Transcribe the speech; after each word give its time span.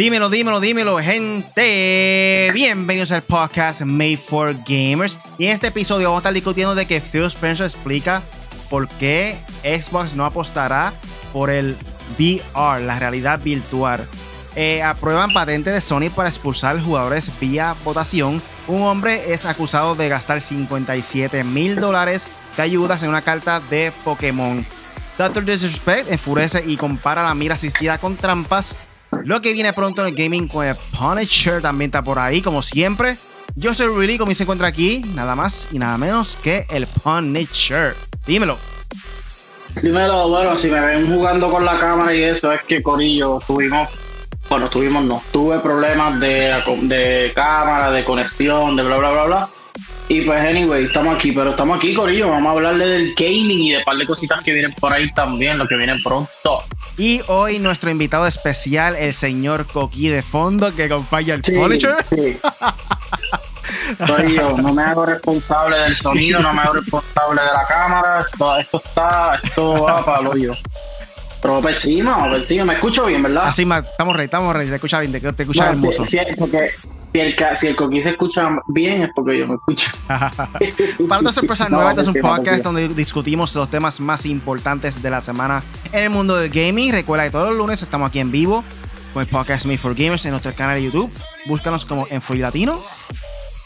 Dímelo, 0.00 0.30
dímelo, 0.30 0.60
dímelo, 0.60 0.98
gente. 0.98 2.50
Bienvenidos 2.54 3.12
al 3.12 3.20
podcast 3.20 3.82
Made 3.82 4.16
for 4.16 4.56
Gamers. 4.66 5.20
Y 5.36 5.44
en 5.44 5.52
este 5.52 5.66
episodio 5.66 6.08
vamos 6.08 6.20
a 6.20 6.22
estar 6.22 6.32
discutiendo 6.32 6.74
de 6.74 6.86
que 6.86 7.02
Phil 7.02 7.24
Spencer 7.24 7.66
explica 7.66 8.22
por 8.70 8.88
qué 8.88 9.36
Xbox 9.62 10.14
no 10.14 10.24
apostará 10.24 10.94
por 11.34 11.50
el 11.50 11.76
VR, 12.18 12.80
la 12.80 12.98
realidad 12.98 13.40
virtual. 13.42 14.08
Eh, 14.56 14.82
aprueban 14.82 15.34
patente 15.34 15.70
de 15.70 15.82
Sony 15.82 16.08
para 16.08 16.30
expulsar 16.30 16.80
jugadores 16.80 17.30
vía 17.38 17.76
votación. 17.84 18.40
Un 18.68 18.80
hombre 18.80 19.34
es 19.34 19.44
acusado 19.44 19.96
de 19.96 20.08
gastar 20.08 20.40
57 20.40 21.44
mil 21.44 21.76
dólares 21.76 22.26
de 22.56 22.62
ayudas 22.62 23.02
en 23.02 23.10
una 23.10 23.20
carta 23.20 23.60
de 23.60 23.92
Pokémon. 24.02 24.64
Doctor 25.18 25.44
Disrespect 25.44 26.10
enfurece 26.10 26.64
y 26.66 26.78
compara 26.78 27.22
la 27.22 27.34
mira 27.34 27.56
asistida 27.56 27.98
con 27.98 28.16
trampas. 28.16 28.78
Lo 29.24 29.40
que 29.40 29.52
viene 29.52 29.72
pronto 29.72 30.02
en 30.02 30.08
el 30.08 30.14
gaming 30.14 30.48
con 30.48 30.66
el 30.66 30.76
Punisher 30.98 31.60
también 31.60 31.88
está 31.88 32.02
por 32.02 32.18
ahí, 32.18 32.42
como 32.42 32.62
siempre. 32.62 33.18
Yo 33.56 33.74
soy 33.74 33.88
Really, 33.88 34.16
como 34.16 34.34
se 34.34 34.44
encuentra 34.44 34.68
aquí, 34.68 35.02
nada 35.14 35.34
más 35.34 35.68
y 35.72 35.78
nada 35.78 35.98
menos 35.98 36.38
que 36.42 36.66
el 36.70 36.86
Punisher. 36.86 37.96
Dímelo. 38.26 38.56
Dímelo, 39.82 40.28
bueno, 40.28 40.56
si 40.56 40.68
me 40.68 40.80
ven 40.80 41.12
jugando 41.12 41.50
con 41.50 41.64
la 41.64 41.78
cámara 41.78 42.14
y 42.14 42.22
eso, 42.22 42.52
es 42.52 42.62
que 42.62 42.82
Corillo 42.82 43.40
tuvimos, 43.46 43.88
bueno, 44.48 44.68
tuvimos, 44.68 45.04
no, 45.04 45.22
tuve 45.32 45.58
problemas 45.60 46.18
de, 46.18 46.62
de 46.82 47.32
cámara, 47.34 47.90
de 47.92 48.04
conexión, 48.04 48.76
de 48.76 48.82
bla, 48.82 48.96
bla, 48.96 49.10
bla, 49.10 49.24
bla. 49.24 49.48
Y 50.10 50.22
pues, 50.22 50.42
anyway, 50.44 50.86
estamos 50.86 51.14
aquí, 51.16 51.30
pero 51.30 51.50
estamos 51.50 51.78
aquí, 51.78 51.94
Corillo. 51.94 52.30
Vamos 52.30 52.48
a 52.48 52.50
hablarle 52.50 52.84
del 52.84 53.14
gaming 53.14 53.62
y 53.62 53.70
de 53.70 53.78
un 53.78 53.84
par 53.84 53.96
de 53.96 54.06
cositas 54.06 54.40
que 54.44 54.52
vienen 54.52 54.72
por 54.72 54.92
ahí 54.92 55.08
también, 55.12 55.56
lo 55.56 55.68
que 55.68 55.76
viene 55.76 55.94
pronto. 56.02 56.64
Y 56.98 57.20
hoy 57.28 57.60
nuestro 57.60 57.90
invitado 57.90 58.26
especial, 58.26 58.96
el 58.96 59.14
señor 59.14 59.66
Coqui 59.68 60.08
de 60.08 60.22
fondo, 60.22 60.74
que 60.74 60.82
acompaña 60.84 61.34
al 61.34 61.42
Punisher. 61.42 61.94
Sí. 62.08 62.36
Soy 64.04 64.34
yo, 64.34 64.56
no 64.58 64.74
me 64.74 64.82
hago 64.82 65.06
responsable 65.06 65.78
del 65.78 65.94
sonido, 65.94 66.40
no 66.40 66.52
me 66.54 66.62
hago 66.62 66.72
responsable 66.72 67.42
de 67.42 67.46
la 67.52 67.64
cámara. 67.68 68.26
Esto, 68.32 68.56
esto 68.58 68.82
está, 68.84 69.38
esto 69.44 69.82
va 69.84 70.04
para 70.04 70.20
el 70.22 70.26
hoyo. 70.26 70.52
Pero 71.40 71.60
pues 71.62 71.78
sí, 71.78 72.00
no, 72.02 72.26
pues 72.28 72.48
sí, 72.48 72.60
me 72.64 72.72
escucho 72.74 73.06
bien, 73.06 73.22
¿verdad? 73.22 73.44
Así, 73.46 73.62
estamos 73.62 74.16
rey, 74.16 74.24
estamos 74.24 74.56
rey, 74.56 74.68
te 74.68 74.74
escucha 74.74 74.98
bien, 74.98 75.12
te, 75.12 75.20
te 75.20 75.42
escucha 75.44 75.68
hermoso. 75.70 76.04
si- 76.04 76.18
porque 76.36 76.72
si 77.12 77.20
el, 77.20 77.36
si 77.60 77.66
el 77.66 77.76
coquí 77.76 78.02
se 78.02 78.10
escucha 78.10 78.48
bien 78.68 79.02
es 79.02 79.10
porque 79.14 79.38
yo 79.38 79.46
me 79.48 79.54
escucho. 79.54 79.90
Para 80.08 81.20
todas 81.20 81.34
sorpresas 81.34 81.70
No, 81.70 81.76
nuevas, 81.76 81.98
este 81.98 82.10
es 82.10 82.16
un 82.16 82.20
podcast 82.22 82.64
donde 82.64 82.88
discutimos 82.88 83.54
los 83.54 83.68
temas 83.68 84.00
más 84.00 84.26
importantes 84.26 85.02
de 85.02 85.10
la 85.10 85.20
semana 85.20 85.62
en 85.92 86.04
el 86.04 86.10
mundo 86.10 86.36
del 86.36 86.50
gaming. 86.50 86.92
Recuerda 86.92 87.24
que 87.24 87.30
todos 87.30 87.48
los 87.48 87.56
lunes 87.56 87.82
estamos 87.82 88.08
aquí 88.08 88.20
en 88.20 88.30
vivo 88.30 88.64
con 89.12 89.22
el 89.22 89.28
podcast 89.28 89.66
Made 89.66 89.78
for 89.78 89.94
Gamers 89.94 90.24
en 90.24 90.32
nuestro 90.32 90.52
canal 90.54 90.76
de 90.76 90.84
YouTube. 90.84 91.12
Búscanos 91.46 91.84
como 91.84 92.06
en 92.10 92.22
Free 92.22 92.38
Latino. 92.38 92.80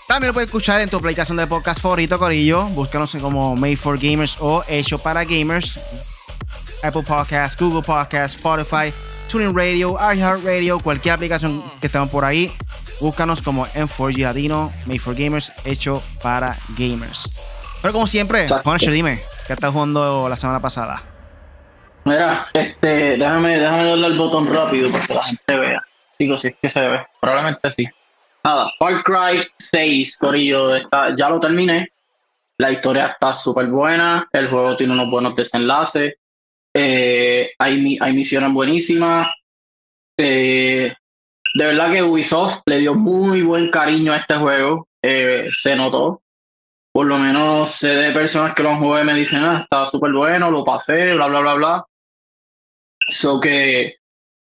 También 0.08 0.28
lo 0.28 0.34
puedes 0.34 0.48
escuchar 0.48 0.80
en 0.82 0.88
tu 0.90 0.96
aplicación 0.96 1.36
de 1.36 1.46
podcast 1.46 1.80
favorito, 1.80 2.18
Corillo. 2.18 2.64
Búscanos 2.68 3.16
como 3.20 3.56
Made 3.56 3.76
for 3.76 3.98
Gamers 3.98 4.36
o 4.40 4.62
Hecho 4.68 4.98
para 4.98 5.24
Gamers. 5.24 5.78
Apple 6.82 7.02
Podcasts, 7.02 7.58
Google 7.58 7.82
Podcasts, 7.82 8.36
Spotify, 8.36 8.92
TuneIn 9.30 9.56
Radio, 9.56 9.96
iHeartRadio, 9.96 10.78
cualquier 10.80 11.14
aplicación 11.14 11.62
que 11.80 11.86
estemos 11.86 12.10
por 12.10 12.26
ahí. 12.26 12.52
Búscanos 13.04 13.42
como 13.42 13.66
M4G 13.66 14.22
Latino, 14.22 14.72
Made 14.86 14.98
for 14.98 15.14
Gamers, 15.14 15.52
hecho 15.66 16.02
para 16.22 16.56
gamers. 16.78 17.28
Pero 17.82 17.92
como 17.92 18.06
siempre. 18.06 18.46
Punisher, 18.64 18.94
dime, 18.94 19.20
¿qué 19.46 19.52
estás 19.52 19.72
jugando 19.72 20.26
la 20.26 20.36
semana 20.36 20.62
pasada? 20.62 21.02
Mira, 22.06 22.46
este, 22.54 23.18
déjame, 23.18 23.58
déjame 23.58 23.84
darle 23.90 24.06
al 24.06 24.16
botón 24.16 24.50
rápido 24.50 24.90
para 24.90 25.06
que 25.06 25.12
la 25.12 25.22
gente 25.22 25.54
vea. 25.54 25.84
Digo, 26.18 26.38
si 26.38 26.48
es 26.48 26.56
que 26.56 26.70
se 26.70 26.80
ve. 26.80 27.06
Probablemente 27.20 27.70
sí. 27.72 27.86
Nada, 28.42 28.70
Far 28.78 29.02
Cry 29.04 29.48
6, 29.58 30.16
Corillo, 30.16 30.74
está, 30.74 31.14
ya 31.14 31.28
lo 31.28 31.38
terminé. 31.38 31.90
La 32.56 32.72
historia 32.72 33.08
está 33.08 33.34
súper 33.34 33.66
buena. 33.66 34.26
El 34.32 34.48
juego 34.48 34.78
tiene 34.78 34.94
unos 34.94 35.10
buenos 35.10 35.36
desenlaces. 35.36 36.14
Eh, 36.72 37.50
hay, 37.58 37.98
hay 38.00 38.12
misiones 38.14 38.50
buenísimas. 38.50 39.28
Eh, 40.16 40.90
de 41.54 41.66
verdad 41.66 41.92
que 41.92 42.02
Ubisoft 42.02 42.62
le 42.66 42.78
dio 42.78 42.94
muy 42.94 43.42
buen 43.42 43.70
cariño 43.70 44.12
a 44.12 44.18
este 44.18 44.36
juego. 44.36 44.88
Eh, 45.02 45.48
se 45.52 45.76
notó. 45.76 46.20
Por 46.92 47.06
lo 47.06 47.18
menos 47.18 47.70
sé 47.70 47.94
de 47.94 48.12
personas 48.12 48.54
que 48.54 48.62
lo 48.62 48.70
han 48.70 48.80
jugado 48.80 49.04
y 49.04 49.06
me 49.06 49.14
dicen, 49.14 49.42
ah, 49.44 49.60
estaba 49.62 49.86
súper 49.86 50.12
bueno, 50.12 50.50
lo 50.50 50.64
pasé, 50.64 51.14
bla, 51.14 51.26
bla, 51.26 51.40
bla, 51.40 51.54
bla. 51.54 51.86
So 53.08 53.40
que 53.40 53.96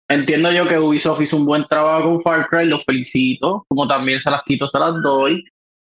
entiendo 0.09 0.51
yo 0.51 0.67
que 0.67 0.79
Ubisoft 0.79 1.21
hizo 1.21 1.37
un 1.37 1.45
buen 1.45 1.65
trabajo 1.65 2.05
con 2.05 2.21
Far 2.21 2.47
Cry, 2.47 2.65
los 2.65 2.83
felicito, 2.85 3.65
como 3.67 3.87
también 3.87 4.19
se 4.19 4.31
las 4.31 4.43
quito, 4.43 4.67
se 4.67 4.79
las 4.79 5.01
doy. 5.01 5.45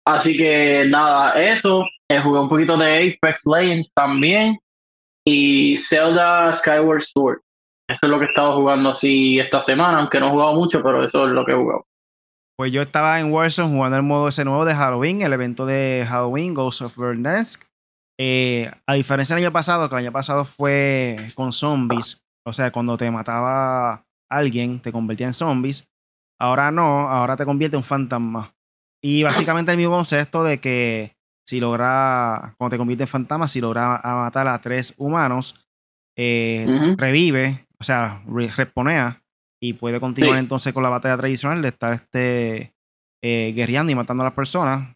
Así 0.05 0.35
que 0.35 0.85
nada, 0.87 1.31
eso. 1.43 1.85
Eh, 2.09 2.19
jugué 2.19 2.39
un 2.39 2.49
poquito 2.49 2.77
de 2.77 3.17
Apex 3.21 3.41
Legends 3.45 3.93
también. 3.93 4.59
Y 5.25 5.77
Zelda 5.77 6.51
Skyward 6.51 7.03
Sword. 7.03 7.39
Eso 7.87 7.99
es 8.03 8.09
lo 8.09 8.17
que 8.19 8.25
he 8.25 8.27
estado 8.29 8.55
jugando 8.55 8.89
así 8.89 9.39
esta 9.39 9.59
semana, 9.59 9.99
aunque 9.99 10.19
no 10.19 10.27
he 10.27 10.31
jugado 10.31 10.55
mucho, 10.55 10.81
pero 10.81 11.03
eso 11.03 11.27
es 11.27 11.33
lo 11.33 11.45
que 11.45 11.51
he 11.51 11.55
jugado. 11.55 11.85
Pues 12.57 12.71
yo 12.71 12.81
estaba 12.81 13.19
en 13.19 13.31
Warzone 13.31 13.75
jugando 13.75 13.97
el 13.97 14.03
modo 14.03 14.27
ese 14.27 14.45
nuevo 14.45 14.63
de 14.63 14.75
Halloween, 14.75 15.21
el 15.21 15.33
evento 15.33 15.65
de 15.65 16.05
Halloween, 16.07 16.53
Ghost 16.53 16.81
of 16.81 16.97
Verdansk. 16.97 17.63
Eh, 18.19 18.71
a 18.85 18.93
diferencia 18.93 19.35
del 19.35 19.45
año 19.45 19.51
pasado, 19.51 19.89
que 19.89 19.95
el 19.95 20.03
año 20.03 20.11
pasado 20.11 20.45
fue 20.45 21.17
con 21.33 21.51
zombies, 21.51 22.23
o 22.45 22.53
sea, 22.53 22.71
cuando 22.71 22.95
te 22.95 23.09
mataba 23.09 24.05
alguien, 24.29 24.79
te 24.79 24.91
convertía 24.91 25.27
en 25.27 25.33
zombies. 25.33 25.87
Ahora 26.39 26.71
no, 26.71 27.09
ahora 27.09 27.35
te 27.35 27.45
convierte 27.45 27.77
en 27.77 27.83
fantasma. 27.83 28.53
Y 29.01 29.23
básicamente 29.23 29.71
el 29.71 29.77
mismo 29.77 29.95
concepto 29.95 30.43
de 30.43 30.59
que 30.59 31.15
si 31.45 31.59
logra, 31.59 32.55
cuando 32.57 32.75
te 32.75 32.77
convierte 32.77 33.03
en 33.03 33.09
fantasma, 33.09 33.47
si 33.47 33.59
logra 33.59 33.99
matar 34.03 34.47
a 34.47 34.59
tres 34.59 34.93
humanos, 34.97 35.65
eh, 36.15 36.95
revive, 36.97 37.65
o 37.83 37.85
sea, 37.85 38.23
re- 38.25 38.47
responea 38.49 39.21
y 39.61 39.73
puede 39.73 39.99
continuar 39.99 40.35
Sí. 40.37 40.39
entonces 40.39 40.73
con 40.73 40.83
la 40.83 40.89
batalla 40.89 41.17
tradicional 41.17 41.61
de 41.61 41.67
estar 41.67 41.93
este, 41.93 42.73
eh, 43.21 43.51
guerreando 43.53 43.91
y 43.91 43.95
matando 43.95 44.23
a 44.23 44.27
las 44.27 44.33
personas. 44.33 44.95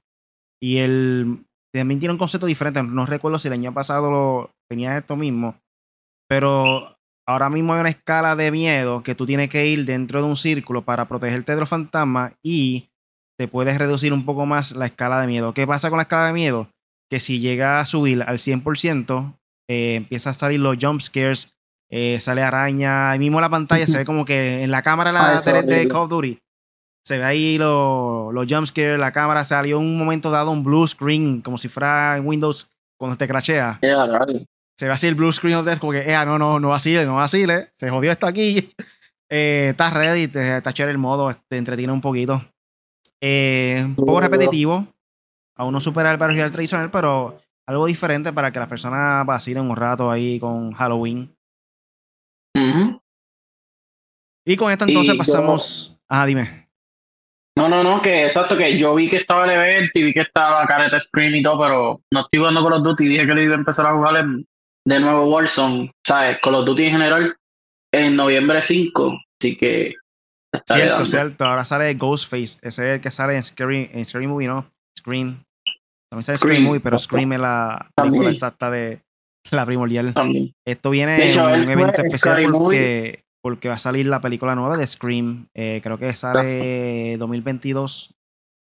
Y 0.61 0.77
él 0.77 1.45
también 1.73 1.99
tiene 1.99 2.13
un 2.13 2.17
concepto 2.17 2.47
diferente. 2.47 2.81
No 2.81 3.05
recuerdo 3.05 3.39
si 3.39 3.47
el 3.49 3.53
año 3.53 3.73
pasado 3.73 4.09
lo, 4.09 4.51
tenía 4.69 4.97
esto 4.97 5.15
mismo, 5.15 5.55
pero 6.29 6.97
ahora 7.27 7.49
mismo 7.49 7.73
hay 7.73 7.81
una 7.81 7.89
escala 7.89 8.35
de 8.35 8.51
miedo 8.51 9.03
que 9.03 9.15
tú 9.15 9.25
tienes 9.25 9.49
que 9.49 9.67
ir 9.67 9.85
dentro 9.85 10.21
de 10.21 10.27
un 10.27 10.37
círculo 10.37 10.81
para 10.81 11.05
protegerte 11.07 11.53
de 11.53 11.59
los 11.59 11.69
fantasmas 11.69 12.33
y 12.43 12.89
te 13.39 13.47
puedes 13.47 13.77
reducir 13.77 14.13
un 14.13 14.25
poco 14.25 14.45
más 14.45 14.71
la 14.71 14.87
escala 14.87 15.21
de 15.21 15.27
miedo. 15.27 15.53
¿Qué 15.53 15.67
pasa 15.67 15.89
con 15.89 15.97
la 15.97 16.03
escala 16.03 16.27
de 16.27 16.33
miedo? 16.33 16.69
Que 17.11 17.19
si 17.19 17.39
llega 17.39 17.79
a 17.79 17.85
subir 17.85 18.23
al 18.23 18.39
100%, 18.39 19.35
eh, 19.69 19.95
empieza 19.95 20.31
a 20.31 20.33
salir 20.33 20.59
los 20.59 20.77
jump 20.81 21.01
scares, 21.01 21.55
eh, 21.89 22.19
sale 22.19 22.41
araña, 22.43 23.11
ahí 23.11 23.19
mismo 23.19 23.37
en 23.39 23.43
la 23.43 23.49
pantalla 23.49 23.87
se 23.87 23.97
ve 23.99 24.05
como 24.05 24.25
que 24.25 24.63
en 24.63 24.71
la 24.71 24.81
cámara 24.81 25.11
la- 25.11 25.37
Ah, 25.37 25.41
de. 25.61 25.87
Call 25.87 26.01
of 26.01 26.09
Duty 26.09 26.39
se 27.05 27.17
ve 27.17 27.23
ahí 27.23 27.57
los 27.57 28.33
los 28.33 28.45
jump 28.49 28.67
scares, 28.67 28.99
la 28.99 29.13
cámara 29.13 29.45
salió 29.45 29.79
un 29.79 29.97
momento 29.97 30.29
dado 30.29 30.51
un 30.51 30.61
blue 30.63 30.85
screen, 30.85 31.41
como 31.41 31.57
si 31.57 31.69
fuera 31.69 32.17
en 32.17 32.27
Windows 32.27 32.69
cuando 32.99 33.15
te 33.15 33.27
crashea. 33.27 33.79
Se 34.77 34.85
ve 34.87 34.91
así 34.91 35.07
el 35.07 35.15
blue 35.15 35.31
screen 35.31 35.55
of 35.57 35.65
death, 35.65 35.79
como 35.79 35.93
que, 35.93 35.99
eh, 36.01 36.25
no, 36.25 36.37
no, 36.37 36.59
no 36.59 36.67
vacile, 36.69 37.05
no 37.05 37.15
vacile, 37.15 37.69
se 37.75 37.89
jodió 37.89 38.11
esto 38.11 38.27
aquí. 38.27 38.73
Eh, 39.29 39.67
estás 39.71 39.93
ready, 39.93 40.29
te, 40.29 40.55
está 40.55 40.71
chévere 40.71 40.93
el 40.93 40.97
modo, 40.97 41.35
te 41.49 41.57
entretiene 41.57 41.91
un 41.91 41.99
poquito. 41.99 42.41
Eh, 43.21 43.83
un 43.85 43.93
poco 43.95 44.21
repetitivo, 44.21 44.87
aún 45.57 45.73
no 45.73 45.81
supera 45.81 46.13
el 46.13 46.17
Battle 46.17 46.35
Royale 46.35 46.51
tradicional, 46.53 46.89
pero 46.91 47.37
algo 47.67 47.85
diferente 47.87 48.31
para 48.31 48.51
que 48.51 48.59
las 48.59 48.69
personas 48.69 49.25
vacilen 49.25 49.69
un 49.69 49.75
rato 49.75 50.09
ahí 50.09 50.39
con 50.39 50.71
Halloween. 50.71 51.35
Y 54.45 54.55
con 54.55 54.71
esto 54.71 54.85
entonces 54.85 55.13
Y 55.13 55.17
yo- 55.17 55.19
pasamos. 55.19 55.97
Ah, 56.09 56.25
dime. 56.25 56.67
No, 57.57 57.67
no, 57.67 57.83
no, 57.83 58.01
que 58.01 58.25
exacto, 58.25 58.55
que 58.55 58.77
yo 58.77 58.93
vi 58.93 59.09
que 59.09 59.17
estaba 59.17 59.45
el 59.45 59.51
evento 59.51 59.91
y 59.99 60.03
vi 60.03 60.13
que 60.13 60.21
estaba 60.21 60.65
Careta 60.67 60.99
Screen 60.99 61.35
y 61.35 61.41
todo, 61.43 61.59
pero 61.59 62.01
no 62.13 62.21
estoy 62.21 62.39
jugando 62.39 62.63
Call 62.63 62.73
of 62.73 62.83
Duty. 62.83 63.07
Dije 63.07 63.25
que 63.25 63.33
le 63.33 63.43
iba 63.45 63.55
a 63.55 63.57
empezar 63.57 63.87
a 63.87 63.93
jugar 63.95 64.15
en- 64.17 64.45
de 64.87 64.99
nuevo 64.99 65.25
Warzone, 65.25 65.91
¿sabes? 66.05 66.37
Call 66.41 66.55
of 66.55 66.65
Duty 66.65 66.85
en 66.85 66.91
general 66.91 67.35
en 67.93 68.15
noviembre 68.15 68.61
5, 68.61 69.19
así 69.41 69.57
que. 69.57 69.95
Cierto, 70.65 70.89
dando. 70.93 71.05
cierto. 71.07 71.45
Ahora 71.45 71.65
sale 71.65 71.93
Ghostface. 71.95 72.57
Ese 72.61 72.67
es 72.67 72.79
el 72.79 73.01
que 73.01 73.11
sale 73.11 73.35
en 73.35 73.43
Scary, 73.43 73.89
en 73.91 74.05
Scary 74.05 74.27
Movie, 74.27 74.47
¿no? 74.47 74.65
Scream. 74.97 75.43
También 76.09 76.23
sale 76.23 76.37
Scream, 76.37 76.63
Movie, 76.63 76.79
pero. 76.79 76.97
Scream 76.99 77.33
es 77.33 77.39
la 77.39 77.89
película 77.95 78.29
exacta 78.29 78.69
de 78.71 79.01
la 79.51 79.65
primordial. 79.65 80.13
También. 80.13 80.53
Esto 80.65 80.89
viene 80.89 81.17
De 81.17 81.29
hecho, 81.29 81.49
en 81.49 81.61
un 81.61 81.69
evento 81.69 82.01
en 82.01 82.07
especial 82.07 82.45
porque, 82.51 83.23
porque 83.41 83.69
va 83.69 83.75
a 83.75 83.79
salir 83.79 84.05
la 84.05 84.21
película 84.21 84.55
nueva 84.55 84.77
de 84.77 84.85
Scream. 84.87 85.47
Eh, 85.53 85.79
creo 85.83 85.97
que 85.97 86.13
sale 86.13 87.17
2022. 87.17 88.13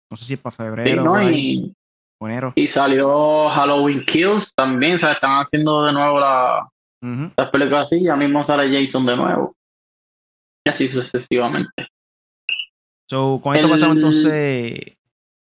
No 0.09 0.17
sé 0.17 0.25
si 0.25 0.33
es 0.35 0.39
para 0.39 0.55
Sí, 0.55 0.57
febrero 0.63 1.15
ahí, 1.15 1.35
y, 1.35 1.73
o 2.21 2.27
enero. 2.27 2.53
y 2.55 2.67
salió 2.67 3.49
Halloween 3.49 4.05
Kills 4.05 4.53
también, 4.55 4.95
o 4.95 4.99
sea, 4.99 5.11
están 5.13 5.41
haciendo 5.41 5.83
de 5.83 5.91
nuevo 5.91 6.19
la, 6.19 6.69
las 7.35 7.49
películas 7.49 7.87
así, 7.91 8.03
ya 8.03 8.15
mismo 8.15 8.43
sale 8.43 8.73
Jason 8.73 9.05
de 9.05 9.17
nuevo. 9.17 9.53
Y 10.65 10.69
así 10.69 10.87
sucesivamente. 10.87 11.87
So, 13.09 13.39
con 13.41 13.55
esto 13.55 13.69
pasamos 13.69 13.95
entonces. 13.95 14.97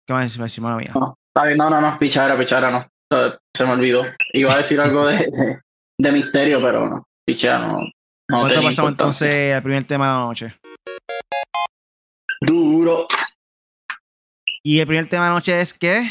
¿Qué 0.07 0.13
más 0.13 0.39
decir, 0.39 0.63
mala 0.63 0.77
mía? 0.77 0.93
No, 0.95 1.17
no, 1.35 1.71
no, 1.71 1.81
no, 1.81 1.99
pichara, 1.99 2.39
pichara, 2.39 2.71
no. 2.71 2.87
Se 3.11 3.65
me 3.65 3.73
olvidó. 3.73 4.05
Iba 4.33 4.55
a 4.55 4.57
decir 4.59 4.81
algo 4.81 5.07
de, 5.07 5.61
de, 5.99 6.13
misterio, 6.13 6.61
pero 6.61 6.89
no. 6.89 7.05
Pichara, 7.27 7.69
no. 7.69 7.89
no 8.29 8.63
pasamos 8.63 8.91
entonces 8.93 9.55
al 9.55 9.63
primer 9.63 9.85
tema 9.85 10.07
de 10.07 10.13
la 10.13 10.21
noche. 10.21 10.55
Duro. 12.41 13.07
Y 14.65 14.81
el 14.81 14.87
primer 14.87 15.09
tema 15.09 15.25
de 15.25 15.31
la 15.31 15.35
noche 15.35 15.61
es 15.61 15.73
que 15.73 16.11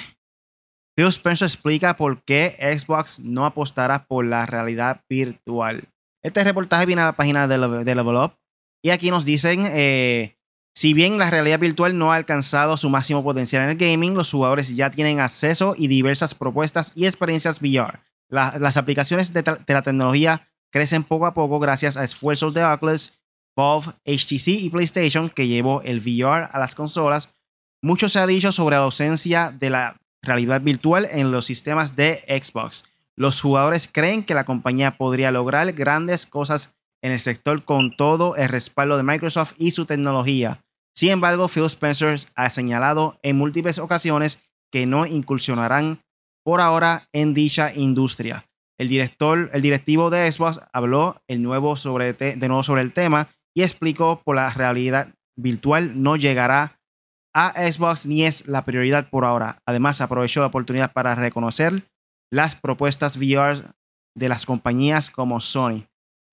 Phil 0.98 1.08
Spencer 1.08 1.46
explica 1.46 1.98
por 1.98 2.24
qué 2.24 2.58
Xbox 2.78 3.20
no 3.20 3.46
apostará 3.46 4.06
por 4.06 4.26
la 4.26 4.46
realidad 4.46 5.02
virtual. 5.10 5.84
Este 6.24 6.44
reportaje 6.44 6.86
viene 6.86 7.02
a 7.02 7.06
la 7.06 7.14
página 7.14 7.48
de, 7.48 7.58
Level 7.58 8.16
Up 8.16 8.34
y 8.84 8.92
aquí 8.92 9.12
nos 9.12 9.26
dicen, 9.26 9.66
eh, 9.66 10.38
si 10.78 10.94
bien 10.94 11.18
la 11.18 11.32
realidad 11.32 11.60
virtual 11.60 11.98
no 11.98 12.12
ha 12.12 12.18
alcanzado 12.18 12.76
su 12.76 12.90
máximo 12.90 13.24
potencial 13.24 13.64
en 13.64 13.70
el 13.70 13.78
gaming, 13.78 14.14
los 14.14 14.30
jugadores 14.30 14.76
ya 14.76 14.92
tienen 14.92 15.22
acceso 15.22 15.74
y 15.78 15.88
diversas 15.88 16.36
propuestas 16.36 16.92
y 16.96 17.06
experiencias 17.06 17.62
VR. 17.62 18.00
las 18.28 18.76
aplicaciones 18.76 19.32
de, 19.32 19.42
de, 19.42 19.74
la 19.74 19.82
tecnología 19.82 20.46
crecen 20.72 21.06
poco 21.06 21.28
a 21.28 21.34
poco 21.34 21.60
gracias 21.60 21.96
a 21.96 22.04
esfuerzos 22.04 22.54
de 22.54 22.66
Oculus, 22.66 23.14
Valve, 23.56 23.94
HTC 24.06 24.48
y 24.50 24.70
PlayStation 24.70 25.30
que 25.30 25.48
llevó 25.48 25.82
el 25.84 26.00
VR 26.00 26.50
a 26.52 26.60
las 26.60 26.76
consolas. 26.76 27.34
Mucho 27.82 28.10
se 28.10 28.20
ha 28.20 28.28
dicho 28.28 28.52
sobre 28.52 28.76
la 28.76 28.84
ausencia 28.84 29.54
de 29.58 29.70
la 29.70 29.96
realidad 30.22 30.60
virtual 30.60 31.08
en 31.10 31.32
los 31.32 31.46
sistemas 31.46 31.96
de 31.96 32.22
Xbox. 32.28 32.84
Los 33.16 33.40
jugadores 33.40 33.88
creen 33.90 34.26
que 34.26 34.34
la 34.34 34.44
compañía 34.44 34.98
podría 34.98 35.32
lograr 35.32 35.72
grandes 35.72 36.26
cosas 36.26 36.76
en 37.02 37.14
el 37.14 37.20
sector 37.22 37.64
con 37.64 37.96
todo 37.96 38.36
el 38.36 38.50
respaldo 38.50 38.98
de 38.98 39.04
Microsoft 39.04 39.54
y 39.58 39.72
su 39.72 39.86
tecnología. 39.86 40.65
Sin 40.96 41.12
embargo, 41.12 41.48
Phil 41.48 41.66
Spencer 41.66 42.18
ha 42.36 42.50
señalado 42.50 43.20
en 43.22 43.38
múltiples 43.38 43.80
ocasiones 43.80 44.40
que 44.72 44.86
no 44.86 45.06
incursionarán 45.06 46.00
por 46.44 46.62
ahora 46.62 47.08
en 47.12 47.34
dicha 47.34 47.74
industria. 47.74 48.46
El 48.78 48.90
director, 48.90 49.50
el 49.54 49.62
directivo 49.62 50.10
de 50.10 50.32
Xbox 50.32 50.62
habló 50.74 51.22
sobre, 51.76 52.14
de 52.14 52.48
nuevo 52.48 52.64
sobre 52.64 52.82
el 52.82 52.94
tema 52.94 53.28
y 53.54 53.64
explicó 53.64 54.22
por 54.24 54.36
la 54.36 54.50
realidad 54.50 55.08
virtual 55.38 56.02
no 56.02 56.16
llegará 56.16 56.80
a 57.34 57.54
Xbox 57.70 58.06
ni 58.06 58.24
es 58.24 58.48
la 58.48 58.64
prioridad 58.64 59.10
por 59.10 59.26
ahora. 59.26 59.60
Además, 59.66 60.00
aprovechó 60.02 60.42
la 60.42 60.48
oportunidad 60.48 60.94
para 60.94 61.16
reconocer 61.16 61.84
las 62.32 62.56
propuestas 62.56 63.18
VR 63.18 63.62
de 64.16 64.30
las 64.30 64.46
compañías 64.46 65.10
como 65.10 65.42
Sony. 65.42 65.84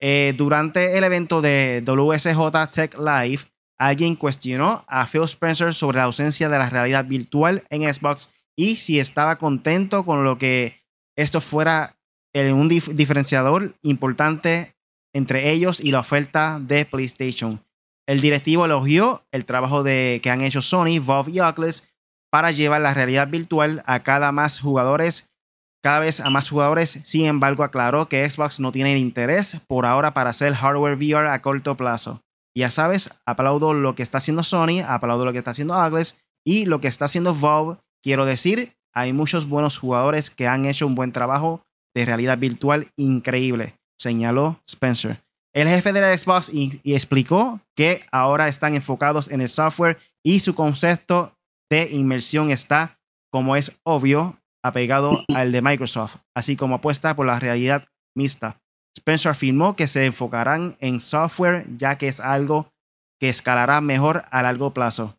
Eh, 0.01 0.35
durante 0.37 0.99
el 0.99 1.05
evento 1.05 1.43
de 1.43 1.83
WSJ 1.85 2.69
Tech 2.73 2.97
Live, 2.99 3.43
alguien 3.87 4.17
cuestionó 4.17 4.85
a 4.87 5.07
Phil 5.07 5.25
Spencer 5.25 5.75
sobre 5.75 5.99
la 5.99 6.05
ausencia 6.05 6.49
de 6.49 6.59
la 6.59 6.71
realidad 6.71 7.05
virtual 7.05 7.65
en 7.71 7.93
Xbox 7.93 8.31
y 8.57 8.77
si 8.77 9.01
estaba 9.01 9.37
contento 9.37 10.05
con 10.05 10.25
lo 10.25 10.39
que 10.39 10.81
esto 11.17 11.41
fuera 11.41 11.97
un 12.35 12.69
diferenciador 12.69 13.75
importante 13.83 14.75
entre 15.15 15.51
ellos 15.51 15.81
y 15.81 15.91
la 15.91 16.01
oferta 16.01 16.59
de 16.61 16.87
PlayStation. 16.87 17.61
El 18.07 18.21
directivo 18.21 18.65
elogió 18.65 19.23
el 19.31 19.45
trabajo 19.45 19.83
de, 19.83 20.21
que 20.23 20.31
han 20.31 20.41
hecho 20.41 20.63
Sony, 20.63 20.99
Valve 21.05 21.33
y 21.33 21.41
Oculus 21.41 21.85
para 22.31 22.51
llevar 22.51 22.81
la 22.81 22.95
realidad 22.95 23.29
virtual 23.29 23.83
a 23.87 24.01
cada 24.01 24.33
más 24.33 24.59
jugadores, 24.59 25.29
cada 25.83 25.99
vez 25.99 26.21
a 26.21 26.31
más 26.31 26.49
jugadores. 26.49 26.99
Sin 27.05 27.27
embargo, 27.27 27.63
aclaró 27.63 28.09
que 28.09 28.29
Xbox 28.29 28.61
no 28.61 28.73
tiene 28.73 28.99
interés 28.99 29.59
por 29.67 29.87
ahora 29.87 30.15
para 30.15 30.31
hacer 30.31 30.55
hardware 30.55 30.97
VR 30.97 31.29
a 31.29 31.43
corto 31.43 31.77
plazo. 31.77 32.23
Ya 32.55 32.71
sabes, 32.71 33.11
aplaudo 33.27 33.73
lo 33.73 33.95
que 33.95 34.03
está 34.03 34.19
haciendo 34.19 34.43
Sony, 34.43 34.83
aplaudo 34.87 35.25
lo 35.25 35.33
que 35.33 35.39
está 35.39 35.53
haciendo 35.53 35.75
Oculus 35.75 36.17
y 36.45 36.67
lo 36.67 36.81
que 36.81 36.89
está 36.89 37.07
haciendo 37.07 37.35
Valve. 37.35 37.79
Quiero 38.03 38.27
decir, 38.27 38.75
hay 38.95 39.13
muchos 39.13 39.49
buenos 39.49 39.79
jugadores 39.79 40.31
que 40.31 40.47
han 40.47 40.67
hecho 40.67 40.87
un 40.87 40.95
buen 40.95 41.13
trabajo 41.13 41.63
de 41.95 42.05
realidad 42.05 42.39
virtual 42.39 42.89
increíble, 42.97 43.75
señaló 43.99 44.61
Spencer. 44.69 45.19
El 45.55 45.69
jefe 45.69 45.93
de 45.93 46.01
la 46.01 46.17
Xbox 46.17 46.51
y, 46.53 46.81
explicó 46.85 47.61
que 47.77 48.05
ahora 48.11 48.49
están 48.49 48.75
enfocados 48.75 49.31
en 49.31 49.43
el 49.43 49.49
software 49.49 49.99
y 50.25 50.41
su 50.41 50.55
concepto 50.55 51.35
de 51.71 51.91
inmersión 51.91 52.51
está, 52.51 52.99
como 53.31 53.57
es 53.57 53.73
obvio, 53.83 54.39
apegado 54.65 55.25
al 55.35 55.53
de 55.53 55.61
Microsoft, 55.61 56.17
así 56.35 56.57
como 56.57 56.77
apuesta 56.77 57.15
por 57.15 57.27
la 57.27 57.39
realidad 57.39 57.87
mixta. 58.17 58.62
Spencer 58.97 59.31
afirmó 59.31 59.75
que 59.77 59.89
se 59.89 60.07
enfocarán 60.07 60.77
en 60.81 61.01
software 61.01 61.67
ya 61.77 61.97
que 61.97 62.09
es 62.09 62.21
algo 62.21 62.73
que 63.21 63.29
escalará 63.29 63.81
mejor 63.81 64.25
a 64.31 64.43
largo 64.43 64.75
plazo. 64.75 65.17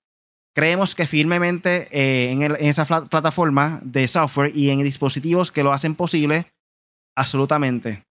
Creemos 0.55 0.93
que 0.93 1.07
firmemente 1.07 1.87
eh, 1.91 2.31
en, 2.31 2.43
en, 2.43 2.55
esa 2.59 2.85
plataforma 2.85 3.79
de 3.83 4.07
software 4.07 4.55
y 4.55 4.69
en 4.69 4.83
dispositivos 4.83 5.51
que 5.51 5.63
lo 5.63 5.73
hacen 5.73 5.95
posible, 5.95 6.45
absolutamente 7.15 8.03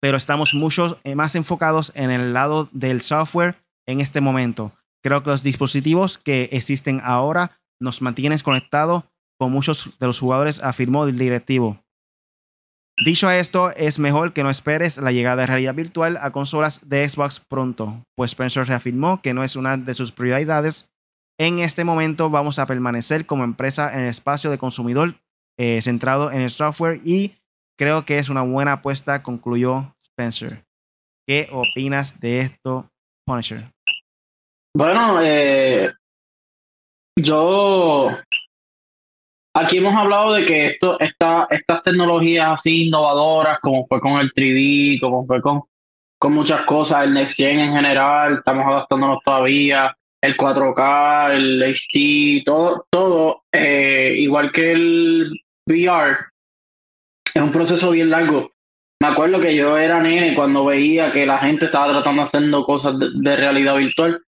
pero 0.00 0.16
estamos 0.16 0.54
mucho 0.54 0.98
eh, 1.04 1.14
más 1.14 1.34
enfocados 1.34 1.92
en 1.94 2.10
el 2.10 2.32
lado 2.32 2.68
del 2.72 3.00
software 3.00 3.56
en 3.86 4.00
este 4.00 4.20
momento. 4.20 4.72
Creo 5.02 5.22
que 5.22 5.30
los 5.30 5.42
dispositivos 5.42 6.18
que 6.18 6.48
existen 6.52 7.00
ahora 7.02 7.58
nos 7.80 8.02
mantienen 8.02 8.38
conectados 8.38 9.04
con 9.38 9.52
muchos 9.52 9.98
de 9.98 10.06
los 10.06 10.18
jugadores, 10.18 10.62
afirmó 10.62 11.04
el 11.04 11.18
directivo. 11.18 11.76
Dicho 13.04 13.30
esto, 13.30 13.72
es 13.72 13.98
mejor 13.98 14.32
que 14.32 14.42
no 14.42 14.48
esperes 14.48 14.96
la 14.96 15.12
llegada 15.12 15.42
de 15.42 15.46
realidad 15.46 15.74
virtual 15.74 16.16
a 16.20 16.30
consolas 16.30 16.88
de 16.88 17.06
Xbox 17.06 17.40
pronto, 17.40 18.02
pues 18.16 18.30
Spencer 18.30 18.66
reafirmó 18.66 19.20
que 19.20 19.34
no 19.34 19.44
es 19.44 19.54
una 19.54 19.76
de 19.76 19.92
sus 19.92 20.12
prioridades. 20.12 20.88
En 21.38 21.58
este 21.58 21.84
momento 21.84 22.30
vamos 22.30 22.58
a 22.58 22.66
permanecer 22.66 23.26
como 23.26 23.44
empresa 23.44 23.92
en 23.92 24.00
el 24.00 24.08
espacio 24.08 24.50
de 24.50 24.56
consumidor 24.56 25.14
eh, 25.58 25.80
centrado 25.82 26.32
en 26.32 26.40
el 26.40 26.50
software 26.50 27.00
y 27.04 27.34
creo 27.78 28.06
que 28.06 28.16
es 28.16 28.30
una 28.30 28.40
buena 28.42 28.72
apuesta, 28.72 29.22
concluyó 29.22 29.94
Spencer. 30.02 30.64
¿Qué 31.26 31.48
opinas 31.52 32.18
de 32.20 32.40
esto, 32.40 32.88
Punisher? 33.26 33.64
Bueno, 34.74 35.20
eh, 35.22 35.92
yo 37.18 38.10
aquí 39.56 39.78
hemos 39.78 39.94
hablado 39.94 40.34
de 40.34 40.44
que 40.44 40.66
esto, 40.66 40.98
esta, 41.00 41.46
estas 41.50 41.82
tecnologías 41.82 42.48
así 42.50 42.86
innovadoras, 42.86 43.58
como 43.60 43.86
fue 43.86 44.00
con 44.00 44.12
el 44.12 44.32
3D, 44.32 45.00
como 45.00 45.26
fue 45.26 45.40
con, 45.40 45.62
con 46.18 46.32
muchas 46.32 46.62
cosas, 46.62 47.04
el 47.04 47.14
Next 47.14 47.36
Gen 47.36 47.58
en 47.58 47.72
general, 47.72 48.38
estamos 48.38 48.66
adaptándonos 48.66 49.18
todavía, 49.24 49.96
el 50.22 50.36
4K, 50.36 51.32
el 51.32 51.62
HD, 51.62 52.44
todo, 52.44 52.86
todo, 52.90 53.42
eh, 53.52 54.14
igual 54.18 54.52
que 54.52 54.72
el 54.72 55.40
VR, 55.66 56.16
es 57.34 57.42
un 57.42 57.52
proceso 57.52 57.90
bien 57.90 58.10
largo 58.10 58.50
me 59.00 59.08
acuerdo 59.08 59.40
que 59.40 59.54
yo 59.54 59.76
era 59.76 60.00
nene 60.00 60.34
cuando 60.34 60.64
veía 60.64 61.12
que 61.12 61.26
la 61.26 61.38
gente 61.38 61.66
estaba 61.66 61.92
tratando 61.92 62.22
de 62.22 62.26
hacer 62.26 62.50
cosas 62.64 62.96
de, 62.98 63.36
realidad 63.36 63.76
virtual. 63.76 64.22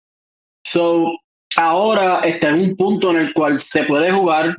So, 0.66 1.06
ahora 1.56 2.20
está 2.26 2.50
en 2.50 2.56
un 2.56 2.76
punto 2.76 3.12
en 3.12 3.18
el 3.18 3.34
cual 3.34 3.60
se 3.60 3.84
puede 3.84 4.12
jugar. 4.12 4.58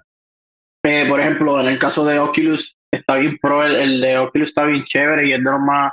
Eh, 0.85 1.07
por 1.09 1.21
ejemplo, 1.21 1.61
en 1.61 1.67
el 1.67 1.79
caso 1.79 2.05
de 2.05 2.19
Oculus, 2.19 2.77
está 2.91 3.17
bien 3.17 3.39
pro, 3.41 3.65
el, 3.65 4.01
de 4.01 4.19
Oculus 4.19 4.51
está 4.51 4.65
bien 4.65 4.85
chévere 4.85 5.29
y 5.29 5.33
es 5.33 5.39
de 5.39 5.51
los 5.51 5.61
más, 5.61 5.93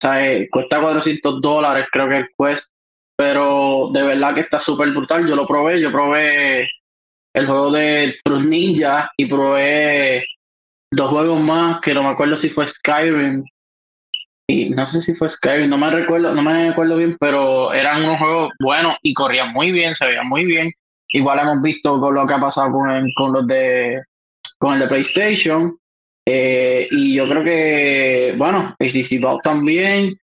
¿sabes? 0.00 0.48
Cuesta 0.50 0.80
400 0.80 1.40
dólares, 1.40 1.86
creo 1.90 2.08
que 2.08 2.16
el 2.18 2.28
Quest, 2.38 2.72
pero 3.16 3.90
de 3.92 4.02
verdad 4.02 4.34
que 4.34 4.40
está 4.40 4.58
súper 4.60 4.90
brutal. 4.90 5.26
Yo 5.26 5.34
lo 5.34 5.46
probé, 5.46 5.80
yo 5.80 5.90
probé 5.90 6.68
el 7.34 7.46
juego 7.46 7.70
de 7.72 8.16
Fruit 8.24 8.46
Ninja 8.46 9.10
y 9.16 9.26
probé 9.26 10.24
dos 10.90 11.10
juegos 11.10 11.40
más 11.40 11.80
que 11.80 11.92
no 11.94 12.02
me 12.02 12.08
acuerdo 12.10 12.36
si 12.36 12.48
fue 12.48 12.66
Skyrim 12.66 13.44
y 14.50 14.70
no 14.70 14.86
sé 14.86 15.02
si 15.02 15.14
fue 15.14 15.28
Skyrim, 15.28 15.68
no 15.68 15.76
me 15.76 15.90
recuerdo, 15.90 16.34
no 16.34 16.42
me 16.42 16.70
acuerdo 16.70 16.96
bien, 16.96 17.16
pero 17.20 17.72
eran 17.72 18.02
unos 18.04 18.18
juegos 18.18 18.52
buenos 18.60 18.96
y 19.02 19.12
corrían 19.12 19.52
muy 19.52 19.72
bien, 19.72 19.94
se 19.94 20.06
veían 20.06 20.26
muy 20.26 20.46
bien. 20.46 20.72
Igual 21.10 21.40
hemos 21.40 21.60
visto 21.60 22.00
con 22.00 22.14
lo 22.14 22.26
que 22.26 22.34
ha 22.34 22.40
pasado 22.40 22.72
con, 22.72 23.10
con 23.14 23.32
los 23.32 23.46
de 23.46 24.02
con 24.58 24.74
el 24.74 24.80
de 24.80 24.88
PlayStation. 24.88 25.78
Eh, 26.26 26.88
y 26.90 27.14
yo 27.14 27.28
creo 27.28 27.42
que, 27.42 28.34
bueno, 28.36 28.76
HTC 28.78 29.20
Valve 29.20 29.40
también. 29.42 30.16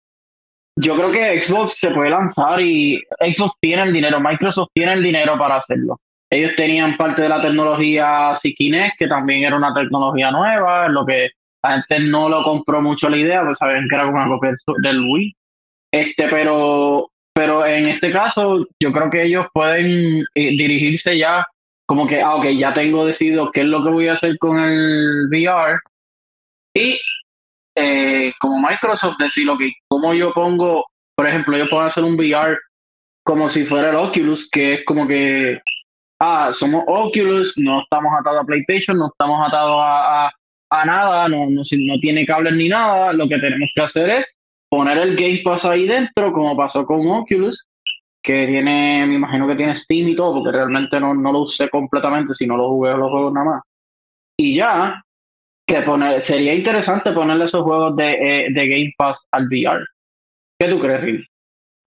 Yo 0.76 0.96
creo 0.96 1.12
que 1.12 1.42
Xbox 1.42 1.78
se 1.78 1.90
puede 1.90 2.10
lanzar 2.10 2.60
y 2.60 3.00
Xbox 3.20 3.56
tiene 3.60 3.84
el 3.84 3.92
dinero, 3.92 4.20
Microsoft 4.20 4.70
tiene 4.74 4.94
el 4.94 5.02
dinero 5.02 5.38
para 5.38 5.56
hacerlo. 5.56 6.00
Ellos 6.30 6.52
tenían 6.56 6.96
parte 6.96 7.22
de 7.22 7.28
la 7.28 7.40
tecnología 7.40 8.32
Kinect, 8.42 8.98
que 8.98 9.06
también 9.06 9.44
era 9.44 9.56
una 9.56 9.72
tecnología 9.72 10.32
nueva, 10.32 10.88
lo 10.88 11.06
que 11.06 11.30
la 11.62 11.74
gente 11.74 12.00
no 12.00 12.28
lo 12.28 12.42
compró 12.42 12.82
mucho 12.82 13.08
la 13.08 13.16
idea, 13.16 13.44
pues 13.44 13.58
sabían 13.58 13.86
que 13.88 13.94
era 13.94 14.08
una 14.08 14.26
copia 14.26 14.52
del 14.82 15.00
Wii. 15.00 15.36
Este, 15.92 16.26
pero, 16.28 17.08
pero 17.32 17.64
en 17.64 17.86
este 17.86 18.10
caso, 18.10 18.66
yo 18.82 18.92
creo 18.92 19.10
que 19.10 19.22
ellos 19.22 19.46
pueden 19.54 20.24
eh, 20.34 20.50
dirigirse 20.56 21.16
ya 21.16 21.46
como 21.86 22.06
que, 22.06 22.20
ah, 22.20 22.36
ok, 22.36 22.46
ya 22.56 22.72
tengo 22.72 23.04
decidido 23.04 23.50
qué 23.52 23.60
es 23.60 23.66
lo 23.66 23.82
que 23.84 23.90
voy 23.90 24.08
a 24.08 24.14
hacer 24.14 24.38
con 24.38 24.58
el 24.58 25.28
VR. 25.28 25.78
Y 26.74 26.98
eh, 27.76 28.32
como 28.40 28.60
Microsoft 28.60 29.18
decir, 29.18 29.48
ok, 29.48 29.60
como 29.88 30.14
yo 30.14 30.32
pongo, 30.32 30.86
por 31.16 31.28
ejemplo, 31.28 31.56
yo 31.56 31.68
puedo 31.68 31.82
hacer 31.82 32.04
un 32.04 32.14
VR 32.14 32.58
como 33.24 33.48
si 33.48 33.64
fuera 33.64 33.90
el 33.90 33.96
Oculus, 33.96 34.48
que 34.50 34.74
es 34.74 34.84
como 34.84 35.06
que, 35.06 35.60
ah, 36.20 36.52
somos 36.52 36.84
Oculus, 36.86 37.54
no 37.56 37.82
estamos 37.82 38.12
atados 38.18 38.42
a 38.42 38.46
PlayStation, 38.46 38.96
no 38.98 39.08
estamos 39.08 39.46
atados 39.46 39.78
a, 39.80 40.30
a, 40.70 40.84
nada, 40.84 41.28
no, 41.28 41.46
no, 41.46 41.62
no 41.62 41.98
tiene 42.00 42.26
cables 42.26 42.54
ni 42.54 42.68
nada, 42.68 43.12
lo 43.12 43.28
que 43.28 43.38
tenemos 43.38 43.70
que 43.74 43.82
hacer 43.82 44.10
es 44.10 44.36
poner 44.68 44.98
el 44.98 45.16
Game 45.16 45.40
Pass 45.44 45.64
ahí 45.64 45.86
dentro, 45.86 46.32
como 46.32 46.56
pasó 46.56 46.84
con 46.84 47.06
Oculus, 47.06 47.66
que 48.24 48.46
tiene, 48.46 49.04
me 49.06 49.16
imagino 49.16 49.46
que 49.46 49.54
tiene 49.54 49.74
Steam 49.74 50.08
y 50.08 50.16
todo, 50.16 50.34
porque 50.34 50.56
realmente 50.56 50.98
no, 50.98 51.14
no 51.14 51.30
lo 51.30 51.40
usé 51.40 51.68
completamente, 51.68 52.32
si 52.32 52.46
no 52.46 52.56
lo 52.56 52.70
jugué 52.70 52.96
los 52.96 53.10
juegos 53.10 53.32
nada 53.34 53.46
más. 53.46 53.62
Y 54.40 54.56
ya, 54.56 55.04
que 55.68 55.82
poner, 55.82 56.22
sería 56.22 56.54
interesante 56.54 57.12
ponerle 57.12 57.44
esos 57.44 57.62
juegos 57.62 57.94
de, 57.96 58.12
eh, 58.12 58.46
de 58.50 58.68
Game 58.68 58.94
Pass 58.96 59.28
al 59.30 59.46
VR. 59.46 59.84
¿Qué 60.58 60.68
tú 60.68 60.80
crees, 60.80 61.02
Rick? 61.02 61.26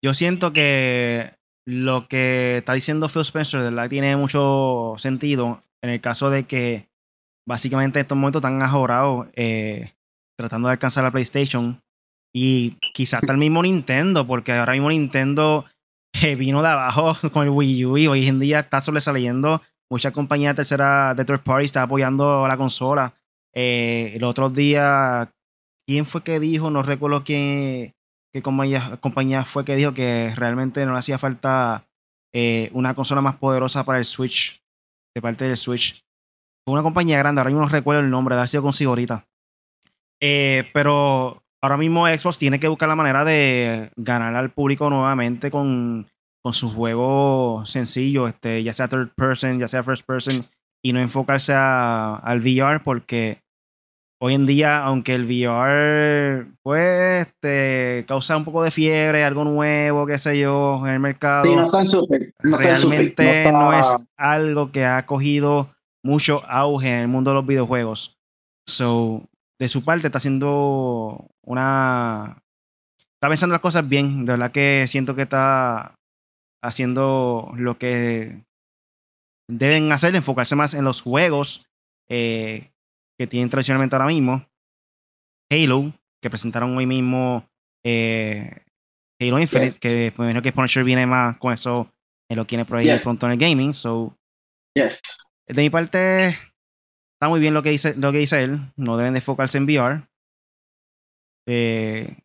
Yo 0.04 0.12
siento 0.12 0.52
que 0.52 1.34
lo 1.66 2.08
que 2.08 2.58
está 2.58 2.74
diciendo 2.74 3.08
Phil 3.08 3.22
Spencer 3.22 3.60
verdad 3.60 3.88
tiene 3.88 4.16
mucho 4.16 4.94
sentido 4.98 5.62
en 5.82 5.90
el 5.90 6.00
caso 6.00 6.30
de 6.30 6.44
que 6.44 6.88
básicamente 7.48 8.00
en 8.00 8.02
estos 8.02 8.18
momentos 8.18 8.40
están 8.40 8.60
ajorados 8.60 9.28
eh, 9.34 9.92
tratando 10.38 10.68
de 10.68 10.72
alcanzar 10.72 11.04
la 11.04 11.10
PlayStation 11.10 11.80
y 12.34 12.76
quizás 12.92 13.22
hasta 13.22 13.32
el 13.32 13.38
mismo 13.38 13.62
Nintendo, 13.62 14.26
porque 14.26 14.52
ahora 14.52 14.72
mismo 14.72 14.88
Nintendo 14.88 15.64
vino 16.36 16.62
de 16.62 16.68
abajo 16.68 17.16
con 17.32 17.44
el 17.44 17.50
Wii 17.50 17.84
U 17.86 17.98
y 17.98 18.06
hoy 18.06 18.26
en 18.26 18.40
día 18.40 18.60
está 18.60 18.80
sobresaliendo. 18.80 19.62
Muchas 19.90 20.12
compañías 20.12 20.54
de 20.54 20.56
tercera, 20.56 21.14
de 21.14 21.24
third 21.24 21.40
party 21.40 21.66
están 21.66 21.84
apoyando 21.84 22.46
la 22.48 22.56
consola. 22.56 23.12
Eh, 23.54 24.12
el 24.14 24.24
otro 24.24 24.50
día, 24.50 25.30
¿quién 25.86 26.06
fue 26.06 26.22
que 26.22 26.40
dijo? 26.40 26.70
No 26.70 26.82
recuerdo 26.82 27.22
quién, 27.22 27.92
qué 28.32 28.42
compañía, 28.42 28.96
compañía 29.00 29.44
fue 29.44 29.64
que 29.64 29.76
dijo 29.76 29.94
que 29.94 30.32
realmente 30.36 30.84
no 30.86 30.92
le 30.92 30.98
hacía 30.98 31.18
falta 31.18 31.84
eh, 32.34 32.70
una 32.72 32.94
consola 32.94 33.20
más 33.20 33.36
poderosa 33.36 33.84
para 33.84 33.98
el 33.98 34.04
Switch, 34.04 34.60
de 35.14 35.22
parte 35.22 35.44
del 35.44 35.56
Switch. 35.56 36.02
Fue 36.66 36.72
una 36.72 36.82
compañía 36.82 37.18
grande, 37.18 37.40
ahora 37.40 37.50
mismo 37.50 37.62
no 37.62 37.68
recuerdo 37.68 38.00
el 38.00 38.10
nombre, 38.10 38.34
de 38.34 38.40
haber 38.40 38.48
sido 38.48 38.62
consigo 38.62 38.92
ahorita. 38.92 39.24
pero 40.18 41.43
ahora 41.64 41.78
mismo 41.78 42.06
Xbox 42.06 42.36
tiene 42.36 42.60
que 42.60 42.68
buscar 42.68 42.90
la 42.90 42.94
manera 42.94 43.24
de 43.24 43.90
ganar 43.96 44.36
al 44.36 44.50
público 44.50 44.90
nuevamente 44.90 45.50
con, 45.50 46.06
con 46.42 46.52
sus 46.52 46.74
juegos 46.74 47.70
sencillos, 47.70 48.28
este, 48.28 48.62
ya 48.62 48.74
sea 48.74 48.86
third 48.86 49.08
person, 49.16 49.58
ya 49.58 49.66
sea 49.66 49.82
first 49.82 50.04
person, 50.04 50.44
y 50.82 50.92
no 50.92 51.00
enfocarse 51.00 51.54
al 51.54 52.40
VR 52.40 52.80
porque 52.80 53.38
hoy 54.20 54.34
en 54.34 54.44
día, 54.44 54.84
aunque 54.84 55.14
el 55.14 55.24
VR 55.24 56.46
pues 56.62 57.26
este, 57.28 58.04
causa 58.06 58.36
un 58.36 58.44
poco 58.44 58.62
de 58.62 58.70
fiebre, 58.70 59.24
algo 59.24 59.44
nuevo, 59.44 60.04
qué 60.04 60.18
sé 60.18 60.38
yo, 60.38 60.82
en 60.86 60.92
el 60.92 61.00
mercado, 61.00 61.44
realmente 62.42 63.50
no 63.50 63.72
es 63.72 63.96
algo 64.18 64.70
que 64.70 64.84
ha 64.84 65.06
cogido 65.06 65.70
mucho 66.02 66.42
auge 66.46 66.88
en 66.88 67.00
el 67.00 67.08
mundo 67.08 67.30
de 67.30 67.36
los 67.36 67.46
videojuegos. 67.46 68.18
So, 68.66 69.22
de 69.58 69.68
su 69.68 69.84
parte 69.84 70.06
está 70.06 70.18
haciendo 70.18 71.28
una... 71.42 72.42
Está 73.14 73.28
pensando 73.28 73.54
las 73.54 73.62
cosas 73.62 73.88
bien, 73.88 74.24
de 74.24 74.32
verdad 74.32 74.52
que 74.52 74.86
siento 74.88 75.14
que 75.14 75.22
está 75.22 75.94
haciendo 76.62 77.52
lo 77.56 77.78
que 77.78 78.42
deben 79.48 79.92
hacer, 79.92 80.14
enfocarse 80.14 80.56
más 80.56 80.74
en 80.74 80.84
los 80.84 81.00
juegos 81.00 81.66
eh, 82.08 82.70
que 83.18 83.26
tienen 83.26 83.50
tradicionalmente 83.50 83.96
ahora 83.96 84.08
mismo. 84.08 84.44
Halo, 85.50 85.92
que 86.22 86.30
presentaron 86.30 86.76
hoy 86.76 86.86
mismo 86.86 87.46
eh, 87.84 88.64
Halo 89.20 89.38
Infinite, 89.38 89.78
que 89.78 90.12
me 90.18 90.42
que 90.42 90.52
Punisher 90.52 90.84
viene 90.84 91.06
más 91.06 91.38
con 91.38 91.52
eso, 91.52 91.88
en 92.30 92.36
lo 92.36 92.44
tiene 92.46 92.64
por 92.64 92.78
ahí 92.78 92.98
pronto 93.02 93.26
en 93.26 93.32
el 93.32 93.38
gaming. 93.38 93.74
So, 93.74 94.14
yes. 94.74 95.00
De 95.46 95.62
mi 95.62 95.70
parte, 95.70 96.36
está 97.14 97.28
muy 97.28 97.40
bien 97.40 97.54
lo 97.54 97.62
que 97.62 97.70
dice, 97.70 97.94
lo 97.96 98.12
que 98.12 98.18
dice 98.18 98.42
él. 98.42 98.58
No 98.76 98.96
deben 98.96 99.14
de 99.14 99.18
enfocarse 99.18 99.58
en 99.58 99.64
VR. 99.64 100.02
Eh, 101.46 102.16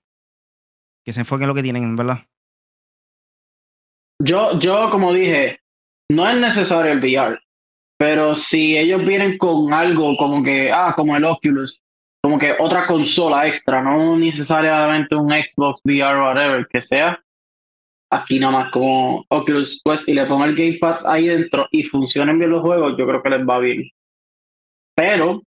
que 1.05 1.13
se 1.13 1.21
enfoquen 1.21 1.43
en 1.43 1.49
lo 1.49 1.55
que 1.55 1.63
tienen, 1.63 1.95
¿verdad? 1.95 2.19
Yo, 4.21 4.59
yo, 4.59 4.89
como 4.89 5.13
dije, 5.13 5.59
no 6.11 6.27
es 6.29 6.37
necesario 6.37 6.91
el 6.91 6.99
VR, 6.99 7.39
pero 7.97 8.35
si 8.35 8.77
ellos 8.77 9.05
vienen 9.05 9.37
con 9.37 9.73
algo 9.73 10.17
como 10.17 10.43
que, 10.43 10.71
ah, 10.71 10.93
como 10.95 11.15
el 11.15 11.23
Oculus, 11.23 11.81
como 12.21 12.37
que 12.37 12.55
otra 12.59 12.85
consola 12.85 13.47
extra, 13.47 13.81
no 13.81 14.17
necesariamente 14.17 15.15
un 15.15 15.29
Xbox 15.29 15.79
VR 15.85 16.19
whatever 16.19 16.67
que 16.67 16.81
sea, 16.81 17.23
aquí 18.11 18.39
nada 18.39 18.53
más 18.53 18.71
como 18.71 19.25
Oculus 19.29 19.81
Quest 19.83 20.09
y 20.09 20.13
le 20.13 20.25
pongo 20.25 20.45
el 20.45 20.55
Game 20.55 20.77
Pass 20.81 21.05
ahí 21.05 21.27
dentro 21.27 21.67
y 21.71 21.83
funcionen 21.83 22.39
bien 22.39 22.51
los 22.51 22.61
juegos, 22.61 22.95
yo 22.97 23.07
creo 23.07 23.23
que 23.23 23.29
les 23.29 23.47
va 23.47 23.59
bien. 23.59 23.89
Pero 24.99 25.43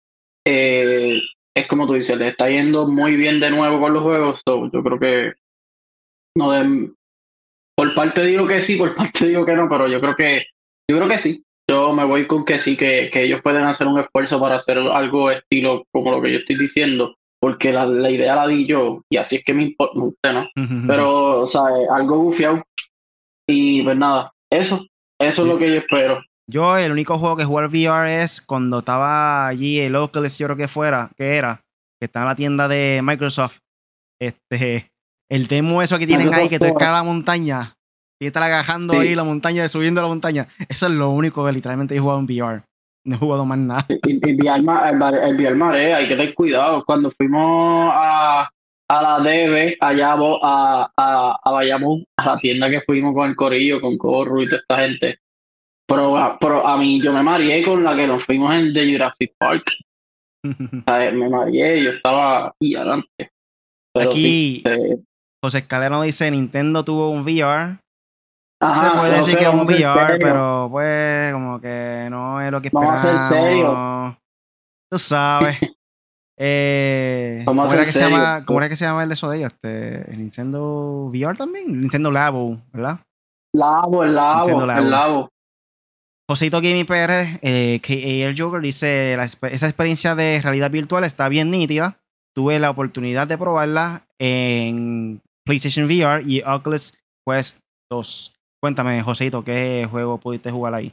eh, 0.44 1.20
es 1.56 1.66
como 1.68 1.86
tú 1.86 1.92
dices, 1.92 2.18
le 2.18 2.26
está 2.26 2.50
yendo 2.50 2.88
muy 2.88 3.14
bien 3.14 3.38
de 3.38 3.50
nuevo 3.50 3.78
con 3.78 3.94
los 3.94 4.02
juegos, 4.02 4.42
yo 4.44 4.82
creo 4.82 4.98
que 4.98 5.34
no 6.36 6.50
deben, 6.50 6.96
por 7.76 7.94
parte 7.94 8.24
digo 8.24 8.48
que 8.48 8.60
sí, 8.60 8.74
por 8.74 8.96
parte 8.96 9.28
digo 9.28 9.46
que 9.46 9.54
no, 9.54 9.68
pero 9.68 9.86
yo 9.86 10.00
creo 10.00 10.16
que, 10.16 10.46
yo 10.90 10.96
creo 10.96 11.08
que 11.08 11.18
sí. 11.18 11.44
Yo 11.70 11.92
me 11.92 12.04
voy 12.04 12.26
con 12.26 12.44
que 12.44 12.58
sí, 12.58 12.76
que, 12.76 13.08
que 13.12 13.22
ellos 13.22 13.40
pueden 13.42 13.64
hacer 13.64 13.86
un 13.86 14.00
esfuerzo 14.00 14.40
para 14.40 14.56
hacer 14.56 14.78
algo 14.78 15.30
estilo 15.30 15.84
como 15.92 16.10
lo 16.10 16.22
que 16.22 16.32
yo 16.32 16.38
estoy 16.38 16.58
diciendo, 16.58 17.16
porque 17.40 17.72
la, 17.72 17.86
la 17.86 18.10
idea 18.10 18.34
la 18.34 18.48
di 18.48 18.66
yo, 18.66 19.02
y 19.08 19.16
así 19.16 19.36
es 19.36 19.44
que 19.44 19.54
me 19.54 19.62
importa, 19.62 20.32
¿no? 20.32 20.48
Pero, 20.88 21.42
o 21.42 21.46
sea, 21.46 21.62
algo 21.92 22.18
bufiado. 22.18 22.64
Y 23.48 23.82
pues 23.82 23.96
nada, 23.96 24.32
eso, 24.50 24.86
eso 25.20 25.42
es 25.42 25.48
lo 25.48 25.58
que 25.58 25.68
yo 25.68 25.76
espero. 25.76 26.20
Yo, 26.48 26.76
el 26.76 26.92
único 26.92 27.18
juego 27.18 27.36
que 27.36 27.44
jugué 27.44 27.64
al 27.64 27.70
VR 27.70 28.22
es 28.22 28.40
cuando 28.40 28.78
estaba 28.78 29.48
allí 29.48 29.80
el 29.80 29.96
Oculus, 29.96 30.38
yo 30.38 30.46
creo 30.46 30.56
que 30.56 30.68
fuera, 30.68 31.10
que 31.16 31.36
era, 31.36 31.60
que 31.98 32.06
estaba 32.06 32.24
en 32.24 32.28
la 32.28 32.36
tienda 32.36 32.68
de 32.68 33.00
Microsoft. 33.02 33.58
Este, 34.20 34.86
el 35.30 35.48
demo 35.48 35.82
eso 35.82 35.98
que 35.98 36.06
tienen 36.06 36.32
ahí, 36.32 36.48
que 36.48 36.58
tú 36.58 36.66
escalas 36.66 37.02
la 37.02 37.02
montaña 37.02 37.72
y 38.20 38.26
estás 38.26 38.44
agajando 38.44 39.00
ahí 39.00 39.14
la 39.14 39.24
montaña, 39.24 39.66
subiendo 39.68 40.00
la 40.00 40.08
montaña. 40.08 40.46
Eso 40.68 40.86
es 40.86 40.92
lo 40.92 41.10
único 41.10 41.44
que 41.44 41.52
literalmente 41.52 41.96
he 41.96 42.00
jugado 42.00 42.20
en 42.20 42.26
VR. 42.26 42.62
No 43.04 43.16
he 43.16 43.18
jugado 43.18 43.44
más 43.44 43.58
nada. 43.58 43.86
El, 43.88 44.20
el, 44.22 45.56
VR, 45.56 45.80
eh, 45.80 45.94
hay 45.94 46.08
que 46.08 46.16
tener 46.16 46.34
cuidado. 46.34 46.84
Cuando 46.84 47.10
fuimos 47.10 47.90
a, 47.92 48.48
a 48.88 49.02
la 49.02 49.18
DB, 49.20 49.76
allá 49.80 50.12
a, 50.12 50.90
a, 50.96 51.38
a 51.42 51.50
Bayamón, 51.52 52.04
a 52.16 52.26
la 52.26 52.38
tienda 52.38 52.70
que 52.70 52.80
fuimos 52.80 53.14
con 53.14 53.28
el 53.28 53.36
Corillo, 53.36 53.80
con 53.80 53.98
Corru 53.98 54.42
y 54.42 54.48
toda 54.48 54.60
esta 54.60 54.78
gente. 54.78 55.18
Pero, 55.88 56.36
pero 56.40 56.66
a 56.66 56.76
mí 56.76 57.00
yo 57.00 57.12
me 57.12 57.22
mareé 57.22 57.64
con 57.64 57.84
la 57.84 57.94
que 57.94 58.06
nos 58.06 58.24
fuimos 58.24 58.54
en 58.54 58.72
The 58.72 58.92
Jurassic 58.92 59.32
Park. 59.38 59.64
me 61.14 61.28
mareé, 61.28 61.84
yo 61.84 61.90
estaba 61.90 62.52
y 62.60 62.74
adelante. 62.74 63.30
Aquí, 63.94 64.62
José 65.42 65.58
Escalera 65.58 66.00
dice, 66.02 66.30
Nintendo 66.30 66.84
tuvo 66.84 67.10
un 67.10 67.22
VR. 67.22 67.78
se 68.60 68.90
puede 68.96 69.16
decir 69.16 69.38
que 69.38 69.44
es 69.44 69.54
un 69.54 69.60
VR, 69.60 70.18
pero 70.18 70.68
pues 70.70 71.32
como 71.32 71.60
que 71.60 72.08
no 72.10 72.40
es 72.40 72.50
lo 72.50 72.60
que 72.60 72.68
esperamos. 72.68 73.02
Vamos 73.02 73.22
a 73.22 73.28
ser 73.28 73.38
serio. 73.38 74.18
Tú 74.90 74.98
sabes. 74.98 75.58
eh, 76.38 77.42
¿cómo, 77.44 77.72
era 77.72 77.84
que 77.84 77.92
se 77.92 78.00
llama, 78.00 78.44
¿Cómo 78.44 78.58
era 78.58 78.68
que 78.68 78.76
se 78.76 78.84
llama 78.84 79.02
el 79.02 79.08
de 79.08 79.14
eso 79.14 79.30
de 79.30 79.38
ellos? 79.38 79.52
Este, 79.52 80.10
¿El 80.10 80.18
Nintendo 80.18 81.06
VR 81.06 81.36
también? 81.36 81.80
Nintendo 81.80 82.10
Labo, 82.10 82.58
¿verdad? 82.72 82.98
Labo, 83.54 84.04
el 84.04 84.14
Labo, 84.14 84.70
el 84.70 84.90
Labo. 84.90 85.30
Josito 86.28 86.60
Gaming 86.60 86.86
PR, 86.86 87.38
eh, 87.42 87.80
Air 87.86 88.34
Joker 88.36 88.60
dice, 88.60 89.14
esa 89.14 89.66
experiencia 89.66 90.16
de 90.16 90.40
realidad 90.42 90.70
virtual 90.72 91.04
está 91.04 91.28
bien 91.28 91.52
nítida. 91.52 91.98
Tuve 92.34 92.58
la 92.58 92.70
oportunidad 92.70 93.28
de 93.28 93.38
probarla 93.38 94.02
en 94.18 95.22
PlayStation 95.44 95.86
VR 95.86 96.22
y 96.26 96.42
Oculus 96.42 96.94
Quest 97.24 97.60
2. 97.90 98.34
Cuéntame, 98.60 99.02
Joséito, 99.02 99.44
¿qué 99.44 99.86
juego 99.88 100.18
pudiste 100.18 100.50
jugar 100.50 100.74
ahí? 100.74 100.92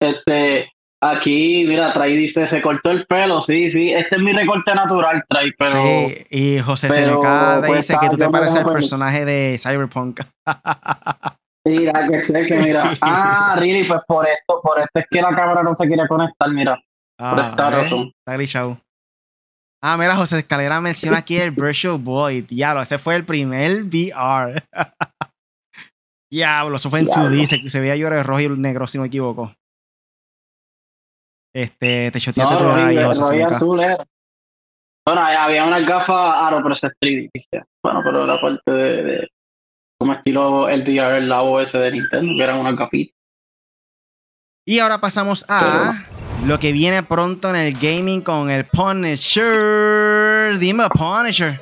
Este, 0.00 0.70
aquí, 1.02 1.64
mira, 1.66 1.92
Trai 1.94 2.16
dice, 2.16 2.46
se 2.46 2.60
cortó 2.60 2.90
el 2.90 3.06
pelo, 3.06 3.40
sí, 3.40 3.70
sí, 3.70 3.90
este 3.90 4.16
es 4.16 4.22
mi 4.22 4.32
recorte 4.32 4.74
natural, 4.74 5.24
Trai, 5.26 5.52
pero... 5.58 5.72
Sí, 5.72 6.26
y 6.30 6.58
José 6.58 6.88
pero, 6.88 7.20
pues, 7.66 7.88
dice 7.88 7.98
que 7.98 8.10
tú 8.10 8.18
te 8.18 8.28
pareces 8.28 8.56
al 8.56 8.72
personaje 8.72 9.24
de 9.24 9.58
Cyberpunk. 9.58 10.20
mira, 11.68 12.08
que 12.08 12.22
sé 12.24 12.46
que 12.46 12.56
mira, 12.56 12.90
ah, 13.00 13.56
Riri, 13.58 13.86
pues 13.86 14.00
por 14.06 14.26
esto, 14.26 14.60
por 14.62 14.78
esto 14.78 15.00
es 15.00 15.06
que 15.10 15.22
la 15.22 15.34
cámara 15.34 15.62
no 15.62 15.74
se 15.74 15.86
quiere 15.86 16.06
conectar, 16.08 16.50
mira, 16.50 16.80
ah, 17.18 17.30
por 17.34 17.44
esta 17.44 17.70
razón. 17.70 18.12
Está 18.18 18.36
glitchado. 18.36 18.78
Ah, 19.82 19.96
mira, 19.96 20.16
José 20.16 20.40
Escalera 20.40 20.80
menciona 20.80 21.18
aquí 21.18 21.38
el 21.38 21.52
Virtual 21.52 21.98
Boy. 21.98 22.40
Diablo, 22.42 22.82
ese 22.82 22.98
fue 22.98 23.14
el 23.14 23.24
primer 23.24 23.84
VR. 23.84 24.60
Diablo, 26.32 26.76
eso 26.76 26.90
fue 26.90 27.00
en 27.00 27.06
2D. 27.06 27.46
Se, 27.46 27.70
se 27.70 27.80
veía 27.80 27.94
yo 27.96 28.08
el 28.08 28.24
rojo 28.24 28.40
y 28.40 28.44
el 28.44 28.60
negro, 28.60 28.86
si 28.88 28.98
no 28.98 29.02
me 29.02 29.08
equivoco. 29.08 29.54
Este, 31.54 32.10
te 32.10 32.20
choteaste 32.20 32.54
no, 32.54 32.58
todo 32.58 32.74
ahí, 32.74 33.02
José. 33.02 33.42
azul 33.42 33.80
era. 33.80 34.04
Bueno, 35.06 35.22
había 35.22 35.64
una 35.64 35.80
gafa 35.80 36.46
aro, 36.46 36.58
pero 36.62 36.74
ese 36.74 36.88
3D. 36.88 37.30
Bueno, 37.82 38.00
pero 38.04 38.26
la 38.26 38.40
parte 38.40 38.70
de, 38.70 39.28
como 40.08 40.18
estilo 40.18 40.68
el 40.68 40.82
VR, 40.82 41.20
la 41.20 41.42
OS 41.42 41.72
de 41.72 41.92
Nintendo, 41.92 42.32
que 42.36 42.42
eran 42.42 42.58
una 42.58 42.74
capita. 42.74 43.12
Y 44.64 44.78
ahora 44.78 44.98
pasamos 44.98 45.44
a 45.48 46.04
lo 46.46 46.58
que 46.58 46.72
viene 46.72 47.02
pronto 47.02 47.50
en 47.50 47.56
el 47.56 47.74
gaming 47.74 48.22
con 48.22 48.50
el 48.50 48.64
Punisher. 48.64 50.58
Dime, 50.58 50.88
Punisher. 50.88 51.60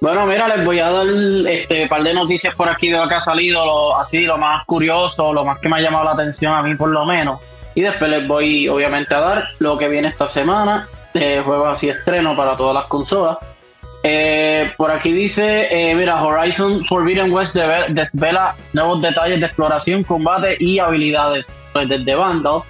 Bueno, 0.00 0.26
mira, 0.26 0.48
les 0.48 0.64
voy 0.64 0.80
a 0.80 0.90
dar 0.90 1.06
este 1.46 1.86
par 1.86 2.02
de 2.02 2.12
noticias 2.12 2.54
por 2.56 2.68
aquí 2.68 2.88
de 2.88 2.98
lo 2.98 3.08
que 3.08 3.14
ha 3.14 3.20
salido, 3.20 3.64
lo, 3.64 3.96
así 3.96 4.22
lo 4.22 4.36
más 4.36 4.64
curioso, 4.64 5.32
lo 5.32 5.44
más 5.44 5.60
que 5.60 5.68
me 5.68 5.76
ha 5.76 5.80
llamado 5.80 6.06
la 6.06 6.12
atención 6.12 6.52
a 6.52 6.62
mí 6.62 6.74
por 6.74 6.88
lo 6.88 7.04
menos. 7.04 7.38
Y 7.76 7.82
después 7.82 8.10
les 8.10 8.26
voy 8.26 8.68
obviamente 8.68 9.14
a 9.14 9.20
dar 9.20 9.44
lo 9.60 9.78
que 9.78 9.88
viene 9.88 10.08
esta 10.08 10.26
semana, 10.26 10.88
de 11.14 11.40
juegos 11.40 11.68
así 11.68 11.88
estreno 11.88 12.36
para 12.36 12.56
todas 12.56 12.74
las 12.74 12.86
consolas. 12.86 13.38
Eh, 14.04 14.72
por 14.76 14.90
aquí 14.90 15.12
dice, 15.12 15.68
eh, 15.70 15.94
mira, 15.94 16.22
Horizon 16.22 16.84
Forbidden 16.86 17.32
West 17.32 17.54
desvela 17.54 18.54
nuevos 18.72 19.00
detalles 19.00 19.38
de 19.40 19.46
exploración, 19.46 20.02
combate 20.02 20.56
y 20.58 20.78
habilidades 20.78 21.52
pues, 21.72 21.88
desde 21.88 22.14
Vandal. 22.14 22.62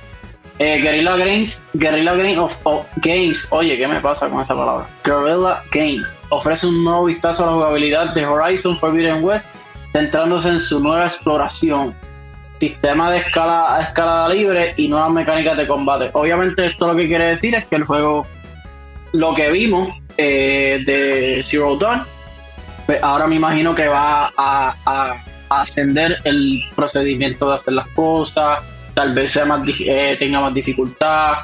Eh, 0.59 0.81
Guerrilla 0.81 1.17
Games, 1.17 1.65
Guerrilla 1.73 2.15
Games, 2.15 2.39
of, 2.65 2.87
Games, 2.97 3.49
oye, 3.51 3.77
¿qué 3.79 3.89
me 3.89 4.01
pasa 4.01 4.29
con 4.29 4.43
esa 4.43 4.55
palabra? 4.55 4.87
Guerrilla 5.03 5.63
Games 5.73 6.19
ofrece 6.29 6.67
un 6.67 6.85
nuevo 6.85 7.07
vistazo 7.07 7.45
a 7.45 7.47
la 7.47 7.53
jugabilidad 7.55 8.15
de 8.15 8.27
Horizon 8.27 8.79
Forbidden 8.79 9.25
West, 9.25 9.47
centrándose 9.93 10.51
en 10.51 10.61
su 10.61 10.81
nueva 10.81 11.07
exploración, 11.07 11.95
sistema 12.61 13.11
de 13.11 13.19
escala, 13.19 13.85
escalada 13.89 14.29
libre 14.29 14.75
y 14.77 14.89
nuevas 14.89 15.11
mecánicas 15.11 15.57
de 15.57 15.67
combate. 15.67 16.11
Obviamente 16.13 16.67
esto 16.67 16.87
lo 16.87 16.95
que 16.95 17.09
quiere 17.09 17.25
decir 17.25 17.55
es 17.55 17.67
que 17.67 17.77
el 17.77 17.85
juego, 17.85 18.27
lo 19.13 19.35
que 19.35 19.51
vimos 19.51 20.02
eh, 20.17 20.83
de 20.85 21.41
Zero 21.43 21.77
Dawn, 21.77 22.03
pues 22.87 23.03
ahora 23.03 23.27
me 23.27 23.37
imagino 23.37 23.75
que 23.75 23.89
va 23.89 24.33
a, 24.37 25.25
ascender 25.49 26.17
el 26.25 26.63
procedimiento 26.75 27.51
de 27.51 27.57
hacer 27.57 27.75
las 27.75 27.87
cosas, 27.89 28.61
tal 28.95 29.15
vez 29.15 29.33
sea 29.33 29.45
más, 29.45 29.63
eh, 29.81 30.17
tenga 30.19 30.41
más 30.41 30.55
dificultad, 30.55 31.41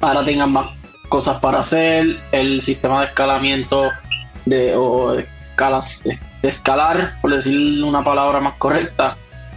ahora 0.00 0.24
tengan 0.24 0.52
más 0.52 0.68
cosas 1.08 1.40
para 1.40 1.60
hacer, 1.60 2.16
el 2.30 2.62
sistema 2.62 3.00
de 3.00 3.06
escalamiento 3.06 3.90
de, 4.44 4.74
o 4.76 5.14
de, 5.14 5.26
escalar, 6.42 7.20
por 7.20 7.34
decir 7.34 7.82
una 7.82 8.02
palabra 8.04 8.40
más 8.40 8.54
correcta, 8.54 9.16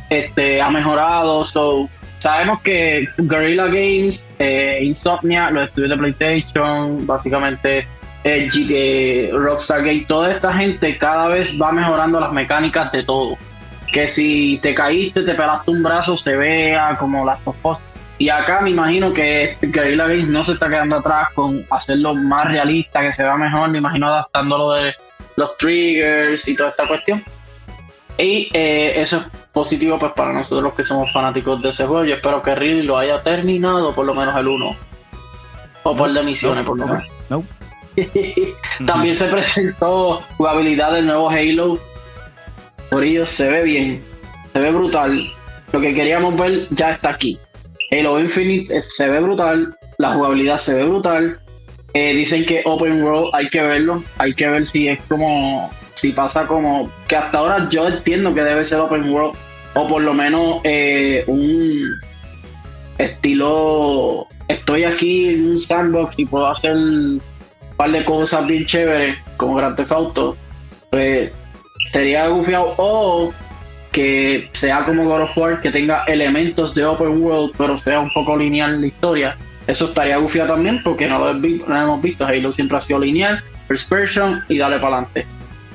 este, 0.09 0.61
ha 0.61 0.69
mejorado. 0.69 1.43
So, 1.43 1.89
sabemos 2.25 2.59
que 2.63 3.07
Guerrilla 3.19 3.67
Games, 3.67 4.25
eh, 4.39 4.79
Insomnia, 4.81 5.51
los 5.51 5.67
estudios 5.67 5.91
de 5.91 5.97
PlayStation, 5.97 7.05
básicamente 7.05 7.87
eh, 8.23 9.29
Rockstar 9.31 9.83
Game, 9.83 10.05
toda 10.07 10.31
esta 10.31 10.51
gente 10.51 10.97
cada 10.97 11.27
vez 11.27 11.55
va 11.61 11.71
mejorando 11.71 12.19
las 12.19 12.31
mecánicas 12.31 12.91
de 12.91 13.03
todo. 13.03 13.37
Que 13.93 14.07
si 14.07 14.59
te 14.63 14.73
caíste, 14.73 15.21
te 15.21 15.35
pelaste 15.35 15.69
un 15.69 15.83
brazo, 15.83 16.17
se 16.17 16.35
vea 16.35 16.97
como 16.99 17.23
las 17.23 17.39
post 17.61 17.83
Y 18.17 18.29
acá 18.29 18.59
me 18.61 18.71
imagino 18.71 19.13
que 19.13 19.55
Guerrilla 19.61 20.07
Games 20.07 20.27
no 20.27 20.43
se 20.43 20.53
está 20.53 20.67
quedando 20.67 20.95
atrás 20.95 21.27
con 21.35 21.63
hacerlo 21.69 22.15
más 22.15 22.47
realista, 22.47 23.01
que 23.01 23.13
se 23.13 23.21
vea 23.21 23.35
mejor, 23.35 23.69
me 23.69 23.77
imagino 23.77 24.07
adaptándolo 24.07 24.71
de 24.71 24.95
los 25.35 25.55
triggers 25.57 26.47
y 26.47 26.55
toda 26.55 26.71
esta 26.71 26.87
cuestión. 26.87 27.23
Y 28.17 28.49
eh, 28.53 29.01
eso 29.01 29.17
es 29.17 29.23
positivo 29.51 29.99
pues 29.99 30.13
para 30.13 30.33
nosotros 30.33 30.63
los 30.63 30.73
que 30.73 30.83
somos 30.83 31.11
fanáticos 31.11 31.61
de 31.61 31.69
ese 31.69 31.85
juego. 31.85 32.05
Yo 32.05 32.15
espero 32.15 32.41
que 32.41 32.55
Ridley 32.55 32.85
lo 32.85 32.97
haya 32.97 33.21
terminado 33.21 33.93
por 33.93 34.05
lo 34.05 34.13
menos 34.13 34.35
el 34.35 34.47
1. 34.47 34.75
O 35.83 35.95
por 35.95 36.11
de 36.13 36.23
misiones, 36.23 36.65
por 36.65 36.77
lo 36.77 36.87
menos. 36.87 37.03
También 38.85 39.15
se 39.15 39.25
presentó 39.25 40.21
jugabilidad 40.37 40.93
del 40.93 41.05
nuevo 41.05 41.29
Halo 41.29 41.79
por 42.89 43.03
ello 43.03 43.25
se 43.25 43.49
ve 43.49 43.63
bien, 43.63 44.03
se 44.53 44.59
ve 44.59 44.71
brutal. 44.71 45.29
Lo 45.71 45.81
que 45.81 45.93
queríamos 45.93 46.37
ver 46.37 46.67
ya 46.69 46.91
está 46.91 47.09
aquí. 47.09 47.39
Halo 47.91 48.19
Infinite 48.19 48.81
se 48.81 49.09
ve 49.09 49.19
brutal, 49.19 49.75
la 49.97 50.13
jugabilidad 50.13 50.57
se 50.57 50.75
ve 50.75 50.85
brutal. 50.85 51.39
Eh, 51.93 52.13
dicen 52.13 52.45
que 52.45 52.61
Open 52.65 53.03
World 53.03 53.31
hay 53.33 53.49
que 53.49 53.61
verlo, 53.61 54.03
hay 54.17 54.33
que 54.33 54.47
ver 54.47 54.65
si 54.65 54.87
es 54.87 54.99
como, 55.09 55.71
si 55.95 56.11
pasa 56.11 56.45
como, 56.45 56.89
que 57.07 57.15
hasta 57.15 57.39
ahora 57.39 57.67
yo 57.69 57.87
entiendo 57.87 58.33
que 58.33 58.43
debe 58.43 58.63
ser 58.63 58.79
Open 58.79 59.09
World, 59.09 59.35
o 59.73 59.87
por 59.87 60.01
lo 60.01 60.13
menos 60.13 60.61
eh, 60.63 61.23
un 61.27 61.81
estilo, 62.97 64.27
estoy 64.47 64.83
aquí 64.83 65.29
en 65.29 65.51
un 65.51 65.59
sandbox 65.59 66.15
y 66.17 66.25
puedo 66.25 66.47
hacer 66.47 66.75
un 66.75 67.21
par 67.75 67.91
de 67.91 68.05
cosas 68.05 68.45
bien 68.47 68.65
chéveres, 68.65 69.17
como 69.37 69.55
Grand 69.55 69.75
Theft 69.75 69.91
Auto. 69.91 70.37
Pues 70.91 71.31
sería 71.91 72.27
gufiado 72.27 72.73
o 72.77 73.33
que 73.91 74.49
sea 74.51 74.83
como 74.83 75.05
God 75.05 75.21
of 75.21 75.37
War, 75.37 75.61
que 75.61 75.71
tenga 75.71 76.03
elementos 76.05 76.75
de 76.75 76.85
open 76.85 77.23
world, 77.23 77.53
pero 77.57 77.77
sea 77.77 77.99
un 77.99 78.11
poco 78.11 78.37
lineal 78.37 78.81
la 78.81 78.87
historia. 78.87 79.37
Eso 79.67 79.85
estaría 79.85 80.17
gufiado 80.17 80.53
también 80.53 80.81
porque 80.83 81.07
no 81.07 81.19
lo, 81.19 81.29
hemos 81.31 82.01
visto. 82.01 82.25
Halo 82.25 82.51
siempre 82.51 82.77
ha 82.77 82.81
sido 82.81 82.99
lineal, 82.99 83.41
first 83.67 83.89
person 83.89 84.43
y 84.47 84.57
dale 84.57 84.79
para 84.79 84.97
adelante. 84.97 85.25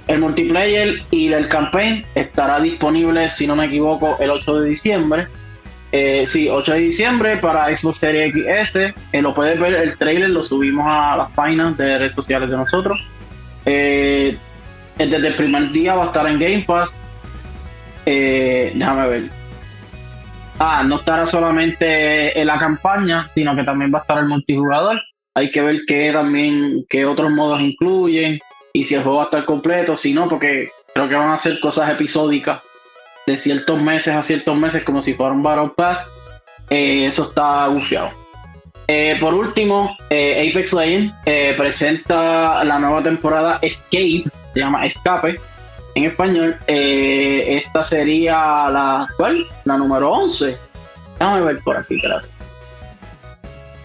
El 0.06 0.20
multiplayer 0.20 1.02
y 1.10 1.32
el 1.32 1.48
campaign 1.48 2.04
estará 2.14 2.58
disponible, 2.60 3.28
si 3.30 3.46
no 3.46 3.54
me 3.54 3.66
equivoco, 3.66 4.16
el 4.18 4.30
8 4.30 4.60
de 4.60 4.68
diciembre. 4.68 5.28
Eh, 5.92 6.24
sí, 6.26 6.48
8 6.48 6.72
de 6.72 6.78
diciembre 6.78 7.36
para 7.36 7.76
Xbox 7.76 7.98
Series 7.98 8.32
XS. 8.32 8.76
Eh, 9.12 9.22
lo 9.22 9.34
puedes 9.34 9.58
ver, 9.58 9.74
el 9.74 9.96
trailer 9.96 10.30
lo 10.30 10.42
subimos 10.42 10.86
a 10.88 11.16
las 11.16 11.30
páginas 11.30 11.76
de 11.76 11.98
redes 11.98 12.14
sociales 12.14 12.50
de 12.50 12.56
nosotros. 12.56 13.00
Eh, 13.66 14.36
desde 14.98 15.28
el 15.28 15.34
primer 15.34 15.70
día 15.70 15.94
va 15.94 16.04
a 16.04 16.06
estar 16.06 16.26
en 16.26 16.38
Game 16.38 16.64
Pass. 16.66 16.92
Eh, 18.06 18.72
déjame 18.74 19.08
ver. 19.08 19.22
Ah, 20.58 20.82
no 20.84 20.96
estará 20.96 21.26
solamente 21.26 22.38
en 22.38 22.46
la 22.46 22.58
campaña, 22.58 23.26
sino 23.28 23.56
que 23.56 23.64
también 23.64 23.92
va 23.92 23.98
a 23.98 24.02
estar 24.02 24.18
el 24.18 24.26
multijugador. 24.26 25.00
Hay 25.34 25.50
que 25.50 25.62
ver 25.62 25.80
qué 25.86 26.12
también, 26.12 26.84
qué 26.88 27.06
otros 27.06 27.30
modos 27.30 27.60
incluyen 27.60 28.38
y 28.72 28.84
si 28.84 28.94
el 28.94 29.02
juego 29.02 29.18
va 29.18 29.24
a 29.24 29.26
estar 29.26 29.44
completo, 29.44 29.96
si 29.96 30.12
no, 30.12 30.28
porque 30.28 30.70
creo 30.94 31.08
que 31.08 31.14
van 31.14 31.30
a 31.30 31.34
hacer 31.34 31.60
cosas 31.60 31.90
episódicas 31.90 32.60
de 33.26 33.36
ciertos 33.36 33.80
meses 33.80 34.14
a 34.14 34.22
ciertos 34.22 34.56
meses, 34.56 34.84
como 34.84 35.00
si 35.00 35.14
fuera 35.14 35.32
un 35.32 35.42
Battle 35.42 35.72
Pass. 35.76 36.06
Eh, 36.68 37.06
eso 37.06 37.24
está 37.24 37.66
bufiado. 37.68 38.10
Eh, 38.86 39.16
por 39.20 39.34
último, 39.34 39.96
Apex 40.06 40.72
Legends 40.72 41.14
presenta 41.56 42.64
la 42.64 42.78
nueva 42.78 43.02
temporada 43.02 43.58
Escape, 43.62 44.24
se 44.52 44.60
llama 44.60 44.84
Escape 44.84 45.36
en 45.94 46.04
español. 46.04 46.56
Eh, 46.66 47.62
esta 47.64 47.84
sería 47.84 48.68
la, 48.68 49.08
¿cuál? 49.16 49.46
La 49.64 49.76
número 49.76 50.10
11. 50.10 50.58
Déjame 51.18 51.40
ver 51.42 51.58
por 51.62 51.76
aquí. 51.76 51.96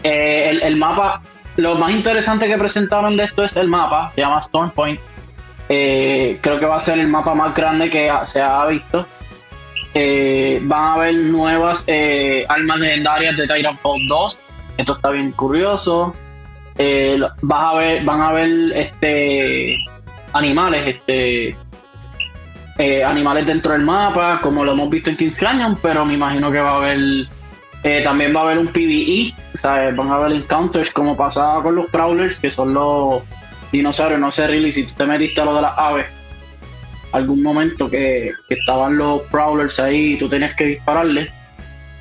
Eh, 0.03 0.59
el, 0.61 0.75
mapa, 0.77 1.21
lo 1.57 1.75
más 1.75 1.91
interesante 1.91 2.47
que 2.47 2.57
presentaron 2.57 3.17
de 3.17 3.25
esto 3.25 3.43
es 3.43 3.55
el 3.55 3.67
mapa, 3.67 4.11
se 4.15 4.21
llama 4.21 4.39
Storm 4.41 4.71
Point. 4.71 4.99
Eh, 5.67 6.37
creo 6.41 6.59
que 6.59 6.65
va 6.65 6.77
a 6.77 6.79
ser 6.79 6.99
el 6.99 7.07
mapa 7.07 7.33
más 7.33 7.55
grande 7.55 7.89
que 7.89 8.11
se 8.25 8.41
ha 8.41 8.65
visto. 8.65 9.05
van 10.63 10.83
a 10.83 10.93
haber 10.93 11.15
nuevas 11.15 11.85
armas 12.47 12.79
legendarias 12.79 13.37
de 13.37 13.47
Titanfall 13.47 14.07
2. 14.07 14.41
Esto 14.77 14.95
está 14.95 15.09
bien 15.09 15.31
curioso. 15.31 16.13
vas 17.41 17.63
a 17.63 17.73
ver, 17.75 18.03
van 18.03 18.21
a 18.21 18.31
ver 18.31 18.49
este 18.75 19.77
animales, 20.33 20.85
este 20.85 21.55
eh, 22.77 23.03
animales 23.03 23.47
dentro 23.47 23.71
del 23.71 23.83
mapa, 23.83 24.39
como 24.41 24.63
lo 24.65 24.73
hemos 24.73 24.89
visto 24.89 25.09
en 25.09 25.15
King's 25.15 25.39
Canyon, 25.39 25.77
pero 25.81 26.05
me 26.05 26.15
imagino 26.15 26.51
que 26.51 26.59
va 26.59 26.71
a 26.71 26.75
haber 26.77 27.25
eh, 27.85 28.01
también 28.01 28.35
va 28.35 28.39
a 28.39 28.43
haber 28.45 28.57
un 28.57 28.69
PvE, 28.69 29.31
¿sabes? 29.53 29.95
van 29.95 30.09
a 30.09 30.15
haber 30.15 30.31
encounters 30.31 30.89
como 30.89 31.15
pasaba 31.15 31.61
con 31.61 31.75
los 31.75 31.85
Prowlers, 31.91 32.35
que 32.39 32.49
son 32.49 32.73
los 32.73 33.21
dinosaurios, 33.71 34.19
no 34.19 34.31
sé, 34.31 34.47
really, 34.47 34.71
si 34.71 34.87
tú 34.87 34.93
te 34.97 35.05
metiste 35.05 35.39
a 35.39 35.45
lo 35.45 35.53
de 35.53 35.61
las 35.61 35.77
aves, 35.77 36.07
algún 37.11 37.43
momento 37.43 37.87
que, 37.87 38.31
estaban 38.49 38.97
los 38.97 39.21
Prowlers 39.29 39.79
ahí 39.79 40.13
y 40.13 40.17
tú 40.17 40.27
tenías 40.27 40.55
que 40.55 40.65
dispararles, 40.65 41.29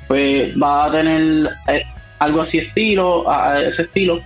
pues 0.07 0.55
va 0.59 0.85
a 0.85 0.91
tener 0.91 1.51
eh, 1.67 1.83
algo 2.17 2.41
así 2.41 2.57
estilo, 2.57 3.29
a 3.29 3.61
ese 3.61 3.83
estilo. 3.83 4.21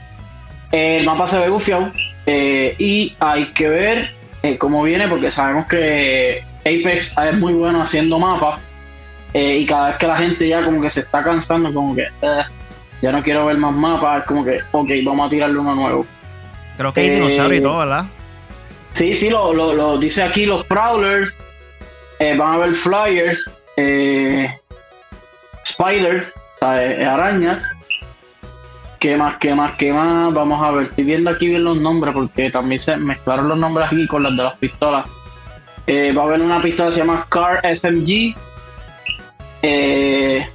el 0.72 1.06
mapa 1.06 1.28
se 1.28 1.40
ve 1.40 1.50
gufiado, 1.50 1.92
eh, 2.26 2.74
y 2.80 3.18
hay 3.20 3.48
que 3.48 3.68
ver 3.68 4.12
eh, 4.44 4.58
cómo 4.58 4.82
viene, 4.84 5.10
porque 5.10 5.30
sabemos 5.30 5.68
que 5.68 6.42
Apex 6.62 7.18
es 7.18 7.38
muy 7.38 7.52
bueno 7.52 7.82
haciendo 7.82 8.18
mapas. 8.18 8.69
Eh, 9.34 9.58
y 9.60 9.66
cada 9.66 9.90
vez 9.90 9.98
que 9.98 10.08
la 10.08 10.18
gente 10.18 10.48
ya 10.48 10.64
como 10.64 10.82
que 10.82 10.90
se 10.90 11.02
está 11.02 11.24
cansando, 11.24 11.74
como 11.74 11.96
que 11.96 12.08
ya 13.02 13.12
no 13.12 13.22
quiero 13.22 13.46
ver 13.46 13.58
más 13.58 13.74
mapas, 13.74 14.26
como 14.26 14.44
que, 14.44 14.60
ok, 14.72 14.90
vamos 15.06 15.28
a 15.28 15.30
tirarle 15.30 15.60
uno 15.60 15.76
nuevo. 15.76 16.06
Creo 16.78 16.94
que 16.94 17.02
hay 17.02 17.10
dinosaurios 17.12 17.60
y 17.60 17.64
todo, 17.64 17.80
¿verdad? 17.80 18.06
Sí, 18.94 19.14
sí, 19.14 19.30
lo, 19.30 19.54
lo, 19.54 19.98
dice 19.98 20.24
aquí 20.24 20.46
los 20.46 20.66
Prowlers. 20.66 21.36
van 22.20 22.54
a 22.54 22.58
ver 22.58 22.76
Flyers, 22.76 23.52
Spiders, 25.66 26.34
arañas. 26.62 27.64
¿Qué 29.00 29.16
más, 29.16 29.38
qué 29.38 29.56
más, 29.56 29.76
qué 29.78 29.94
más? 29.94 30.34
Vamos 30.34 30.62
a 30.62 30.72
ver, 30.72 30.88
estoy 30.88 31.06
viendo 31.06 31.30
aquí 31.30 31.48
bien 31.48 31.64
los 31.64 31.78
nombres 31.80 32.14
porque 32.14 32.50
también 32.50 32.80
se 32.80 32.98
mezclaron 32.98 33.48
los 33.48 33.58
nombres 33.58 33.88
aquí 33.88 34.06
con 34.08 34.24
las 34.24 34.36
de 34.36 34.44
las 34.44 34.58
pistolas. 34.58 35.10
Eh, 35.88 36.12
va 36.12 36.24
a 36.24 36.26
haber 36.26 36.42
una 36.42 36.62
pista 36.62 36.86
que 36.86 36.92
se 36.92 36.98
llama 37.00 37.26
Car 37.30 37.62
SMG. 37.64 38.36
Eh, 39.62 40.48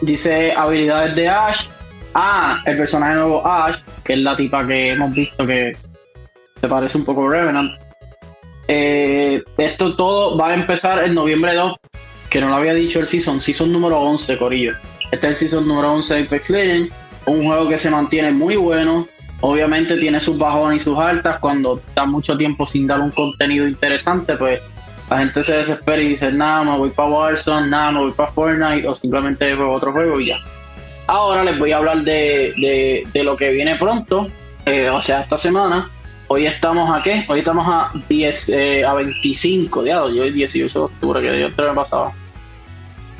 dice 0.00 0.52
habilidades 0.52 1.14
de 1.14 1.28
Ash. 1.28 1.66
Ah, 2.14 2.62
el 2.64 2.76
personaje 2.78 3.14
nuevo 3.14 3.46
Ash, 3.46 3.76
que 4.04 4.14
es 4.14 4.18
la 4.20 4.36
tipa 4.36 4.66
que 4.66 4.92
hemos 4.92 5.12
visto 5.12 5.46
que 5.46 5.76
se 6.60 6.68
parece 6.68 6.98
un 6.98 7.04
poco 7.04 7.26
a 7.26 7.30
Revenant. 7.30 7.72
Eh, 8.68 9.44
esto 9.58 9.94
todo 9.94 10.36
va 10.36 10.48
a 10.48 10.54
empezar 10.54 11.04
en 11.04 11.14
noviembre 11.14 11.54
2, 11.54 11.76
que 12.30 12.40
no 12.40 12.48
lo 12.48 12.56
había 12.56 12.74
dicho 12.74 12.98
el 12.98 13.06
season, 13.06 13.40
season 13.40 13.70
número 13.72 14.00
11, 14.00 14.38
Corillo. 14.38 14.72
Este 15.12 15.26
es 15.28 15.32
el 15.32 15.36
season 15.36 15.68
número 15.68 15.92
11 15.92 16.14
de 16.14 16.22
Apex 16.22 16.50
Legends, 16.50 16.94
un 17.26 17.44
juego 17.46 17.68
que 17.68 17.78
se 17.78 17.90
mantiene 17.90 18.32
muy 18.32 18.56
bueno. 18.56 19.06
Obviamente 19.42 19.96
tiene 19.98 20.18
sus 20.18 20.38
bajones 20.38 20.80
y 20.80 20.84
sus 20.84 20.98
altas. 20.98 21.38
Cuando 21.40 21.76
está 21.86 22.06
mucho 22.06 22.36
tiempo 22.36 22.64
sin 22.64 22.86
dar 22.86 23.00
un 23.00 23.10
contenido 23.10 23.68
interesante, 23.68 24.36
pues 24.36 24.60
la 25.10 25.18
gente 25.18 25.44
se 25.44 25.56
desespera 25.56 26.02
y 26.02 26.08
dice, 26.08 26.32
nada, 26.32 26.64
me 26.64 26.78
voy 26.78 26.90
para 26.90 27.08
Warzone, 27.08 27.68
nada, 27.68 27.92
me 27.92 28.00
voy 28.00 28.12
para 28.12 28.32
Fortnite, 28.32 28.88
o 28.88 28.94
simplemente 28.94 29.54
otro 29.54 29.92
juego 29.92 30.18
y 30.20 30.26
ya. 30.26 30.38
Ahora 31.06 31.44
les 31.44 31.58
voy 31.58 31.70
a 31.70 31.76
hablar 31.76 32.02
de, 32.02 33.04
de, 33.12 33.24
lo 33.24 33.36
que 33.36 33.50
viene 33.50 33.76
pronto, 33.76 34.26
eh, 34.64 34.90
o 34.90 35.00
sea, 35.00 35.20
esta 35.20 35.38
semana. 35.38 35.90
Hoy 36.28 36.44
estamos 36.44 36.92
a 36.92 37.00
qué? 37.02 37.24
Hoy 37.28 37.38
estamos 37.38 37.64
a 37.68 37.92
10, 38.08 38.48
eh, 38.48 38.84
a 38.84 38.94
25, 38.94 39.84
de 39.84 39.94
hoy 39.94 40.32
18 40.32 40.76
de 40.76 40.84
octubre, 40.84 41.20
que 41.20 41.40
yo 41.40 41.48
me 41.50 41.74
pasaba. 41.74 42.12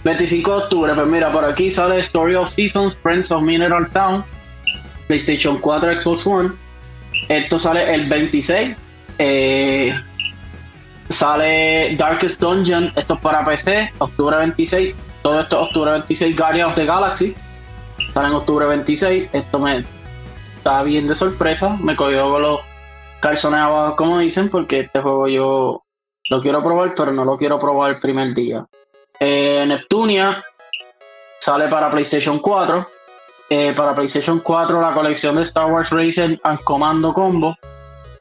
25 0.03 0.51
de 0.51 0.57
octubre, 0.64 0.94
pues 0.94 1.07
mira, 1.07 1.31
por 1.31 1.44
aquí 1.44 1.70
sale 1.70 2.01
Story 2.01 2.35
of 2.35 2.51
Seasons, 2.51 2.96
Friends 3.03 3.31
of 3.31 3.42
Mineral 3.42 3.88
Town, 3.90 4.25
PlayStation 5.07 5.59
4, 5.59 6.03
Xbox 6.03 6.27
One. 6.27 6.51
Esto 7.29 7.61
sale 7.61 7.94
el 7.94 8.09
26. 8.09 8.77
Eh, 9.18 9.94
sale 11.08 11.96
Darkest 11.96 12.40
Dungeon, 12.40 12.92
esto 12.96 13.14
es 13.14 13.20
para 13.20 13.44
PC, 13.44 13.92
octubre 13.98 14.36
26. 14.36 14.94
Todo 15.22 15.40
esto 15.40 15.56
es 15.56 15.62
octubre 15.68 15.90
26, 15.92 16.36
Guardians 16.36 16.70
of 16.70 16.74
the 16.76 16.86
Galaxy. 16.86 17.34
Sale 18.12 18.28
en 18.28 18.34
octubre 18.34 18.66
26. 18.66 19.30
Esto 19.32 19.58
me 19.58 19.84
está 20.56 20.82
bien 20.82 21.08
de 21.08 21.14
sorpresa. 21.14 21.76
Me 21.82 21.96
cogió 21.96 22.30
con 22.30 22.42
los 22.42 22.60
calzones 23.20 23.60
abajo, 23.60 23.96
como 23.96 24.18
dicen, 24.18 24.50
porque 24.50 24.80
este 24.80 25.00
juego 25.00 25.28
yo 25.28 25.82
lo 26.28 26.42
quiero 26.42 26.62
probar, 26.62 26.94
pero 26.94 27.12
no 27.12 27.24
lo 27.24 27.36
quiero 27.36 27.58
probar 27.58 27.92
el 27.92 28.00
primer 28.00 28.34
día. 28.34 28.66
Eh, 29.18 29.64
Neptunia 29.66 30.42
sale 31.40 31.68
para 31.68 31.90
PlayStation 31.90 32.38
4. 32.38 32.86
Eh, 33.48 33.72
para 33.76 33.94
PlayStation 33.94 34.40
4 34.40 34.80
la 34.80 34.92
colección 34.92 35.36
de 35.36 35.42
Star 35.42 35.70
Wars 35.70 35.90
Racing 35.90 36.36
and 36.42 36.60
Commando 36.64 37.14
Combo. 37.14 37.56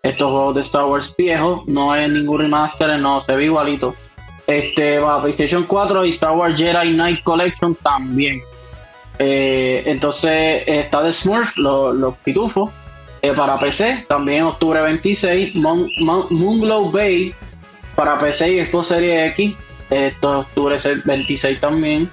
Estos 0.05 0.29
juegos 0.29 0.53
de 0.53 0.61
Star 0.61 0.85
Wars 0.85 1.15
viejos, 1.17 1.65
no 1.65 1.95
es 1.95 2.07
ningún 2.07 2.39
remaster, 2.39 2.99
no 2.99 3.21
se 3.21 3.35
ve 3.35 3.45
igualito. 3.45 3.95
Este 4.45 5.01
para 5.01 5.19
PlayStation 5.19 5.63
4 5.63 6.05
y 6.05 6.09
Star 6.11 6.33
Wars 6.33 6.55
Jedi 6.55 6.93
Knight 6.93 7.23
Collection 7.23 7.73
también. 7.73 8.39
Eh, 9.17 9.81
entonces 9.87 10.61
está 10.67 11.01
de 11.01 11.11
Smurf, 11.11 11.57
los, 11.57 12.15
pitufos. 12.17 12.69
Eh, 13.23 13.33
para 13.33 13.57
PC, 13.57 14.05
también 14.07 14.43
octubre 14.43 14.79
26. 14.79 15.55
Moonglow 15.55 16.91
Bay 16.91 17.33
para 17.95 18.19
PC 18.19 18.51
y 18.51 18.65
Xbox 18.67 18.89
Series 18.89 19.31
X. 19.31 19.55
Esto 19.89 20.33
es 20.33 20.45
octubre 20.45 20.77
26 21.03 21.59
también. 21.59 22.11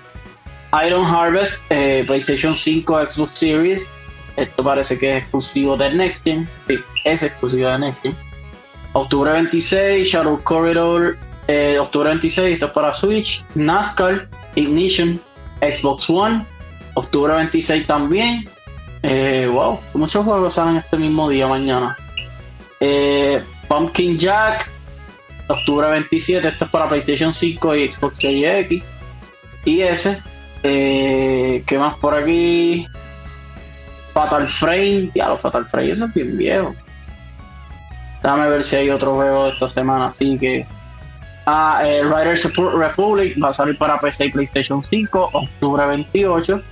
Iron 0.86 1.04
Harvest, 1.04 1.62
eh, 1.68 2.04
PlayStation 2.06 2.56
5, 2.56 3.00
Xbox 3.10 3.34
Series. 3.34 3.90
Esto 4.36 4.64
parece 4.64 4.98
que 4.98 5.16
es 5.16 5.22
exclusivo 5.22 5.76
de 5.76 5.92
Next 5.92 6.24
Gen. 6.24 6.48
Sí, 6.66 6.78
es 7.04 7.22
exclusivo 7.22 7.68
de 7.68 7.78
Next 7.78 8.02
Gen. 8.02 8.16
Octubre 8.92 9.32
26, 9.32 10.08
Shadow 10.08 10.42
Corridor. 10.42 11.16
octubre 11.80 12.08
26, 12.10 12.54
esto 12.54 12.66
es 12.66 12.72
para 12.72 12.92
Switch. 12.92 13.44
NASCAR, 13.54 14.28
Ignition, 14.54 15.20
Xbox 15.60 16.08
One. 16.08 16.44
Octubre 16.94 17.34
26 17.34 17.86
también. 17.86 18.48
Eh, 19.02 19.48
wow, 19.50 19.80
muchos 19.94 20.24
juegos 20.24 20.54
salen 20.54 20.76
este 20.76 20.96
mismo 20.96 21.28
día 21.28 21.48
mañana. 21.48 21.96
Eh, 22.78 23.42
Pumpkin 23.68 24.18
Jack, 24.18 24.70
octubre 25.48 25.88
27, 25.88 26.48
esto 26.48 26.64
es 26.64 26.70
para 26.70 26.88
PlayStation 26.88 27.34
5 27.34 27.76
y 27.76 27.92
Xbox 27.92 28.18
Series 28.18 28.64
X. 28.66 28.84
Y 29.64 29.80
ese, 29.80 30.22
eh, 30.62 31.62
¿qué 31.66 31.78
más 31.78 31.96
por 31.96 32.14
aquí? 32.14 32.86
Fatal 34.12 34.46
Frame, 34.48 35.10
ya 35.14 35.28
lo 35.28 35.38
Fatal 35.38 35.66
Frame 35.66 35.92
es 35.92 36.14
bien 36.14 36.36
viejo. 36.36 36.74
Déjame 38.22 38.48
ver 38.48 38.64
si 38.64 38.76
hay 38.76 38.90
otro 38.90 39.14
juego 39.14 39.44
de 39.44 39.50
esta 39.50 39.68
semana, 39.68 40.08
así 40.08 40.38
que. 40.38 40.66
Ah, 41.44 41.82
eh, 41.84 42.02
Riders 42.04 42.54
Republic 42.54 43.36
va 43.42 43.48
a 43.48 43.52
salir 43.52 43.76
para 43.76 43.98
PC 43.98 44.26
y 44.26 44.30
PlayStation 44.30 44.82
5, 44.82 45.30
octubre 45.32 45.86
28. 45.86 46.62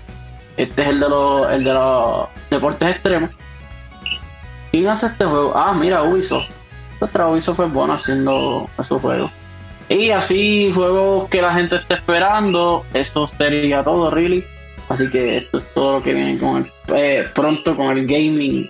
Este 0.56 0.82
es 0.82 0.88
el 0.88 1.00
de 1.00 1.08
los, 1.08 1.50
el 1.50 1.64
de 1.64 1.72
los 1.72 2.28
deportes 2.50 2.88
extremos. 2.88 3.30
¿Quién 4.70 4.86
hace 4.86 5.06
este 5.06 5.24
juego? 5.24 5.52
Ah, 5.56 5.72
mira, 5.72 6.02
Ubisoft. 6.04 6.48
Nuestra 7.00 7.26
Ubisoft 7.26 7.56
fue 7.56 7.66
bueno 7.66 7.94
haciendo 7.94 8.70
esos 8.78 9.00
juegos. 9.00 9.32
Y 9.88 10.10
así, 10.10 10.70
juegos 10.72 11.28
que 11.30 11.42
la 11.42 11.52
gente 11.52 11.76
está 11.76 11.96
esperando. 11.96 12.84
Eso 12.94 13.26
sería 13.26 13.82
todo, 13.82 14.10
really. 14.10 14.44
Así 14.88 15.10
que 15.10 15.38
esto 15.38 15.58
es 15.58 15.74
todo 15.74 15.98
lo 15.98 16.02
que 16.02 16.14
viene 16.14 16.38
con 16.38 16.58
el, 16.58 16.70
eh, 16.94 17.24
pronto 17.34 17.76
con 17.76 17.96
el 17.96 18.06
gaming. 18.06 18.68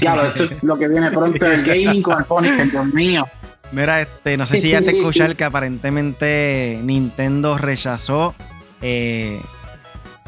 Claro, 0.00 0.28
esto 0.28 0.44
es 0.44 0.62
lo 0.62 0.78
que 0.78 0.88
viene 0.88 1.10
pronto 1.10 1.46
el 1.46 1.62
gaming 1.62 2.02
con 2.02 2.18
el 2.18 2.24
Punisher, 2.24 2.70
Dios 2.70 2.86
mío. 2.86 3.26
Mira, 3.70 4.00
este, 4.00 4.36
no 4.36 4.46
sé 4.46 4.56
si 4.58 4.70
ya 4.70 4.80
te 4.80 4.96
escuchar 4.96 5.36
que 5.36 5.44
aparentemente 5.44 6.80
Nintendo 6.82 7.58
rechazó 7.58 8.34
eh, 8.80 9.40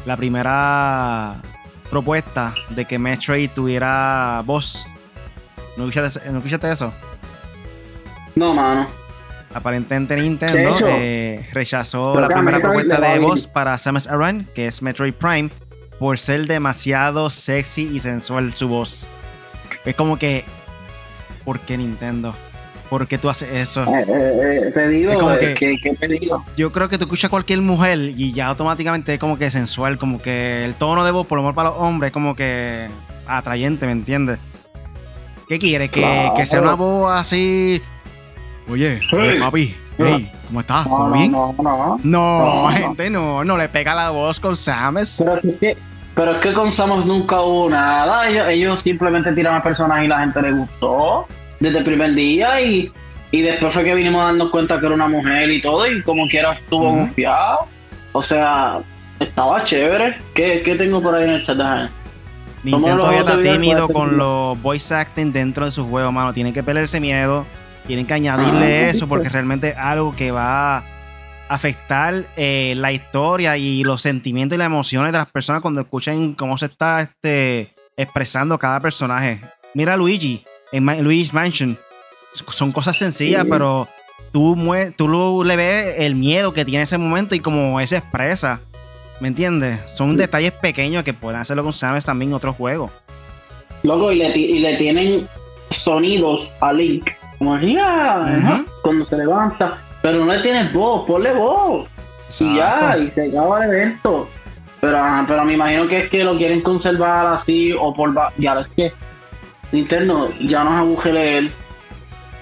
la 0.05 0.15
primera 0.15 1.41
propuesta 1.89 2.53
de 2.69 2.85
que 2.85 2.99
Metroid 2.99 3.49
tuviera 3.49 4.43
voz. 4.45 4.85
¿No 5.75 5.87
escuchaste, 5.87 6.71
eso? 6.71 6.93
No, 8.35 8.53
mano. 8.53 8.87
Aparentemente 9.53 10.15
Nintendo 10.15 10.77
eh, 10.87 11.47
rechazó 11.51 12.17
la 12.19 12.29
primera 12.29 12.59
propuesta 12.59 13.01
de 13.01 13.19
voz 13.19 13.47
para 13.47 13.77
Samus 13.77 14.07
Aran, 14.07 14.47
que 14.53 14.67
es 14.67 14.81
Metroid 14.81 15.13
Prime, 15.13 15.49
por 16.01 16.17
ser 16.17 16.47
demasiado 16.47 17.29
sexy 17.29 17.87
y 17.93 17.99
sensual 17.99 18.55
su 18.55 18.67
voz. 18.67 19.07
Es 19.85 19.93
como 19.93 20.17
que, 20.17 20.45
¿por 21.45 21.59
qué 21.59 21.77
Nintendo? 21.77 22.33
¿Por 22.89 23.05
qué 23.05 23.19
tú 23.19 23.29
haces 23.29 23.49
eso? 23.53 23.83
Eh, 23.83 24.05
eh, 24.07 24.61
eh 24.65 24.71
te 24.73 24.87
digo, 24.87 25.11
que, 25.37 25.53
¿qué, 25.53 25.95
te 25.99 26.07
digo? 26.07 26.43
Yo 26.57 26.71
creo 26.71 26.89
que 26.89 26.97
tú 26.97 27.03
escuchas 27.03 27.25
a 27.25 27.29
cualquier 27.29 27.61
mujer 27.61 27.99
y 27.99 28.33
ya 28.33 28.47
automáticamente 28.47 29.13
es 29.13 29.19
como 29.19 29.37
que 29.37 29.51
sensual, 29.51 29.99
como 29.99 30.19
que 30.19 30.65
el 30.65 30.73
tono 30.73 31.05
de 31.05 31.11
voz, 31.11 31.27
por 31.27 31.35
lo 31.35 31.43
menos 31.43 31.55
para 31.55 31.69
los 31.69 31.77
hombres, 31.77 32.07
es 32.07 32.13
como 32.13 32.35
que 32.35 32.87
atrayente, 33.27 33.85
¿me 33.85 33.91
entiendes? 33.91 34.39
¿Qué 35.47 35.59
quiere? 35.59 35.89
Que, 35.89 36.31
que 36.35 36.47
sea 36.47 36.61
una 36.61 36.73
voz 36.73 37.11
así. 37.13 37.79
Oye, 38.67 39.01
papi, 39.39 39.75
hey, 39.99 40.31
¿cómo 40.47 40.61
estás? 40.61 40.87
¿Todo 40.87 41.11
bien? 41.11 41.31
No, 41.31 41.53
no, 41.61 41.63
no. 41.63 41.99
No, 42.03 42.69
gente, 42.69 43.07
no, 43.11 43.43
no 43.43 43.55
le 43.55 43.69
pega 43.69 43.93
la 43.93 44.09
voz 44.09 44.39
con 44.39 44.57
Samus. 44.57 45.17
Pero 45.19 45.35
es 45.35 45.59
que, 45.59 45.90
pero 46.15 46.33
es 46.33 46.37
que 46.39 46.53
con 46.53 46.71
Samus 46.71 47.05
nunca 47.05 47.41
hubo 47.41 47.69
nada. 47.69 48.27
Ellos, 48.27 48.47
ellos 48.49 48.81
simplemente 48.81 49.31
tiran 49.33 49.55
a 49.55 49.63
personas 49.63 50.03
y 50.03 50.07
la 50.07 50.19
gente 50.19 50.41
le 50.41 50.51
gustó 50.51 51.27
desde 51.59 51.79
el 51.79 51.83
primer 51.85 52.13
día 52.13 52.61
y, 52.61 52.91
después 53.31 53.73
fue 53.73 53.83
que 53.83 53.95
vinimos 53.95 54.25
dando 54.25 54.51
cuenta 54.51 54.79
que 54.79 54.85
era 54.87 54.95
una 54.95 55.07
mujer 55.07 55.49
y 55.49 55.61
todo 55.61 55.89
y 55.89 56.01
como 56.03 56.27
quiera 56.27 56.53
estuvo 56.53 56.89
confiado. 56.89 57.67
O 58.11 58.21
sea, 58.21 58.79
estaba 59.19 59.63
chévere. 59.63 60.17
¿Qué, 60.33 60.75
tengo 60.77 61.01
por 61.01 61.15
ahí 61.15 61.23
en 61.23 61.29
el 61.29 61.45
chat? 61.45 61.57
Nintendo 62.63 62.97
todavía 62.97 63.21
está 63.21 63.41
tímido 63.41 63.87
con 63.87 64.17
los 64.17 64.61
voice 64.61 64.93
acting 64.93 65.31
dentro 65.31 65.65
de 65.65 65.71
su 65.71 65.87
juego, 65.87 66.11
mano. 66.11 66.33
Tienen 66.33 66.53
que 66.53 66.61
pelearse 66.61 66.99
miedo. 66.99 67.45
Tienen 67.87 68.05
que 68.05 68.13
añadirle 68.13 68.89
eso 68.89 69.07
porque 69.07 69.29
realmente 69.29 69.69
es 69.69 69.77
algo 69.77 70.15
que 70.15 70.31
va 70.31 70.77
a 70.77 70.83
afectar 71.51 72.23
eh, 72.37 72.73
la 72.77 72.93
historia 72.93 73.57
y 73.57 73.83
los 73.83 74.01
sentimientos 74.01 74.55
y 74.55 74.59
las 74.59 74.67
emociones 74.67 75.11
de 75.11 75.17
las 75.17 75.29
personas 75.29 75.61
cuando 75.61 75.81
escuchen 75.81 76.33
cómo 76.33 76.57
se 76.57 76.67
está 76.67 77.01
este, 77.01 77.75
expresando 77.97 78.57
cada 78.57 78.79
personaje. 78.79 79.41
Mira 79.73 79.95
a 79.95 79.97
Luigi 79.97 80.45
en 80.71 80.85
Luigi's 81.03 81.33
Mansion. 81.33 81.77
Son 82.31 82.71
cosas 82.71 82.95
sencillas, 82.95 83.45
pero 83.49 83.89
tú, 84.31 84.57
tú 84.95 85.43
le 85.43 85.55
ves 85.57 85.95
el 85.97 86.15
miedo 86.15 86.53
que 86.53 86.63
tiene 86.63 86.77
en 86.77 86.83
ese 86.83 86.97
momento 86.97 87.35
y 87.35 87.41
como 87.41 87.81
él 87.81 87.87
se 87.87 87.97
expresa. 87.97 88.61
¿Me 89.19 89.27
entiendes? 89.27 89.77
Son 89.87 90.15
detalles 90.15 90.53
pequeños 90.53 91.03
que 91.03 91.13
pueden 91.13 91.41
hacerlo 91.41 91.63
con 91.63 91.73
Samus 91.73 92.05
también 92.05 92.31
en 92.31 92.35
otros 92.35 92.55
juegos. 92.55 92.91
Loco, 93.83 94.09
y 94.13 94.15
le, 94.15 94.29
y 94.37 94.59
le 94.59 94.77
tienen 94.77 95.27
sonidos 95.69 96.55
a 96.61 96.71
Link. 96.71 97.09
Como 97.37 97.59
ya, 97.59 98.63
cuando 98.81 99.03
se 99.03 99.17
levanta. 99.17 99.77
Pero 100.01 100.25
no 100.25 100.31
le 100.31 100.39
tienes 100.39 100.71
voz, 100.73 101.05
ponle 101.05 101.33
voz. 101.33 101.89
Y 102.39 102.55
ya, 102.55 102.97
y 102.97 103.09
se 103.09 103.27
acaba 103.29 103.63
el 103.63 103.71
evento. 103.71 104.29
Pero, 104.79 104.99
pero 105.27 105.45
me 105.45 105.53
imagino 105.53 105.87
que 105.87 105.99
es 105.99 106.09
que 106.09 106.23
lo 106.23 106.37
quieren 106.37 106.61
conservar 106.61 107.27
así 107.27 107.71
o 107.77 107.93
por... 107.93 108.13
Ya, 108.37 108.59
es 108.59 108.67
que 108.69 108.91
Nintendo 109.71 110.29
ya 110.39 110.63
nos 110.63 110.73
aguje 110.73 111.13
leer 111.13 111.51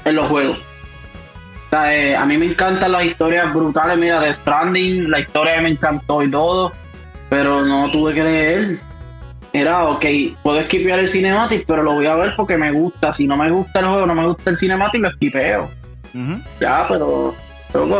en 0.05 0.15
los 0.15 0.27
juegos. 0.29 0.57
eh, 1.71 2.15
a 2.15 2.25
mí 2.25 2.37
me 2.37 2.45
encantan 2.45 2.93
las 2.93 3.03
historias 3.03 3.53
brutales, 3.53 3.97
mira, 3.97 4.21
de 4.21 4.33
Stranding, 4.33 5.09
la 5.11 5.19
historia 5.19 5.61
me 5.61 5.69
encantó 5.69 6.23
y 6.23 6.31
todo, 6.31 6.71
pero 7.29 7.65
no 7.65 7.91
tuve 7.91 8.13
que 8.13 8.23
leer. 8.23 8.79
Era, 9.51 9.89
ok, 9.89 10.05
puedo 10.43 10.59
esquipear 10.59 10.99
el 10.99 11.09
cinematic, 11.09 11.65
pero 11.67 11.81
lo 11.83 11.93
voy 11.93 12.05
a 12.05 12.15
ver 12.15 12.35
porque 12.35 12.55
me 12.57 12.71
gusta. 12.71 13.11
Si 13.11 13.27
no 13.27 13.35
me 13.35 13.49
gusta 13.49 13.79
el 13.79 13.87
juego, 13.87 14.05
no 14.05 14.15
me 14.15 14.27
gusta 14.27 14.51
el 14.51 14.57
cinematic, 14.57 15.01
lo 15.01 15.09
esquipeo. 15.09 15.69
Ya, 16.59 16.85
pero 16.87 17.35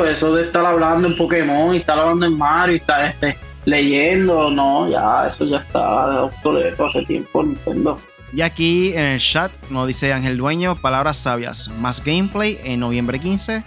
eso 0.10 0.36
de 0.36 0.43
estar 0.43 0.65
hablando 0.65 1.08
en 1.08 1.15
Pokémon 1.15 1.75
y 1.75 1.77
estar 1.77 1.99
hablando 1.99 2.25
en 2.25 2.38
Mario 2.38 2.75
y 2.75 2.77
estar 2.79 3.05
este, 3.05 3.38
leyendo, 3.65 4.49
no, 4.49 4.89
ya, 4.89 5.27
eso 5.27 5.45
ya 5.45 5.58
está 5.58 6.23
obsoleto 6.23 6.86
hace 6.86 7.03
tiempo 7.03 7.43
Nintendo. 7.43 7.97
Y 8.34 8.41
aquí 8.41 8.93
en 8.93 9.05
el 9.05 9.19
chat 9.19 9.51
nos 9.69 9.88
dice 9.88 10.13
Ángel 10.13 10.38
Dueño, 10.38 10.75
palabras 10.75 11.17
sabias, 11.17 11.69
más 11.79 12.03
gameplay 12.03 12.60
en 12.63 12.79
noviembre 12.79 13.19
15. 13.19 13.63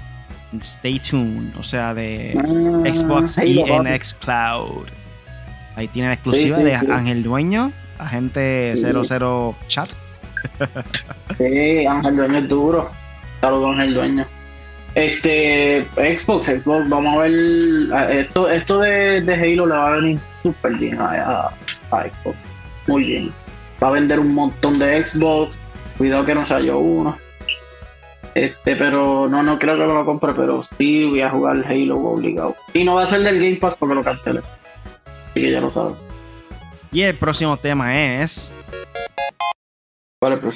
Stay 0.60 0.98
tuned, 0.98 1.56
o 1.56 1.62
sea, 1.62 1.94
de 1.94 2.34
ah, 2.36 2.92
Xbox 2.92 3.38
y 3.38 3.60
en 3.60 3.86
Xcloud. 4.00 4.86
Ahí 5.74 5.88
tiene 5.88 6.08
la 6.08 6.14
exclusiva 6.14 6.58
de 6.58 6.74
Ángel 6.74 7.22
Dueño, 7.22 7.72
agente 7.98 8.74
00 8.76 9.56
chat. 9.68 9.92
sí, 11.38 11.86
Ángel 11.86 12.16
Dueño 12.16 12.38
es 12.38 12.48
duro. 12.48 12.90
Saludos 13.40 13.70
Ángel 13.70 13.94
Dueño. 13.94 14.26
Este, 14.94 15.86
Xbox, 15.96 16.46
Xbox, 16.46 16.88
vamos 16.88 17.14
a 17.14 17.18
ver. 17.22 18.16
Esto, 18.18 18.50
esto 18.50 18.78
de, 18.80 19.18
Halo 19.18 19.66
le 19.66 19.74
va 19.74 19.88
a 19.88 19.96
venir 19.96 20.18
súper 20.42 20.74
bien 20.74 20.98
a, 21.00 21.50
Xbox. 21.90 22.36
Muy 22.86 23.04
bien. 23.04 23.32
Va 23.82 23.88
a 23.88 23.92
vender 23.92 24.20
un 24.20 24.34
montón 24.34 24.78
de 24.78 25.04
Xbox. 25.06 25.58
Cuidado 25.96 26.24
que 26.24 26.34
no 26.34 26.44
se 26.44 26.54
haya 26.54 26.76
uno. 26.76 27.16
Este, 28.34 28.76
pero 28.76 29.28
no, 29.28 29.42
no 29.42 29.58
creo 29.58 29.76
que 29.76 29.84
me 29.84 29.92
lo 29.92 30.04
compre, 30.04 30.32
pero 30.34 30.62
sí 30.62 31.04
voy 31.04 31.20
a 31.20 31.30
jugar 31.30 31.64
Halo 31.66 31.98
obligado. 31.98 32.56
Y 32.72 32.84
no 32.84 32.94
va 32.96 33.04
a 33.04 33.06
ser 33.06 33.22
del 33.22 33.36
Game 33.36 33.56
Pass 33.56 33.76
porque 33.78 33.94
lo 33.94 34.02
cancele. 34.02 34.40
Así 35.30 35.42
que 35.42 35.50
ya 35.50 35.60
lo 35.60 35.70
sabes. 35.70 35.96
Y 36.92 37.02
el 37.02 37.16
próximo 37.16 37.56
tema 37.56 38.22
es 38.22 38.52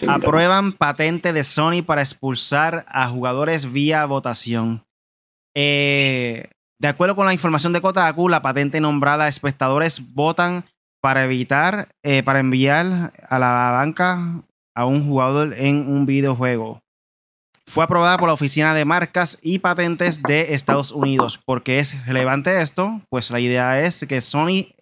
Aprueban 0.08 0.72
patente 0.72 1.32
de 1.32 1.44
Sony 1.44 1.82
para 1.84 2.02
expulsar 2.02 2.84
a 2.88 3.08
jugadores 3.08 3.72
vía 3.72 4.04
votación. 4.06 4.84
Eh, 5.54 6.50
de 6.78 6.88
acuerdo 6.88 7.16
con 7.16 7.26
la 7.26 7.32
información 7.32 7.72
de 7.72 7.80
Kotaku, 7.80 8.28
la 8.28 8.42
patente 8.42 8.80
nombrada 8.80 9.28
espectadores 9.28 10.14
votan 10.14 10.64
para 11.00 11.24
evitar, 11.24 11.88
eh, 12.04 12.22
para 12.22 12.40
enviar 12.40 13.12
a 13.28 13.38
la 13.38 13.70
banca 13.72 14.42
a 14.74 14.84
un 14.84 15.06
jugador 15.06 15.54
en 15.54 15.88
un 15.88 16.06
videojuego. 16.06 16.80
Fue 17.66 17.82
aprobada 17.82 18.18
por 18.18 18.28
la 18.28 18.34
Oficina 18.34 18.74
de 18.74 18.84
Marcas 18.84 19.38
y 19.42 19.58
Patentes 19.58 20.22
de 20.22 20.54
Estados 20.54 20.92
Unidos. 20.92 21.38
¿Por 21.44 21.64
qué 21.64 21.80
es 21.80 22.06
relevante 22.06 22.60
esto? 22.60 23.00
Pues 23.08 23.30
la 23.30 23.40
idea 23.40 23.80
es 23.80 24.04
que 24.06 24.20
Sony 24.20 24.75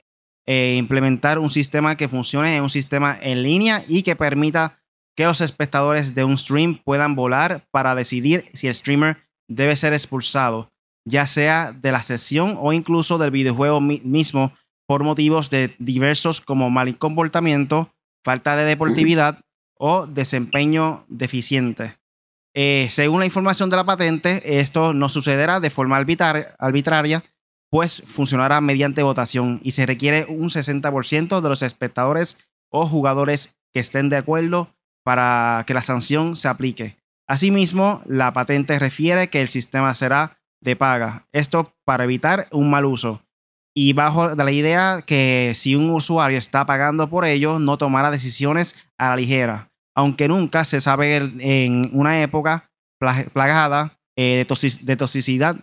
eh, 0.47 0.77
implementar 0.79 1.39
un 1.39 1.51
sistema 1.51 1.97
que 1.97 2.09
funcione 2.09 2.57
en 2.57 2.63
un 2.63 2.71
sistema 2.71 3.19
en 3.21 3.43
línea 3.43 3.85
y 3.89 4.03
que 4.03 4.17
permita 4.17 4.79
que 5.17 5.25
los 5.25 5.41
espectadores 5.41 6.15
de 6.15 6.25
un 6.25 6.37
stream 6.37 6.81
puedan 6.85 7.15
volar 7.15 7.63
para 7.71 7.95
decidir 7.95 8.45
si 8.53 8.67
el 8.67 8.75
streamer 8.75 9.19
debe 9.49 9.77
ser 9.77 9.93
expulsado, 9.93 10.71
ya 11.07 11.27
sea 11.27 11.73
de 11.73 11.93
la 11.93 12.03
sesión 12.03 12.59
o 12.61 12.73
incluso 12.73 13.17
del 13.19 13.31
videojuego 13.31 13.81
mismo 13.81 14.53
por 14.87 15.03
motivos 15.03 15.51
de 15.51 15.75
diversos 15.79 16.41
como 16.41 16.69
mal 16.69 16.99
comportamiento, 16.99 17.91
falta 18.25 18.57
de 18.57 18.65
deportividad 18.65 19.41
o 19.79 20.07
desempeño 20.07 21.05
deficiente. 21.09 21.97
Eh, 22.55 22.87
según 22.91 23.21
la 23.21 23.27
información 23.27 23.71
de 23.71 23.77
la 23.77 23.85
patente, 23.85 24.61
esto 24.61 24.93
no 24.93 25.09
sucederá 25.09 25.59
de 25.59 25.71
forma 25.71 25.97
arbitraria 25.97 27.25
pues 27.75 28.05
funcionará 28.07 28.61
mediante 28.61 29.03
votación 29.03 29.59
y 29.65 29.73
se 29.73 29.85
requiere 29.85 30.27
un 30.29 30.49
60% 30.49 31.41
de 31.41 31.49
los 31.49 31.61
espectadores 31.65 32.39
o 32.71 32.87
jugadores 32.87 33.57
que 33.73 33.81
estén 33.81 34.09
de 34.09 34.17
acuerdo 34.17 34.69
para 35.03 35.65
que 35.67 35.75
la 35.75 35.83
sanción 35.83 36.37
se 36.37 36.47
aplique. 36.47 36.99
Asimismo, 37.27 38.01
la 38.07 38.33
patente 38.33 38.79
refiere 38.79 39.29
que 39.29 39.41
el 39.41 39.49
sistema 39.49 39.93
será 39.97 40.39
de 40.61 40.77
paga. 40.77 41.27
Esto 41.33 41.75
para 41.85 42.05
evitar 42.05 42.47
un 42.53 42.71
mal 42.71 42.85
uso. 42.85 43.25
Y 43.75 43.93
bajo 43.93 44.37
la 44.37 44.53
idea 44.53 45.03
que 45.05 45.51
si 45.57 45.75
un 45.75 45.91
usuario 45.91 46.39
está 46.39 46.67
pagando 46.67 47.11
por 47.11 47.25
ello, 47.25 47.59
no 47.59 47.77
tomará 47.77 48.13
decisiones 48.13 48.77
a 48.99 49.09
la 49.09 49.17
ligera. 49.17 49.73
Aunque 49.97 50.29
nunca 50.29 50.65
se 50.65 50.81
sabe 50.81 51.17
en 51.17 51.91
una 51.93 52.23
época 52.23 52.71
plagada 53.01 53.99
eh, 54.17 54.47
de 54.83 54.97
toxicidad 54.97 55.57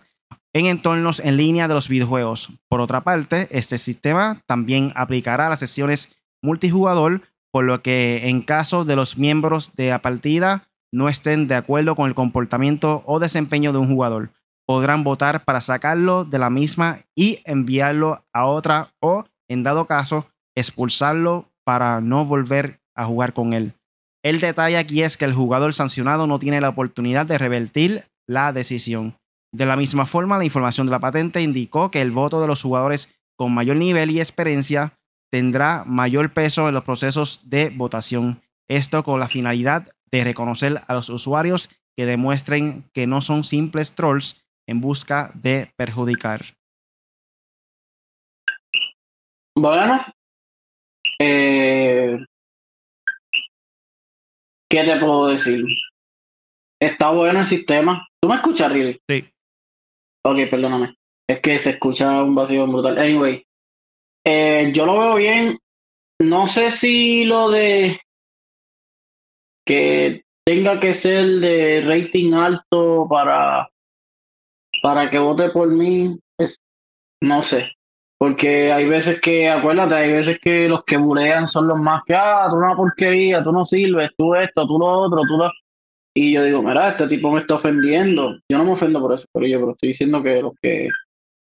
en 0.54 0.66
entornos 0.66 1.20
en 1.20 1.36
línea 1.36 1.68
de 1.68 1.74
los 1.74 1.88
videojuegos. 1.88 2.50
Por 2.68 2.80
otra 2.80 3.02
parte, 3.02 3.48
este 3.50 3.78
sistema 3.78 4.38
también 4.46 4.92
aplicará 4.94 5.48
las 5.48 5.60
sesiones 5.60 6.10
multijugador, 6.42 7.22
por 7.50 7.64
lo 7.64 7.82
que 7.82 8.28
en 8.28 8.42
caso 8.42 8.84
de 8.84 8.96
los 8.96 9.16
miembros 9.16 9.72
de 9.74 9.90
la 9.90 10.02
partida 10.02 10.68
no 10.92 11.08
estén 11.08 11.48
de 11.48 11.54
acuerdo 11.54 11.96
con 11.96 12.08
el 12.08 12.14
comportamiento 12.14 13.02
o 13.06 13.18
desempeño 13.18 13.72
de 13.72 13.78
un 13.78 13.88
jugador, 13.88 14.30
podrán 14.66 15.04
votar 15.04 15.44
para 15.44 15.60
sacarlo 15.60 16.24
de 16.24 16.38
la 16.38 16.50
misma 16.50 17.00
y 17.14 17.40
enviarlo 17.44 18.24
a 18.32 18.46
otra 18.46 18.88
o, 19.00 19.24
en 19.48 19.62
dado 19.62 19.86
caso, 19.86 20.26
expulsarlo 20.54 21.50
para 21.64 22.00
no 22.00 22.24
volver 22.24 22.80
a 22.94 23.06
jugar 23.06 23.32
con 23.32 23.52
él. 23.52 23.72
El 24.22 24.40
detalle 24.40 24.76
aquí 24.76 25.02
es 25.02 25.16
que 25.16 25.24
el 25.24 25.34
jugador 25.34 25.74
sancionado 25.74 26.26
no 26.26 26.38
tiene 26.38 26.60
la 26.60 26.68
oportunidad 26.68 27.26
de 27.26 27.38
revertir 27.38 28.04
la 28.26 28.52
decisión. 28.52 29.16
De 29.52 29.66
la 29.66 29.76
misma 29.76 30.06
forma, 30.06 30.38
la 30.38 30.46
información 30.46 30.86
de 30.86 30.92
la 30.92 31.00
patente 31.00 31.42
indicó 31.42 31.90
que 31.90 32.00
el 32.00 32.10
voto 32.10 32.40
de 32.40 32.46
los 32.46 32.62
jugadores 32.62 33.14
con 33.36 33.52
mayor 33.52 33.76
nivel 33.76 34.10
y 34.10 34.20
experiencia 34.20 34.94
tendrá 35.30 35.84
mayor 35.84 36.32
peso 36.32 36.68
en 36.68 36.74
los 36.74 36.84
procesos 36.84 37.40
de 37.48 37.70
votación. 37.70 38.40
Esto 38.68 39.02
con 39.02 39.20
la 39.20 39.28
finalidad 39.28 39.88
de 40.10 40.24
reconocer 40.24 40.82
a 40.86 40.94
los 40.94 41.10
usuarios 41.10 41.68
que 41.96 42.06
demuestren 42.06 42.84
que 42.94 43.06
no 43.06 43.20
son 43.20 43.44
simples 43.44 43.94
trolls 43.94 44.42
en 44.66 44.80
busca 44.80 45.30
de 45.34 45.70
perjudicar. 45.76 46.56
Bueno, 49.54 50.02
eh, 51.18 52.18
¿qué 54.70 54.84
te 54.84 54.98
puedo 54.98 55.28
decir? 55.28 55.64
Está 56.80 57.10
bueno 57.10 57.40
el 57.40 57.44
sistema. 57.44 58.06
¿Tú 58.20 58.28
me 58.28 58.36
escuchas, 58.36 58.72
Riley? 58.72 58.98
Sí. 59.08 59.31
Ok, 60.24 60.36
perdóname. 60.50 60.94
Es 61.28 61.40
que 61.40 61.58
se 61.58 61.70
escucha 61.70 62.22
un 62.22 62.34
vacío 62.34 62.66
brutal. 62.66 62.98
Anyway, 62.98 63.44
eh, 64.24 64.70
yo 64.72 64.86
lo 64.86 64.98
veo 64.98 65.14
bien. 65.16 65.58
No 66.20 66.46
sé 66.46 66.70
si 66.70 67.24
lo 67.24 67.50
de 67.50 68.00
que 69.66 70.22
tenga 70.44 70.80
que 70.80 70.94
ser 70.94 71.26
de 71.40 71.82
rating 71.86 72.32
alto 72.32 73.06
para, 73.08 73.68
para 74.82 75.10
que 75.10 75.18
vote 75.18 75.50
por 75.50 75.68
mí, 75.68 76.18
no 77.20 77.42
sé. 77.42 77.72
Porque 78.18 78.72
hay 78.72 78.88
veces 78.88 79.20
que, 79.20 79.50
acuérdate, 79.50 79.96
hay 79.96 80.12
veces 80.12 80.38
que 80.40 80.68
los 80.68 80.84
que 80.84 80.96
bulean 80.96 81.46
son 81.46 81.66
los 81.66 81.78
más 81.78 82.02
que, 82.06 82.14
ah, 82.14 82.46
tú 82.48 82.56
una 82.56 82.76
porquería, 82.76 83.42
tú 83.42 83.50
no 83.50 83.64
sirves, 83.64 84.10
tú 84.16 84.34
esto, 84.36 84.66
tú 84.66 84.78
lo 84.78 84.86
otro, 84.86 85.22
tú 85.22 85.36
lo... 85.38 85.50
Y 86.14 86.32
yo 86.32 86.44
digo, 86.44 86.62
mira, 86.62 86.90
este 86.90 87.08
tipo 87.08 87.30
me 87.30 87.40
está 87.40 87.54
ofendiendo. 87.54 88.36
Yo 88.50 88.58
no 88.58 88.64
me 88.64 88.72
ofendo 88.72 89.00
por 89.00 89.14
eso, 89.14 89.26
pero 89.32 89.46
yo 89.46 89.60
pero 89.60 89.72
estoy 89.72 89.88
diciendo 89.88 90.22
que 90.22 90.42
los 90.42 90.52
que 90.60 90.88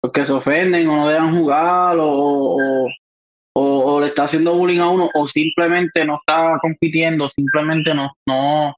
los 0.02 0.12
que 0.12 0.24
se 0.24 0.32
ofenden 0.32 0.88
o 0.88 0.96
no 0.96 1.08
dejan 1.08 1.36
jugar 1.36 1.96
o, 2.00 2.88
o, 3.54 4.00
le 4.00 4.06
está 4.06 4.24
haciendo 4.24 4.54
bullying 4.54 4.80
a 4.80 4.88
uno 4.88 5.10
o 5.14 5.26
simplemente 5.28 6.04
no 6.04 6.16
está 6.16 6.58
compitiendo, 6.60 7.28
simplemente 7.28 7.94
no, 7.94 8.10
no, 8.26 8.74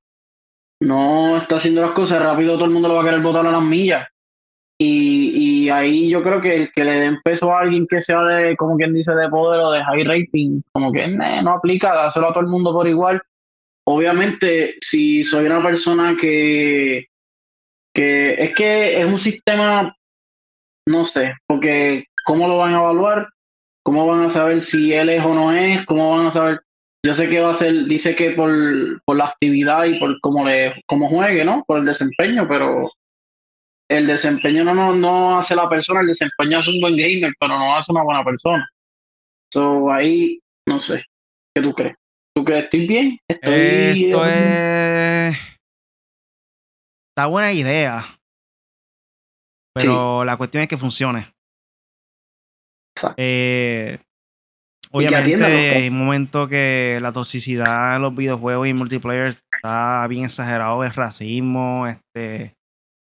no 0.82 1.38
está 1.38 1.56
haciendo 1.56 1.80
las 1.80 1.92
cosas 1.92 2.22
rápido, 2.22 2.54
todo 2.54 2.66
el 2.66 2.72
mundo 2.72 2.88
lo 2.88 2.96
va 2.96 3.02
a 3.02 3.04
querer 3.04 3.22
votar 3.22 3.46
a 3.46 3.52
las 3.52 3.62
millas. 3.62 4.06
Y, 4.78 5.64
y 5.64 5.70
ahí 5.70 6.10
yo 6.10 6.22
creo 6.22 6.42
que 6.42 6.54
el 6.56 6.72
que 6.72 6.84
le 6.84 6.94
den 6.94 7.18
peso 7.22 7.54
a 7.54 7.60
alguien 7.60 7.86
que 7.86 8.00
sea 8.00 8.20
de, 8.24 8.56
como 8.56 8.76
quien 8.76 8.92
dice, 8.92 9.14
de 9.14 9.28
poder 9.28 9.60
o 9.60 9.70
de 9.70 9.82
high 9.84 10.04
rating, 10.04 10.60
como 10.72 10.92
que 10.92 11.06
no 11.08 11.52
aplica, 11.52 11.94
dáselo 11.94 12.28
a 12.28 12.32
todo 12.32 12.40
el 12.40 12.50
mundo 12.50 12.72
por 12.72 12.86
igual 12.88 13.22
obviamente, 13.86 14.76
si 14.80 15.24
soy 15.24 15.46
una 15.46 15.62
persona 15.62 16.16
que, 16.18 17.06
que 17.94 18.34
es 18.34 18.54
que 18.54 19.00
es 19.00 19.06
un 19.06 19.18
sistema, 19.18 19.96
no 20.88 21.04
sé, 21.04 21.34
porque 21.46 22.04
¿cómo 22.24 22.48
lo 22.48 22.58
van 22.58 22.74
a 22.74 22.78
evaluar? 22.78 23.28
¿Cómo 23.84 24.06
van 24.06 24.24
a 24.24 24.30
saber 24.30 24.60
si 24.62 24.92
él 24.92 25.10
es 25.10 25.24
o 25.24 25.34
no 25.34 25.52
es? 25.52 25.84
¿Cómo 25.86 26.16
van 26.16 26.26
a 26.26 26.30
saber? 26.30 26.60
Yo 27.04 27.12
sé 27.12 27.28
que 27.28 27.40
va 27.40 27.50
a 27.50 27.54
ser, 27.54 27.84
dice 27.84 28.16
que 28.16 28.30
por, 28.30 28.50
por 29.04 29.16
la 29.16 29.26
actividad 29.26 29.84
y 29.84 29.98
por 29.98 30.18
cómo, 30.20 30.46
le, 30.46 30.82
cómo 30.86 31.08
juegue, 31.08 31.44
¿no? 31.44 31.62
Por 31.66 31.80
el 31.80 31.84
desempeño, 31.84 32.48
pero 32.48 32.90
el 33.90 34.06
desempeño 34.06 34.64
no, 34.64 34.74
no, 34.74 34.94
no 34.94 35.38
hace 35.38 35.54
la 35.54 35.68
persona, 35.68 36.00
el 36.00 36.06
desempeño 36.06 36.60
es 36.60 36.68
un 36.68 36.80
buen 36.80 36.96
gamer, 36.96 37.34
pero 37.38 37.58
no 37.58 37.76
hace 37.76 37.92
una 37.92 38.02
buena 38.02 38.24
persona. 38.24 38.66
So, 39.52 39.92
ahí, 39.92 40.40
no 40.66 40.78
sé, 40.80 41.04
¿qué 41.54 41.62
tú 41.62 41.74
crees? 41.74 41.96
¿Tú 42.34 42.44
crees 42.44 42.62
que 42.62 42.64
estoy 42.64 42.86
bien? 42.86 43.18
Estoy... 43.28 44.04
Esto 44.06 44.26
es... 44.26 45.38
Está 47.10 47.26
buena 47.26 47.52
idea. 47.52 48.04
Pero 49.74 50.24
la 50.24 50.36
cuestión 50.36 50.62
es 50.62 50.68
que 50.68 50.76
funcione. 50.76 51.32
Exacto. 52.96 53.14
Eh, 53.18 53.98
obviamente 54.90 55.44
hay 55.44 55.88
un 55.88 55.98
momento 55.98 56.48
que 56.48 56.98
la 57.00 57.12
toxicidad 57.12 57.96
en 57.96 58.02
los 58.02 58.14
videojuegos 58.14 58.66
y 58.66 58.72
multiplayer 58.72 59.36
está 59.52 60.06
bien 60.08 60.24
exagerado, 60.24 60.82
el 60.82 60.92
racismo, 60.92 61.86
este, 61.86 62.54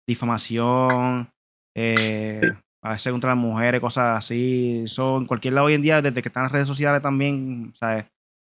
difamación, 0.08 1.28
eh, 1.76 2.40
a 2.82 2.90
veces 2.90 3.12
contra 3.12 3.30
las 3.30 3.38
mujeres, 3.38 3.80
cosas 3.80 4.18
así. 4.18 4.82
Eso 4.84 5.18
en 5.18 5.26
cualquier 5.26 5.54
lado 5.54 5.66
hoy 5.66 5.74
en 5.74 5.82
día, 5.82 6.00
desde 6.00 6.22
que 6.22 6.28
están 6.28 6.44
las 6.44 6.52
redes 6.52 6.68
sociales 6.68 7.02
también, 7.02 7.72
¿sabes? 7.74 8.06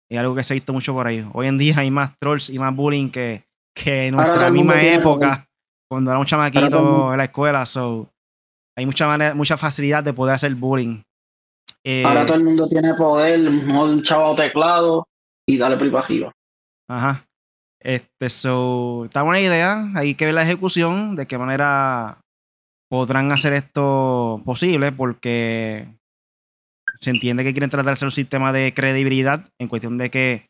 Es 0.08 0.18
algo 0.18 0.34
que 0.34 0.42
se 0.42 0.52
ha 0.52 0.56
visto 0.56 0.72
mucho 0.72 0.92
por 0.92 1.06
ahí. 1.06 1.26
Hoy 1.32 1.46
en 1.46 1.58
día 1.58 1.78
hay 1.78 1.90
más 1.90 2.16
trolls 2.18 2.50
y 2.50 2.58
más 2.58 2.74
bullying 2.74 3.10
que, 3.10 3.44
que 3.74 4.06
en 4.06 4.14
nuestra 4.14 4.50
misma 4.50 4.74
tiene 4.74 4.94
época, 4.94 5.46
cuando 5.88 6.10
era 6.10 6.20
un 6.20 6.26
chamaquito 6.26 7.12
en 7.12 7.18
la 7.18 7.24
escuela. 7.24 7.66
So, 7.66 8.08
hay 8.76 8.86
mucha, 8.86 9.06
manera, 9.06 9.34
mucha 9.34 9.56
facilidad 9.56 10.04
de 10.04 10.12
poder 10.12 10.34
hacer 10.34 10.54
bullying. 10.54 11.02
Eh, 11.84 12.04
Ahora 12.04 12.24
todo 12.24 12.36
el 12.36 12.44
mundo 12.44 12.68
tiene 12.68 12.94
poder, 12.94 13.48
un 13.48 14.02
chavo 14.02 14.34
teclado 14.34 15.06
y 15.48 15.56
dale 15.58 15.76
para 15.76 16.00
arriba. 16.00 16.32
Ajá. 16.88 17.24
Este, 17.80 18.30
so, 18.30 19.04
está 19.04 19.22
buena 19.22 19.40
idea. 19.40 19.88
Hay 19.94 20.14
que 20.14 20.26
ver 20.26 20.34
la 20.34 20.42
ejecución, 20.42 21.14
de 21.16 21.26
qué 21.26 21.38
manera 21.38 22.18
podrán 22.88 23.30
hacer 23.32 23.52
esto 23.52 24.40
posible, 24.44 24.92
porque 24.92 25.88
se 27.00 27.10
entiende 27.10 27.44
que 27.44 27.52
quieren 27.52 27.70
tratarse 27.70 28.04
un 28.04 28.10
sistema 28.10 28.52
de 28.52 28.72
credibilidad 28.74 29.44
en 29.58 29.68
cuestión 29.68 29.98
de 29.98 30.10
que 30.10 30.46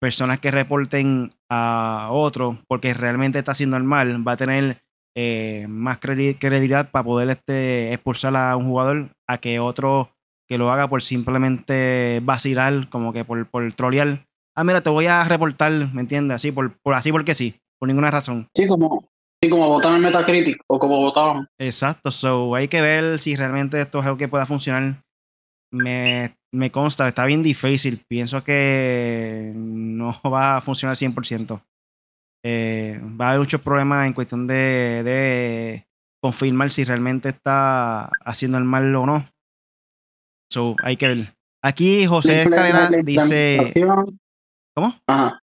personas 0.00 0.38
que 0.40 0.50
reporten 0.50 1.30
a 1.50 2.08
otro 2.10 2.58
porque 2.68 2.94
realmente 2.94 3.38
está 3.38 3.52
haciendo 3.52 3.76
el 3.76 3.84
mal 3.84 4.26
va 4.26 4.32
a 4.32 4.36
tener 4.36 4.78
eh, 5.16 5.66
más 5.68 6.00
credi- 6.00 6.36
credibilidad 6.38 6.90
para 6.90 7.04
poder 7.04 7.30
este, 7.30 7.92
expulsar 7.92 8.34
a 8.36 8.56
un 8.56 8.66
jugador 8.68 9.08
a 9.28 9.38
que 9.38 9.58
otro 9.60 10.10
que 10.48 10.58
lo 10.58 10.72
haga 10.72 10.88
por 10.88 11.02
simplemente 11.02 12.20
vacilar, 12.24 12.88
como 12.88 13.12
que 13.12 13.24
por, 13.24 13.46
por 13.46 13.72
trolear. 13.72 14.18
Ah, 14.56 14.64
mira, 14.64 14.80
te 14.80 14.90
voy 14.90 15.06
a 15.06 15.22
reportar, 15.24 15.70
¿me 15.92 16.00
entiendes? 16.00 16.34
Así, 16.36 16.50
por, 16.50 16.72
por 16.82 16.94
así 16.94 17.12
porque 17.12 17.34
sí, 17.34 17.54
por 17.78 17.88
ninguna 17.88 18.10
razón. 18.10 18.48
Sí, 18.56 18.66
como, 18.66 19.04
sí, 19.42 19.48
como 19.48 19.68
votaron 19.68 19.98
en 19.98 20.02
Metacritic 20.04 20.60
o 20.66 20.78
como 20.78 20.96
votaron. 20.96 21.46
Exacto, 21.58 22.10
so 22.10 22.54
hay 22.54 22.66
que 22.68 22.82
ver 22.82 23.18
si 23.20 23.36
realmente 23.36 23.80
esto 23.80 24.00
es 24.00 24.06
algo 24.06 24.18
que 24.18 24.28
pueda 24.28 24.46
funcionar. 24.46 24.94
Me, 25.72 26.34
me 26.52 26.70
consta, 26.70 27.08
está 27.08 27.24
bien 27.26 27.42
difícil. 27.42 28.04
Pienso 28.08 28.42
que 28.42 29.52
no 29.54 30.20
va 30.24 30.56
a 30.56 30.60
funcionar 30.60 30.96
100%. 30.96 31.60
Eh, 32.42 33.00
va 33.20 33.26
a 33.26 33.28
haber 33.30 33.40
muchos 33.40 33.60
problemas 33.60 34.06
en 34.06 34.14
cuestión 34.14 34.46
de, 34.46 35.02
de 35.04 35.86
confirmar 36.22 36.70
si 36.70 36.84
realmente 36.84 37.28
está 37.28 38.10
haciendo 38.24 38.58
el 38.58 38.64
mal 38.64 38.94
o 38.94 39.06
no. 39.06 39.26
So, 40.52 40.74
hay 40.82 40.96
que 40.96 41.06
ver. 41.06 41.34
Aquí 41.62 42.06
José 42.06 42.42
Escalera 42.42 42.88
dice. 43.02 43.72
¿Cómo? 44.74 44.94
Ajá. 45.06 45.40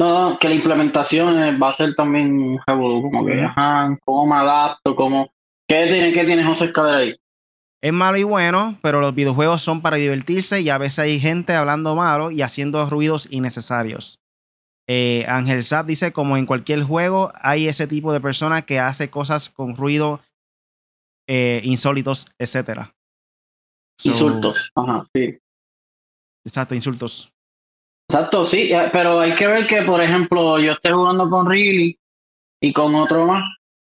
No, 0.00 0.30
no, 0.30 0.38
que 0.38 0.48
la 0.48 0.54
implementación 0.54 1.42
eh, 1.42 1.58
va 1.58 1.70
a 1.70 1.72
ser 1.72 1.96
también 1.96 2.58
como 2.64 3.26
que, 3.26 3.42
ajá, 3.42 3.98
cómo 4.04 4.26
me 4.26 4.36
adapto, 4.36 4.94
cómo... 4.94 5.28
¿Qué 5.68 5.88
tiene, 5.88 6.12
qué 6.12 6.24
tiene 6.24 6.44
José 6.44 6.66
Escalera 6.66 6.98
ahí? 6.98 7.16
Es 7.80 7.92
malo 7.92 8.18
y 8.18 8.24
bueno, 8.24 8.76
pero 8.82 9.00
los 9.00 9.14
videojuegos 9.14 9.62
son 9.62 9.82
para 9.82 9.96
divertirse 9.96 10.60
y 10.60 10.68
a 10.68 10.78
veces 10.78 10.98
hay 10.98 11.20
gente 11.20 11.54
hablando 11.54 11.94
malo 11.94 12.30
y 12.30 12.42
haciendo 12.42 12.84
ruidos 12.90 13.28
innecesarios. 13.30 14.20
Eh, 14.88 15.24
Ángel 15.28 15.62
Zap 15.62 15.86
dice, 15.86 16.12
como 16.12 16.36
en 16.36 16.46
cualquier 16.46 16.82
juego, 16.82 17.30
hay 17.40 17.68
ese 17.68 17.86
tipo 17.86 18.12
de 18.12 18.20
persona 18.20 18.62
que 18.62 18.80
hace 18.80 19.10
cosas 19.10 19.48
con 19.48 19.76
ruido 19.76 20.20
eh, 21.28 21.60
insólitos, 21.62 22.26
etc. 22.38 22.90
Insultos. 24.02 24.72
Ajá, 24.74 25.04
sí. 25.14 25.38
Exacto, 26.46 26.74
insultos. 26.74 27.30
Exacto, 28.10 28.46
sí, 28.46 28.72
eh, 28.72 28.88
pero 28.90 29.20
hay 29.20 29.34
que 29.34 29.46
ver 29.46 29.66
que, 29.66 29.82
por 29.82 30.00
ejemplo, 30.00 30.58
yo 30.58 30.72
estoy 30.72 30.92
jugando 30.92 31.28
con 31.28 31.48
Riley 31.48 31.98
y 32.62 32.72
con 32.72 32.94
otro 32.94 33.26
más, 33.26 33.44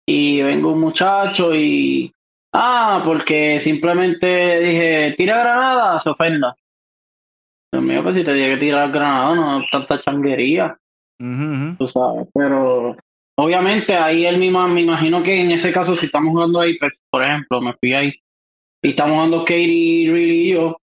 y 0.07 0.43
vengo 0.43 0.73
un 0.73 0.81
muchacho 0.81 1.55
y. 1.55 2.13
Ah, 2.53 3.03
porque 3.05 3.61
simplemente 3.61 4.61
dije, 4.61 5.15
tira 5.17 5.39
granada, 5.39 6.01
se 6.01 6.11
ofenda. 6.11 6.57
Dios 7.73 7.85
mío, 7.85 8.03
pues 8.03 8.17
si 8.17 8.25
te 8.25 8.33
dije 8.35 8.51
que 8.51 8.57
tirar 8.57 8.91
granada, 8.91 9.35
no 9.35 9.65
tanta 9.71 10.01
changuería, 10.01 10.77
ujú. 11.21 11.77
tú 11.79 11.87
sabes, 11.87 12.27
pero. 12.35 12.97
Obviamente 13.37 13.95
ahí 13.95 14.27
él 14.27 14.37
mismo, 14.37 14.67
me 14.69 14.83
imagino 14.83 15.23
que 15.23 15.41
en 15.41 15.51
ese 15.53 15.73
caso, 15.73 15.95
si 15.95 16.07
estamos 16.07 16.31
jugando 16.33 16.61
Apex, 16.61 17.01
por 17.09 17.25
ejemplo, 17.25 17.61
me 17.63 17.73
fui 17.75 17.95
ahí, 17.95 18.13
y 18.83 18.91
estamos 18.91 19.15
jugando 19.15 19.45
Katie, 19.47 20.11
Riley 20.13 20.49
y 20.49 20.53
yo, 20.53 20.77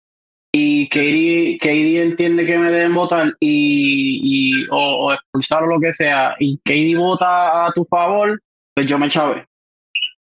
y 0.53 0.87
Katie, 0.87 1.57
Katie 1.57 2.01
entiende 2.01 2.45
que 2.45 2.57
me 2.57 2.71
deben 2.71 2.93
votar 2.93 3.33
y, 3.41 4.61
y 4.61 4.67
o, 4.71 5.07
o 5.07 5.13
expulsar 5.13 5.63
o 5.63 5.67
lo 5.67 5.81
que 5.81 5.91
sea, 5.91 6.35
y 6.39 6.57
Katie 6.59 6.95
vota 6.95 7.65
a 7.65 7.73
tu 7.73 7.83
favor, 7.83 8.41
pues 8.73 8.87
yo 8.87 8.97
me 8.97 9.09
chavé. 9.09 9.45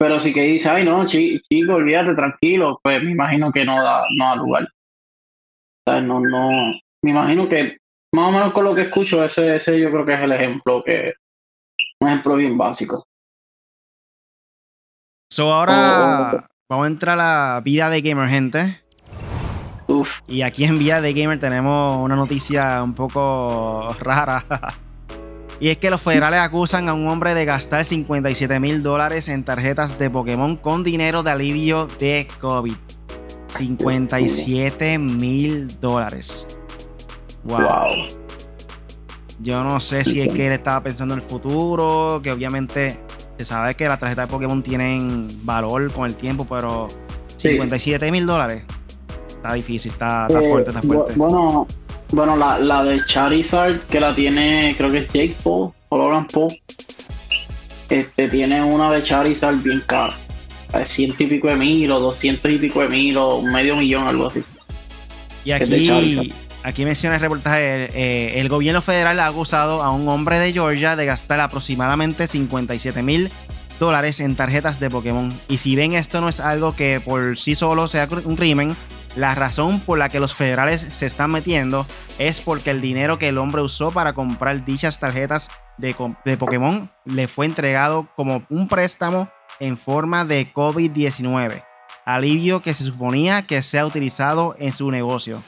Pero 0.03 0.19
si 0.19 0.33
Katie 0.33 0.55
dice, 0.55 0.69
ay 0.69 0.85
no, 0.85 1.07
chi- 1.07 1.41
chico, 1.49 1.75
olvídate, 1.75 2.17
tranquilo, 2.17 2.81
pues 2.83 3.01
me 3.05 3.12
imagino 3.12 3.53
que 3.53 3.65
no 3.65 3.81
da, 3.81 4.05
no 4.19 4.25
da 4.25 4.35
lugar. 4.35 4.65
O 4.65 5.91
sea, 5.93 6.01
no, 6.01 6.19
no, 6.19 6.73
me 7.05 7.11
imagino 7.12 7.49
que 7.49 7.77
más 8.12 8.29
o 8.29 8.33
menos 8.33 8.53
con 8.53 8.65
lo 8.65 8.75
que 8.75 8.83
escucho, 8.83 9.23
ese, 9.23 9.55
ese 9.55 9.79
yo 9.79 9.93
creo 9.93 10.05
que 10.05 10.15
es 10.15 10.21
el 10.21 10.33
ejemplo 10.33 10.83
que, 10.83 11.12
un 12.01 12.09
ejemplo 12.09 12.35
bien 12.35 12.59
básico. 12.59 13.05
So 15.33 15.53
ahora 15.53 16.49
vamos 16.69 16.85
a 16.85 16.88
entrar 16.88 17.21
a 17.21 17.55
la 17.55 17.61
vida 17.61 17.88
de 17.88 18.03
gamer, 18.03 18.29
gente. 18.29 18.81
Uf, 19.87 20.19
Y 20.27 20.43
aquí 20.43 20.65
en 20.65 20.81
Vida 20.81 21.01
de 21.01 21.12
Gamer 21.12 21.38
tenemos 21.38 22.05
una 22.05 22.17
noticia 22.17 22.83
un 22.83 22.95
poco 22.95 23.95
rara. 24.01 24.45
Y 25.62 25.68
es 25.68 25.77
que 25.79 25.90
los 25.90 26.03
federales 26.03 26.40
acusan 26.40 26.88
a 26.88 26.92
un 26.94 27.07
hombre 27.07 27.35
de 27.35 27.44
gastar 27.44 27.85
57 27.85 28.59
mil 28.59 28.83
dólares 28.83 29.29
en 29.29 29.44
tarjetas 29.44 29.96
de 29.96 30.11
Pokémon 30.11 30.57
con 30.57 30.83
dinero 30.83 31.22
de 31.22 31.31
alivio 31.31 31.87
de 32.01 32.27
COVID. 32.40 32.75
57 33.46 34.98
mil 34.98 35.68
dólares. 35.81 36.46
Wow. 37.44 37.59
wow. 37.61 38.07
Yo 39.40 39.62
no 39.62 39.79
sé 39.79 40.05
si 40.05 40.20
es 40.20 40.33
que 40.35 40.46
él 40.48 40.53
estaba 40.53 40.83
pensando 40.83 41.14
en 41.14 41.20
el 41.20 41.27
futuro, 41.27 42.20
que 42.22 42.33
obviamente 42.33 42.98
se 43.38 43.44
sabe 43.44 43.75
que 43.77 43.87
las 43.87 44.01
tarjetas 44.01 44.29
de 44.29 44.33
Pokémon 44.33 44.62
tienen 44.62 45.29
valor 45.44 45.92
con 45.92 46.07
el 46.07 46.16
tiempo, 46.16 46.44
pero 46.48 46.88
Sí. 47.37 47.51
57 47.51 48.11
mil 48.12 48.25
dólares. 48.27 48.62
Está 49.29 49.55
difícil, 49.55 49.90
está, 49.90 50.27
está 50.29 50.40
Eh, 50.40 50.48
fuerte, 50.51 50.70
está 50.70 50.83
fuerte. 50.83 51.14
Bueno, 51.16 51.66
bueno 52.12 52.37
la, 52.37 52.59
la 52.59 52.85
de 52.85 53.05
Charizard, 53.07 53.81
que 53.83 53.98
la 53.98 54.14
tiene, 54.14 54.75
creo 54.77 54.90
que 54.90 54.98
es 54.98 55.07
Jake 55.07 55.35
Paul 55.42 55.72
o 55.88 55.98
Logan 55.98 56.27
Paul, 56.27 56.55
este, 57.88 58.29
tiene 58.29 58.62
una 58.62 58.90
de 58.92 59.03
Charizard 59.03 59.57
bien 59.57 59.83
cara. 59.87 60.14
Es 60.75 60.90
ciento 60.90 61.22
y 61.22 61.27
pico 61.27 61.48
de 61.48 61.57
mil 61.57 61.90
o 61.90 62.01
doscientos 62.01 62.51
y 62.51 62.59
pico 62.59 62.81
de 62.81 62.88
mil 62.88 63.16
o 63.18 63.42
medio 63.42 63.77
millón, 63.77 64.09
algo 64.09 64.27
así. 64.29 64.42
Y 65.44 65.51
de 65.51 65.57
aquí, 65.57 66.33
aquí 66.62 66.85
menciona 66.85 67.16
el 67.16 67.20
reportaje, 67.20 67.88
eh, 67.94 68.40
el 68.40 68.48
gobierno 68.48 68.81
federal 68.81 69.18
ha 69.20 69.27
acusado 69.27 69.83
a 69.83 69.90
un 69.90 70.09
hombre 70.09 70.38
de 70.38 70.53
Georgia 70.53 70.96
de 70.96 71.05
gastar 71.05 71.40
aproximadamente 71.40 72.27
57 72.27 73.02
mil 73.02 73.31
dólares 73.79 74.21
en 74.21 74.37
tarjetas 74.37 74.81
de 74.81 74.88
Pokémon. 74.88 75.33
Y 75.48 75.58
si 75.58 75.77
ven 75.77 75.92
esto 75.92 76.21
no 76.21 76.29
es 76.29 76.40
algo 76.40 76.77
que 76.77 77.00
por 77.00 77.37
sí 77.37 77.54
solo 77.54 77.88
sea 77.88 78.08
un 78.25 78.37
crimen, 78.37 78.77
la 79.17 79.35
razón 79.35 79.81
por 79.81 79.98
la 79.98 80.08
que 80.08 80.21
los 80.21 80.35
federales 80.35 80.81
se 80.81 81.06
están 81.06 81.31
metiendo 81.31 81.87
es 82.19 82.40
porque 82.40 82.71
el 82.71 82.81
dinero 82.81 83.19
que 83.19 83.29
el 83.29 83.38
hombre 83.38 83.63
usó 83.63 83.90
para 83.90 84.13
comprar 84.15 84.65
dichas 84.65 84.98
tarjetas 84.98 85.50
de, 85.79 85.94
Pokémon 86.38 86.90
le 87.04 87.29
fue 87.29 87.46
entregado 87.46 88.08
como 88.17 88.42
un 88.48 88.69
préstamo 88.69 89.29
en 89.60 89.77
forma 89.77 90.25
de 90.25 90.52
COVID-19 90.52 91.63
alivio 92.04 92.63
que 92.63 92.75
se 92.75 92.85
suponía 92.85 93.42
que 93.42 93.63
sea 93.63 93.87
utilizado 93.87 94.56
en 94.58 94.73
su 94.73 94.90
negocio. 94.90 95.40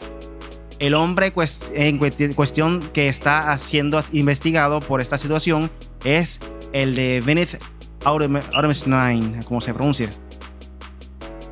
El 0.79 0.95
hombre 0.95 1.33
en 1.75 1.99
cuesti- 1.99 2.35
cuestión 2.35 2.81
que 2.93 3.09
está 3.09 3.57
siendo 3.59 4.05
investigado 4.13 4.81
por 4.81 5.01
esta 5.01 5.19
situación 5.19 5.71
es 6.05 6.41
el 6.73 6.95
de 6.95 7.23
Bennett 7.25 7.61
Automstein, 8.05 9.43
como 9.45 9.61
se 9.61 9.73
pronuncia. 9.75 10.11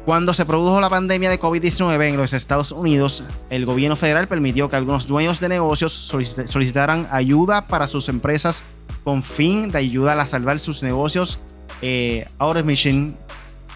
Cuando 0.04 0.34
se 0.34 0.44
produjo 0.44 0.80
la 0.80 0.88
pandemia 0.90 1.30
de 1.30 1.38
COVID-19 1.38 2.08
en 2.08 2.16
los 2.16 2.32
Estados 2.32 2.72
Unidos, 2.72 3.22
el 3.50 3.64
gobierno 3.66 3.94
federal 3.94 4.26
permitió 4.26 4.68
que 4.68 4.74
algunos 4.74 5.06
dueños 5.06 5.38
de 5.38 5.48
negocios 5.48 6.10
solicit- 6.12 6.46
solicitaran 6.48 7.06
ayuda 7.12 7.68
para 7.68 7.86
sus 7.86 8.08
empresas 8.08 8.64
con 9.04 9.22
fin 9.22 9.68
de 9.70 9.78
ayudar 9.78 10.18
a 10.18 10.26
salvar 10.26 10.58
sus 10.58 10.82
negocios. 10.82 11.38
Eh, 11.82 12.26
Automation 12.38 13.16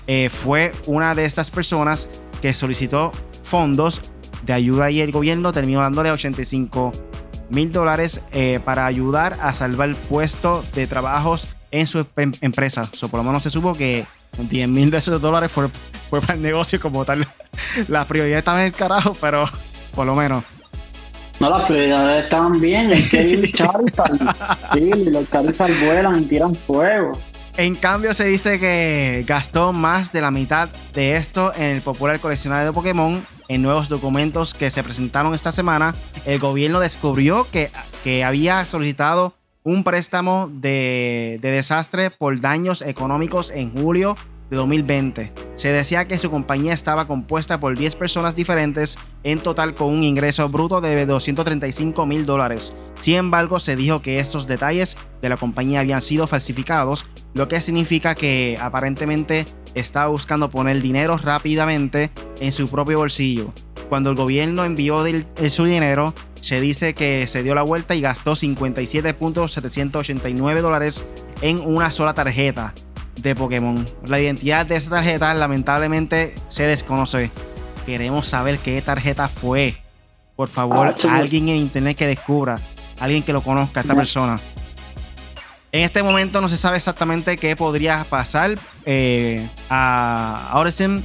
eh, 0.08 0.28
fue 0.28 0.72
una 0.86 1.14
de 1.14 1.24
estas 1.24 1.50
personas 1.52 2.08
que 2.42 2.54
solicitó 2.54 3.12
fondos 3.44 4.00
de 4.44 4.52
ayuda 4.52 4.90
y 4.90 5.00
el 5.00 5.12
gobierno 5.12 5.52
terminó 5.52 5.80
dándole 5.80 6.10
85 6.10 6.90
mil 7.50 7.70
dólares 7.70 8.20
eh, 8.32 8.58
para 8.64 8.86
ayudar 8.86 9.36
a 9.40 9.54
salvar 9.54 9.90
el 9.90 9.94
puesto 9.96 10.64
de 10.74 10.88
trabajos 10.88 11.46
en 11.70 11.86
su 11.86 12.04
em- 12.16 12.32
empresa. 12.40 12.88
So, 12.92 13.08
por 13.08 13.18
lo 13.18 13.24
menos 13.24 13.44
se 13.44 13.50
supo 13.50 13.74
que 13.74 14.04
10 14.38 14.68
mil 14.68 14.90
de 14.90 14.98
esos 14.98 15.20
dólares 15.20 15.50
fue, 15.50 15.68
fue 16.10 16.20
para 16.20 16.34
el 16.34 16.42
negocio 16.42 16.80
como 16.80 17.04
tal. 17.04 17.26
La 17.88 18.04
prioridad 18.04 18.38
estaba 18.38 18.60
en 18.60 18.66
el 18.66 18.72
carajo, 18.72 19.16
pero 19.20 19.48
por 19.94 20.06
lo 20.06 20.14
menos. 20.14 20.44
No, 21.38 21.50
las 21.50 21.66
prioridades 21.66 22.24
estaban 22.24 22.58
bien. 22.60 22.92
Es 22.92 23.10
que 23.10 23.20
el 23.20 23.52
Charizard. 23.52 24.18
sí, 24.72 24.90
los 25.10 25.30
Charizard 25.30 25.72
vuelan 25.84 26.22
y 26.22 26.24
tiran 26.26 26.54
fuego. 26.54 27.12
En 27.58 27.74
cambio, 27.74 28.12
se 28.12 28.24
dice 28.24 28.58
que 28.58 29.24
gastó 29.26 29.72
más 29.72 30.12
de 30.12 30.20
la 30.20 30.30
mitad 30.30 30.68
de 30.92 31.16
esto 31.16 31.52
en 31.54 31.76
el 31.76 31.82
popular 31.82 32.20
coleccionario 32.20 32.66
de 32.66 32.72
Pokémon. 32.72 33.24
En 33.48 33.62
nuevos 33.62 33.88
documentos 33.88 34.54
que 34.54 34.70
se 34.70 34.82
presentaron 34.82 35.34
esta 35.34 35.52
semana, 35.52 35.94
el 36.24 36.38
gobierno 36.38 36.80
descubrió 36.80 37.46
que, 37.50 37.70
que 38.02 38.24
había 38.24 38.64
solicitado 38.64 39.34
un 39.66 39.82
préstamo 39.82 40.48
de, 40.48 41.38
de 41.42 41.50
desastre 41.50 42.12
por 42.12 42.40
daños 42.40 42.82
económicos 42.82 43.50
en 43.50 43.72
julio 43.72 44.16
de 44.48 44.56
2020. 44.56 45.32
Se 45.56 45.72
decía 45.72 46.06
que 46.06 46.20
su 46.20 46.30
compañía 46.30 46.72
estaba 46.72 47.08
compuesta 47.08 47.58
por 47.58 47.76
10 47.76 47.96
personas 47.96 48.36
diferentes, 48.36 48.96
en 49.24 49.40
total 49.40 49.74
con 49.74 49.92
un 49.92 50.04
ingreso 50.04 50.48
bruto 50.48 50.80
de 50.80 51.04
235 51.04 52.06
mil 52.06 52.24
dólares. 52.26 52.74
Sin 53.00 53.16
embargo, 53.16 53.58
se 53.58 53.74
dijo 53.74 54.02
que 54.02 54.20
estos 54.20 54.46
detalles 54.46 54.96
de 55.20 55.28
la 55.30 55.36
compañía 55.36 55.80
habían 55.80 56.00
sido 56.00 56.28
falsificados, 56.28 57.04
lo 57.34 57.48
que 57.48 57.60
significa 57.60 58.14
que 58.14 58.56
aparentemente 58.60 59.46
estaba 59.74 60.06
buscando 60.06 60.48
poner 60.48 60.80
dinero 60.80 61.18
rápidamente 61.18 62.10
en 62.38 62.52
su 62.52 62.68
propio 62.68 62.98
bolsillo. 62.98 63.52
Cuando 63.88 64.10
el 64.10 64.16
gobierno 64.16 64.64
envió 64.64 65.04
su 65.48 65.64
dinero, 65.64 66.14
se 66.46 66.60
dice 66.60 66.94
que 66.94 67.26
se 67.26 67.42
dio 67.42 67.56
la 67.56 67.62
vuelta 67.62 67.96
y 67.96 68.00
gastó 68.00 68.34
57.789 68.34 70.60
dólares 70.60 71.04
en 71.40 71.58
una 71.58 71.90
sola 71.90 72.14
tarjeta 72.14 72.72
de 73.20 73.34
Pokémon. 73.34 73.84
La 74.06 74.20
identidad 74.20 74.64
de 74.64 74.76
esa 74.76 74.90
tarjeta 74.90 75.34
lamentablemente 75.34 76.36
se 76.46 76.62
desconoce. 76.62 77.32
Queremos 77.84 78.28
saber 78.28 78.60
qué 78.60 78.80
tarjeta 78.80 79.28
fue. 79.28 79.82
Por 80.36 80.48
favor, 80.48 80.86
ah, 80.86 80.94
alguien 81.16 81.48
en 81.48 81.56
internet 81.56 81.96
que 81.96 82.06
descubra, 82.06 82.60
alguien 83.00 83.24
que 83.24 83.32
lo 83.32 83.42
conozca, 83.42 83.80
esta 83.80 83.96
persona. 83.96 84.38
En 85.72 85.82
este 85.82 86.04
momento 86.04 86.40
no 86.40 86.48
se 86.48 86.56
sabe 86.56 86.76
exactamente 86.76 87.38
qué 87.38 87.56
podría 87.56 88.06
pasar 88.08 88.56
eh, 88.84 89.44
a 89.68 90.52
Orison. 90.54 91.04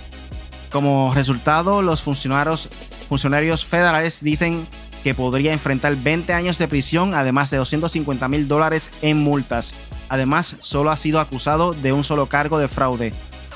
Como 0.71 1.11
resultado, 1.15 1.81
los 1.81 2.03
funcionarios, 2.03 2.69
funcionarios 3.09 3.65
federales 3.65 4.23
dicen 4.23 4.67
que 5.03 5.13
podría 5.13 5.53
enfrentar 5.53 5.95
20 5.95 6.33
años 6.33 6.57
de 6.57 6.67
prisión, 6.67 7.13
además 7.13 7.49
de 7.51 7.57
250 7.57 8.27
mil 8.27 8.47
dólares 8.47 8.91
en 9.01 9.19
multas. 9.19 9.73
Además, 10.09 10.57
solo 10.59 10.91
ha 10.91 10.97
sido 10.97 11.19
acusado 11.19 11.73
de 11.73 11.93
un 11.93 12.03
solo 12.03 12.27
cargo 12.27 12.59
de 12.59 12.67
fraude. 12.67 13.13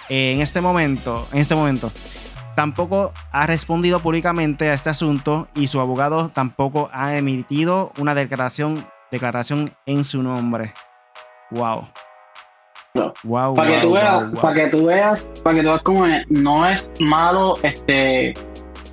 En 0.10 0.42
este 0.42 0.62
momento, 0.62 1.28
en 1.34 1.40
este 1.40 1.56
momento, 1.56 1.92
tampoco 2.56 3.12
ha 3.32 3.48
respondido 3.48 4.00
públicamente 4.00 4.70
a 4.70 4.74
este 4.74 4.90
asunto 4.90 5.48
y 5.56 5.68
su 5.68 5.80
abogado 5.80 6.30
tampoco 6.30 6.90
ha 6.94 7.18
emitido 7.18 7.92
una 7.98 8.16
declaración, 8.16 8.86
declaración 9.12 9.70
en 9.86 10.04
su 10.04 10.24
nombre. 10.24 10.74
Wow. 11.52 11.88
Wow, 13.24 13.56
para, 13.56 13.76
que 13.76 13.82
tú 13.82 13.92
veas, 13.92 14.40
para 14.40 14.54
que 14.56 14.68
tú 14.68 14.86
veas, 14.86 15.30
para 15.44 15.56
que 15.56 15.64
tú 15.64 15.70
veas 15.70 15.82
cómo 15.84 16.06
no 16.30 16.70
es 16.70 16.90
malo 17.02 17.56
este 17.62 18.34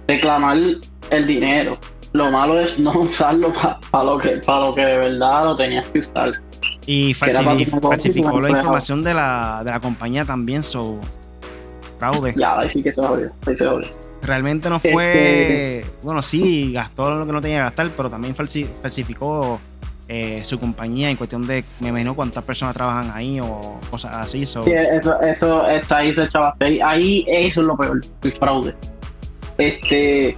reclamar 0.08 0.58
el 1.10 1.26
dinero 1.26 1.70
lo 2.12 2.30
malo 2.30 2.60
es 2.60 2.78
no 2.78 2.92
usarlo 2.92 3.52
para 3.52 4.04
lo, 4.04 4.18
que, 4.18 4.40
para 4.44 4.66
lo 4.66 4.74
que 4.74 4.82
de 4.82 4.98
verdad 4.98 5.44
lo 5.44 5.56
tenías 5.56 5.86
que 5.88 6.00
usar. 6.00 6.32
Y 6.86 7.14
falsificó, 7.14 8.40
la 8.40 8.50
información 8.50 9.02
de 9.02 9.14
la, 9.14 9.62
de 9.64 9.70
la 9.70 9.80
compañía 9.80 10.24
también, 10.24 10.62
so 10.62 10.98
fraude. 11.98 12.34
Ya, 12.36 12.58
ahí 12.58 12.68
sí 12.68 12.82
que 12.82 12.92
se 12.92 13.00
jodió, 13.00 13.30
ahí 13.46 13.56
se 13.56 13.68
Realmente 14.22 14.68
no 14.68 14.78
fue. 14.78 15.80
Este, 15.80 15.90
bueno, 16.02 16.22
sí, 16.22 16.72
gastó 16.72 17.10
lo 17.10 17.26
que 17.26 17.32
no 17.32 17.40
tenía 17.40 17.58
que 17.58 17.64
gastar, 17.64 17.88
pero 17.96 18.08
también 18.08 18.34
falsificó 18.34 19.58
eh, 20.08 20.42
su 20.44 20.60
compañía 20.60 21.10
en 21.10 21.16
cuestión 21.16 21.46
de, 21.46 21.64
me 21.80 21.88
imagino, 21.88 22.14
cuántas 22.14 22.44
personas 22.44 22.74
trabajan 22.74 23.10
ahí 23.14 23.40
o 23.40 23.78
cosas 23.90 24.16
así. 24.16 24.44
So. 24.44 24.62
Sí, 24.62 24.72
eso, 24.72 25.20
eso 25.22 25.66
está 25.66 25.98
ahí, 25.98 26.80
ahí, 26.84 27.24
eso 27.28 27.62
es 27.62 27.66
lo 27.66 27.76
peor, 27.76 28.00
el 28.22 28.32
fraude. 28.32 28.74
Este, 29.58 30.36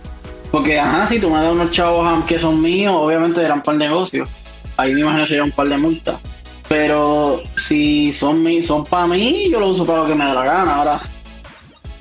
porque, 0.54 0.78
ajá, 0.78 1.08
si 1.08 1.18
tú 1.18 1.30
me 1.30 1.40
das 1.40 1.50
unos 1.50 1.72
chavos 1.72 2.24
que 2.26 2.38
son 2.38 2.62
míos, 2.62 2.94
obviamente 2.96 3.40
eran 3.40 3.60
par 3.60 3.76
de 3.76 3.88
negocios. 3.88 4.28
Ahí 4.76 4.94
me 4.94 5.00
imagino 5.00 5.26
sería 5.26 5.42
un 5.42 5.50
par 5.50 5.66
de 5.66 5.76
multas. 5.76 6.14
Pero 6.68 7.42
si 7.56 8.14
son, 8.14 8.46
son 8.62 8.84
para 8.84 9.08
mí, 9.08 9.50
yo 9.50 9.58
lo 9.58 9.70
uso 9.70 9.84
para 9.84 10.02
lo 10.02 10.06
que 10.06 10.14
me 10.14 10.24
da 10.24 10.32
la 10.32 10.44
gana. 10.44 10.76
Ahora, 10.76 11.00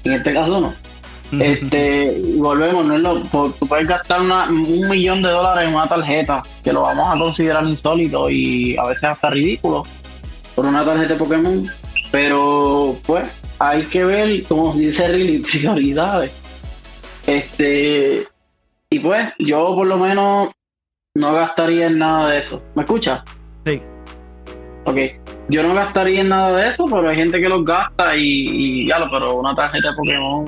en 0.04 0.14
este 0.14 0.36
caso 0.36 0.62
no. 0.62 1.42
este, 1.42 2.22
volvemos, 2.36 2.86
no 2.86 2.96
es 2.96 3.02
lo, 3.02 3.22
tú 3.54 3.66
puedes 3.68 3.88
gastar 3.88 4.22
un 4.22 4.88
millón 4.88 5.24
de 5.24 5.30
dólares 5.30 5.68
en 5.68 5.74
una 5.74 5.88
tarjeta, 5.88 6.44
que 6.64 6.72
lo 6.72 6.82
vamos 6.82 7.08
a 7.08 7.18
considerar 7.18 7.66
insólito 7.66 8.30
y 8.30 8.78
a 8.78 8.86
veces 8.86 9.06
hasta 9.06 9.32
ridículo, 9.32 9.82
por 10.54 10.68
una 10.68 10.84
tarjeta 10.84 11.14
de 11.14 11.20
Pokémon. 11.20 11.68
Pero, 12.12 12.98
pues, 13.08 13.26
hay 13.58 13.82
que 13.86 14.06
ver, 14.06 14.44
como 14.44 14.76
dice, 14.76 15.42
prioridades. 15.52 16.32
Este, 17.26 18.28
y 18.94 19.00
pues, 19.00 19.28
yo 19.40 19.74
por 19.74 19.88
lo 19.88 19.98
menos 19.98 20.50
no 21.18 21.34
gastaría 21.34 21.88
en 21.88 21.98
nada 21.98 22.30
de 22.30 22.38
eso. 22.38 22.64
¿Me 22.76 22.84
escuchas? 22.84 23.24
Sí. 23.66 23.82
Ok. 24.86 24.98
Yo 25.50 25.64
no 25.64 25.74
gastaría 25.74 26.22
en 26.22 26.30
nada 26.30 26.56
de 26.56 26.68
eso, 26.68 26.86
pero 26.86 27.10
hay 27.10 27.16
gente 27.16 27.42
que 27.42 27.50
los 27.50 27.66
gasta 27.66 28.16
y, 28.16 28.88
ya 28.88 29.00
lo, 29.00 29.10
pero 29.10 29.34
una 29.34 29.56
tarjeta 29.56 29.90
de 29.90 29.96
Pokémon, 29.96 30.46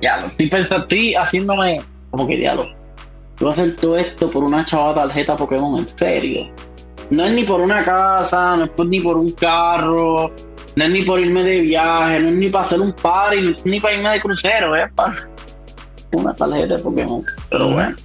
ya 0.00 0.16
lo. 0.18 0.28
Estoy 0.28 0.48
pensando, 0.48 0.84
estoy 0.84 1.14
haciéndome 1.14 1.82
como 2.10 2.26
que 2.26 2.40
ya 2.40 2.54
lo. 2.54 2.66
Voy 3.38 3.48
a 3.48 3.52
hacer 3.52 3.76
todo 3.76 3.96
esto 3.96 4.30
por 4.30 4.44
una 4.44 4.64
chava 4.64 4.94
tarjeta 4.94 5.36
Pokémon, 5.36 5.78
en 5.78 5.86
serio. 5.86 6.50
No 7.10 7.26
es 7.26 7.32
ni 7.32 7.44
por 7.44 7.60
una 7.60 7.84
casa, 7.84 8.56
no 8.56 8.64
es 8.64 8.70
ni 8.86 9.00
por 9.00 9.18
un 9.18 9.30
carro, 9.32 10.32
no 10.74 10.84
es 10.84 10.90
ni 10.90 11.02
por 11.02 11.20
irme 11.20 11.42
de 11.42 11.60
viaje, 11.60 12.20
no 12.20 12.28
es 12.28 12.34
ni 12.34 12.48
para 12.48 12.64
hacer 12.64 12.80
un 12.80 12.94
party, 12.94 13.42
no 13.42 13.50
es 13.50 13.66
ni 13.66 13.78
para 13.78 13.94
irme 13.94 14.10
de 14.10 14.20
crucero, 14.20 14.74
¿eh? 14.74 14.90
Una 16.16 16.34
tarjeta 16.34 16.76
de 16.76 16.82
Pokémon. 16.82 17.24
Pero 17.50 17.70
bueno. 17.70 17.96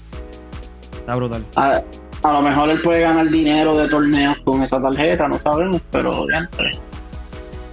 Está 0.92 1.16
brutal. 1.16 1.46
A, 1.56 2.32
lo 2.32 2.42
mejor 2.42 2.70
él 2.70 2.82
puede 2.82 3.02
ganar 3.02 3.30
dinero 3.30 3.76
de 3.78 3.88
torneos 3.88 4.38
con 4.40 4.62
esa 4.62 4.82
tarjeta, 4.82 5.28
no 5.28 5.40
sabemos, 5.40 5.82
pero 5.92 6.26
ya 6.32 6.50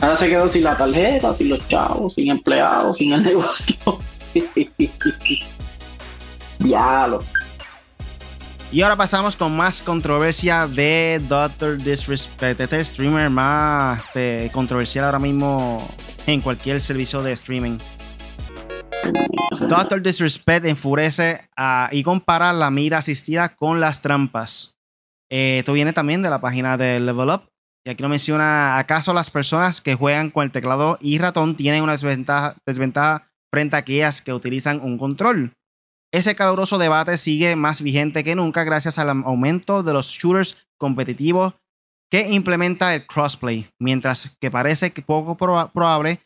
Ahora 0.00 0.16
se 0.16 0.28
quedó 0.28 0.48
sin 0.48 0.64
la 0.64 0.76
tarjeta, 0.76 1.34
sin 1.34 1.48
los 1.48 1.66
chavos, 1.68 2.14
sin 2.14 2.30
empleados, 2.30 2.98
sin 2.98 3.12
el 3.12 3.22
negocio. 3.24 3.76
Diablo. 6.58 7.22
Y 8.72 8.82
ahora 8.82 8.96
pasamos 8.96 9.36
con 9.36 9.56
más 9.56 9.80
controversia 9.80 10.66
de 10.66 11.20
Doctor 11.28 11.78
Disrespect. 11.78 12.60
Este 12.60 12.84
streamer 12.84 13.30
más 13.30 14.04
este, 14.06 14.50
controversial 14.52 15.04
ahora 15.04 15.18
mismo 15.18 15.78
en 16.26 16.40
cualquier 16.40 16.80
servicio 16.80 17.22
de 17.22 17.32
streaming. 17.32 17.78
Doctor 19.68 20.02
Disrespect 20.02 20.66
enfurece 20.66 21.48
y 21.92 22.02
compara 22.02 22.52
la 22.52 22.70
mira 22.70 22.98
asistida 22.98 23.48
con 23.48 23.80
las 23.80 24.00
trampas. 24.00 24.76
Eh, 25.30 25.58
esto 25.60 25.72
viene 25.72 25.92
también 25.92 26.22
de 26.22 26.30
la 26.30 26.40
página 26.40 26.76
de 26.76 27.00
Level 27.00 27.30
Up. 27.30 27.48
Y 27.84 27.90
aquí 27.90 28.02
nos 28.02 28.10
menciona, 28.10 28.78
¿acaso 28.78 29.14
las 29.14 29.30
personas 29.30 29.80
que 29.80 29.94
juegan 29.94 30.30
con 30.30 30.44
el 30.44 30.50
teclado 30.50 30.98
y 31.00 31.18
ratón 31.18 31.54
tienen 31.54 31.82
una 31.82 31.96
desventaja 31.96 33.28
frente 33.52 33.76
a 33.76 33.78
aquellas 33.78 34.22
que 34.22 34.32
utilizan 34.32 34.80
un 34.80 34.98
control? 34.98 35.52
Ese 36.12 36.34
caluroso 36.34 36.78
debate 36.78 37.16
sigue 37.16 37.54
más 37.56 37.82
vigente 37.82 38.24
que 38.24 38.34
nunca 38.34 38.64
gracias 38.64 38.98
al 38.98 39.10
aumento 39.10 39.82
de 39.82 39.92
los 39.92 40.08
shooters 40.08 40.56
competitivos 40.78 41.54
que 42.10 42.28
implementa 42.32 42.94
el 42.94 43.06
crossplay, 43.06 43.68
mientras 43.80 44.36
que 44.40 44.50
parece 44.50 44.90
poco 45.04 45.36
probable 45.36 46.20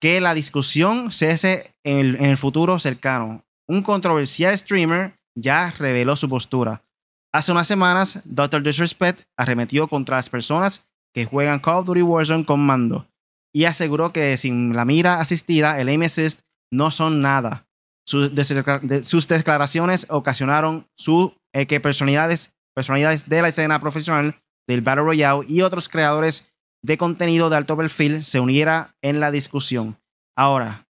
que 0.00 0.20
la 0.20 0.34
discusión 0.34 1.12
cese 1.12 1.74
en 1.84 2.22
el, 2.24 2.36
futuro 2.36 2.78
cercano. 2.78 3.44
Un 3.68 3.82
controversial 3.82 4.56
streamer 4.56 5.14
ya 5.36 5.70
reveló 5.78 6.16
su 6.16 6.28
postura. 6.28 6.82
Hace 7.32 7.52
unas 7.52 7.68
semanas, 7.68 8.20
Dr. 8.24 8.62
Disrespect 8.62 9.22
arremetió 9.38 9.86
contra 9.86 10.16
las 10.16 10.30
personas 10.30 10.86
que 11.14 11.26
juegan 11.26 11.60
Call 11.60 11.78
of 11.78 11.86
Duty 11.86 12.02
Warzone 12.02 12.44
con 12.44 12.60
mando 12.60 13.06
y 13.52 13.64
aseguró 13.64 14.12
que 14.12 14.36
sin 14.36 14.74
la 14.74 14.84
mira 14.84 15.20
asistida, 15.20 15.80
el 15.80 15.88
aim 15.88 16.02
assist 16.02 16.42
no 16.72 16.90
son 16.90 17.20
nada. 17.20 17.66
Sus, 18.06 18.34
declaraciones 19.28 20.06
ocasionaron 20.08 20.86
eh, 21.52 21.66
que 21.66 21.80
personalidades, 21.80 22.52
personalidades 22.74 23.28
de 23.28 23.42
la 23.42 23.48
escena 23.48 23.80
profesional 23.80 24.40
del 24.68 24.80
Battle 24.80 25.04
Royale 25.04 25.44
y 25.48 25.62
otros 25.62 25.88
creadores 25.88 26.49
de 26.82 26.98
contenido 26.98 27.50
de 27.50 27.56
alto 27.56 27.76
perfil 27.76 28.24
se 28.24 28.40
uniera 28.40 28.94
en 29.02 29.20
la 29.20 29.30
discusión. 29.30 29.98
Ahora, 30.36 30.86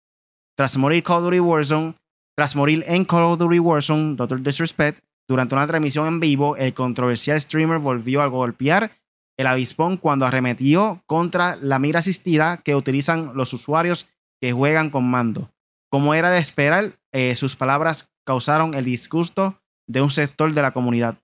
tras 0.55 0.77
morir 0.77 1.03
Call 1.03 1.39
of 1.39 1.95
tras 2.35 2.55
morir 2.55 2.83
en 2.87 3.05
Call 3.05 3.23
of 3.23 3.39
Duty 3.39 3.59
Warzone, 3.59 4.15
Dr. 4.15 4.41
Disrespect, 4.41 5.03
durante 5.27 5.55
una 5.55 5.67
transmisión 5.67 6.07
en 6.07 6.19
vivo, 6.19 6.55
el 6.57 6.73
controversial 6.73 7.39
streamer 7.39 7.79
volvió 7.79 8.21
a 8.21 8.27
golpear 8.27 8.91
el 9.37 9.47
avispón 9.47 9.97
cuando 9.97 10.25
arremetió 10.25 11.01
contra 11.07 11.55
la 11.55 11.79
mira 11.79 11.99
asistida 11.99 12.57
que 12.57 12.75
utilizan 12.75 13.31
los 13.35 13.53
usuarios 13.53 14.07
que 14.39 14.51
juegan 14.51 14.89
con 14.89 15.09
mando. 15.09 15.49
Como 15.89 16.13
era 16.13 16.29
de 16.29 16.39
esperar, 16.39 16.93
eh, 17.11 17.35
sus 17.35 17.55
palabras 17.55 18.09
causaron 18.25 18.73
el 18.73 18.85
disgusto 18.85 19.59
de 19.87 20.01
un 20.01 20.11
sector 20.11 20.53
de 20.53 20.61
la 20.61 20.71
comunidad. 20.71 21.17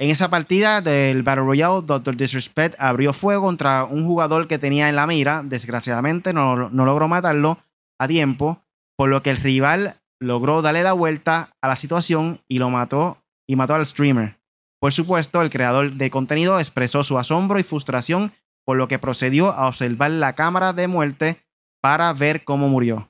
En 0.00 0.08
esa 0.08 0.30
partida 0.30 0.80
del 0.80 1.22
Battle 1.22 1.44
Royale, 1.44 1.82
Dr. 1.84 2.16
Disrespect 2.16 2.74
abrió 2.78 3.12
fuego 3.12 3.44
contra 3.44 3.84
un 3.84 4.06
jugador 4.06 4.48
que 4.48 4.58
tenía 4.58 4.88
en 4.88 4.96
la 4.96 5.06
mira. 5.06 5.42
Desgraciadamente 5.44 6.32
no, 6.32 6.70
no 6.70 6.84
logró 6.86 7.06
matarlo 7.06 7.58
a 7.98 8.08
tiempo, 8.08 8.62
por 8.96 9.10
lo 9.10 9.22
que 9.22 9.28
el 9.28 9.36
rival 9.36 9.96
logró 10.18 10.62
darle 10.62 10.82
la 10.82 10.94
vuelta 10.94 11.50
a 11.60 11.68
la 11.68 11.76
situación 11.76 12.40
y 12.48 12.58
lo 12.58 12.70
mató 12.70 13.18
y 13.46 13.56
mató 13.56 13.74
al 13.74 13.86
streamer. 13.86 14.38
Por 14.80 14.94
supuesto, 14.94 15.42
el 15.42 15.50
creador 15.50 15.92
de 15.92 16.10
contenido 16.10 16.58
expresó 16.58 17.04
su 17.04 17.18
asombro 17.18 17.58
y 17.58 17.62
frustración, 17.62 18.32
por 18.64 18.78
lo 18.78 18.88
que 18.88 18.98
procedió 18.98 19.52
a 19.52 19.68
observar 19.68 20.12
la 20.12 20.34
cámara 20.34 20.72
de 20.72 20.88
muerte 20.88 21.36
para 21.82 22.10
ver 22.14 22.44
cómo 22.44 22.68
murió. 22.68 23.09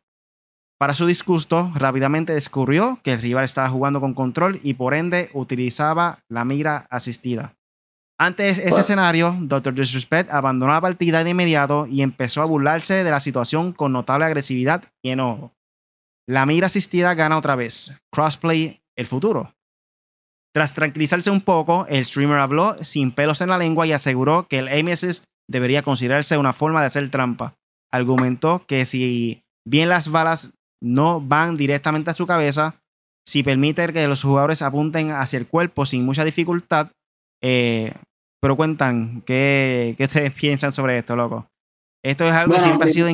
Para 0.81 0.95
su 0.95 1.05
disgusto, 1.05 1.71
rápidamente 1.75 2.33
descubrió 2.33 2.99
que 3.03 3.13
el 3.13 3.21
rival 3.21 3.45
estaba 3.45 3.69
jugando 3.69 4.01
con 4.01 4.15
control 4.15 4.61
y 4.63 4.73
por 4.73 4.95
ende 4.95 5.29
utilizaba 5.35 6.21
la 6.31 6.47
mira 6.47 6.87
asistida. 6.89 7.53
Ante 8.19 8.49
ese 8.49 8.81
escenario, 8.81 9.37
Dr. 9.41 9.75
Disrespect 9.75 10.31
abandonó 10.31 10.73
la 10.73 10.81
partida 10.81 11.23
de 11.23 11.31
inmediato 11.31 11.87
y 11.87 12.01
empezó 12.01 12.41
a 12.41 12.47
burlarse 12.47 13.05
de 13.05 13.11
la 13.11 13.21
situación 13.21 13.75
con 13.75 13.93
notable 13.93 14.25
agresividad 14.25 14.85
y 15.03 15.11
enojo. 15.11 15.53
La 16.27 16.47
mira 16.47 16.69
asistida 16.69 17.13
gana 17.13 17.37
otra 17.37 17.57
vez. 17.57 17.95
Crossplay, 18.11 18.81
el 18.97 19.07
futuro. 19.07 19.55
Tras 20.55 20.73
tranquilizarse 20.73 21.31
un 21.31 21.43
poco, 21.43 21.85
el 21.91 22.07
streamer 22.07 22.39
habló 22.39 22.83
sin 22.83 23.13
pelos 23.13 23.43
en 23.43 23.51
la 23.51 23.59
lengua 23.59 23.87
y 23.87 23.93
aseguró 23.93 24.49
que 24.49 24.61
el 24.61 24.69
aim 24.69 24.89
assist 24.89 25.25
debería 25.47 25.83
considerarse 25.83 26.39
una 26.39 26.55
forma 26.55 26.81
de 26.81 26.87
hacer 26.87 27.11
trampa. 27.11 27.55
Argumentó 27.93 28.65
que 28.67 28.87
si 28.87 29.43
bien 29.67 29.91
las 29.91 30.11
balas 30.11 30.55
no 30.83 31.21
van 31.21 31.57
directamente 31.57 32.11
a 32.11 32.15
su 32.15 32.27
cabeza, 32.27 32.81
si 33.27 33.43
permite 33.43 33.93
que 33.93 34.09
los 34.09 34.23
jugadores 34.23 34.63
apunten 34.63 35.13
hacia 35.13 35.39
el 35.39 35.47
cuerpo 35.47 35.87
sin 35.87 36.05
mucha 36.05 36.25
dificultad, 36.25 36.91
eh, 37.43 37.95
pero 38.41 38.57
cuentan, 38.57 39.23
¿qué, 39.27 39.95
¿qué 39.97 40.05
ustedes 40.05 40.33
piensan 40.41 40.73
sobre 40.73 40.99
esto, 40.99 41.17
loco? 41.17 41.47
Esto 42.03 42.25
es 42.25 42.33
algo 42.33 42.55
que 42.55 42.61
siempre 42.61 42.89
ha 42.89 42.93
sido 42.93 43.09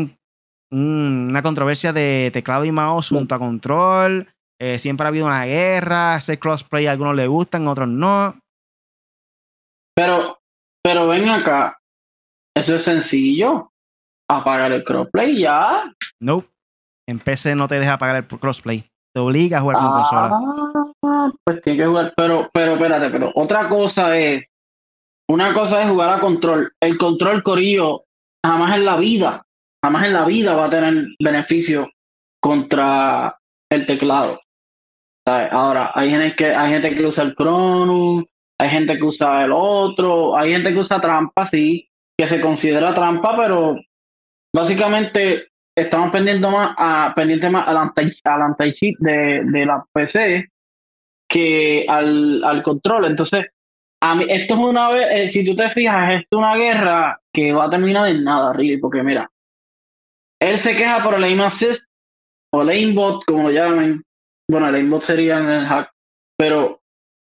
una 0.71 1.43
controversia 1.43 1.93
de 1.93 2.31
teclado 2.33 2.65
y 2.65 2.73
mouse 2.73 3.09
junto 3.09 3.35
a 3.35 3.39
control. 3.39 4.29
Eh, 4.61 4.79
siempre 4.79 5.05
ha 5.05 5.09
habido 5.09 5.27
una 5.27 5.45
guerra, 5.45 6.17
ese 6.17 6.39
crossplay 6.39 6.87
a 6.87 6.93
algunos 6.93 7.15
les 7.15 7.29
gustan, 7.29 7.67
a 7.67 7.73
otros 7.73 7.89
no. 7.89 8.39
Pero, 9.95 10.39
pero 10.83 11.09
ven 11.09 11.29
acá, 11.29 11.79
eso 12.57 12.77
es 12.77 12.85
sencillo. 12.85 13.71
Apagar 14.29 14.73
el 14.73 14.85
crossplay 14.85 15.41
ya. 15.41 15.93
No, 16.21 16.45
en 17.09 17.19
PC 17.21 17.55
no 17.55 17.69
te 17.69 17.79
deja 17.79 17.95
apagar 17.95 18.17
el 18.17 18.27
crossplay. 18.27 18.85
Te 19.15 19.21
obliga 19.21 19.59
a 19.59 19.61
jugar 19.63 19.77
con 19.79 19.91
consola. 19.93 20.31
Ah, 21.05 21.31
pues 21.45 21.63
tiene 21.63 21.79
que 21.79 21.87
jugar, 21.87 22.13
pero, 22.17 22.51
pero 22.53 22.75
espérate, 22.75 23.11
pero 23.11 23.33
otra 23.35 23.69
cosa 23.69 24.17
es, 24.19 24.53
una 25.29 25.55
cosa 25.55 25.83
es 25.83 25.89
jugar 25.89 26.11
a 26.11 26.21
control. 26.21 26.73
El 26.81 26.99
control 26.99 27.43
corillo 27.43 28.05
jamás 28.45 28.77
en 28.77 28.85
la 28.85 28.97
vida, 28.97 29.43
jamás 29.83 30.05
en 30.05 30.13
la 30.13 30.25
vida 30.25 30.55
va 30.55 30.67
a 30.67 30.71
tener 30.71 31.07
beneficio 31.19 31.89
contra 32.43 33.39
el 33.71 33.87
teclado. 33.87 34.41
Ahora, 35.27 35.91
hay 35.95 36.11
gente 36.11 36.37
que, 36.37 36.55
hay 36.55 36.71
gente 36.71 36.95
que 36.95 37.07
usa 37.07 37.25
el 37.25 37.35
Cronus, 37.35 38.25
hay 38.61 38.69
gente 38.69 38.97
que 38.97 39.03
usa 39.03 39.45
el 39.45 39.53
otro, 39.53 40.37
hay 40.37 40.53
gente 40.53 40.73
que 40.73 40.79
usa 40.79 41.01
trampa, 41.01 41.45
sí, 41.47 41.89
que 42.17 42.29
se 42.29 42.41
considera 42.41 42.95
trampa, 42.95 43.37
pero 43.37 43.77
básicamente 44.55 45.49
estamos 45.77 46.11
pendientes 46.11 46.51
más 46.51 46.75
a 46.77 47.13
pendiente 47.15 47.51
más 47.51 47.69
al 47.69 47.77
anti, 47.77 48.97
de, 48.99 49.43
de 49.45 49.67
la 49.67 49.85
PC 49.93 50.49
que 51.29 51.85
al, 51.89 52.43
al 52.43 52.63
control. 52.63 53.05
Entonces, 53.07 53.47
a 54.01 54.15
mí, 54.15 54.27
esto 54.29 54.55
es 54.55 54.61
una 54.61 54.89
vez, 54.91 55.07
eh, 55.11 55.29
si 55.29 55.45
tú 55.45 55.55
te 55.55 55.69
fijas, 55.71 56.15
esto 56.15 56.37
es 56.37 56.39
una 56.39 56.57
guerra 56.57 57.21
que 57.33 57.53
va 57.53 57.65
a 57.65 57.71
terminar 57.71 58.09
en 58.09 58.25
nada, 58.25 58.53
Ricky, 58.53 58.79
porque 58.79 59.03
mira, 59.03 59.31
él 60.41 60.59
se 60.59 60.77
queja 60.77 61.03
por 61.03 61.15
el 61.15 61.25
aim 61.25 61.41
o 62.53 62.63
el 62.63 62.69
aimbot, 62.69 63.25
como 63.25 63.45
lo 63.45 63.51
llamen, 63.51 64.03
bueno, 64.51 64.69
el 64.69 64.77
aimbot 64.77 65.03
sería 65.03 65.39
en 65.39 65.49
el 65.49 65.67
hack, 65.67 65.91
pero 66.39 66.81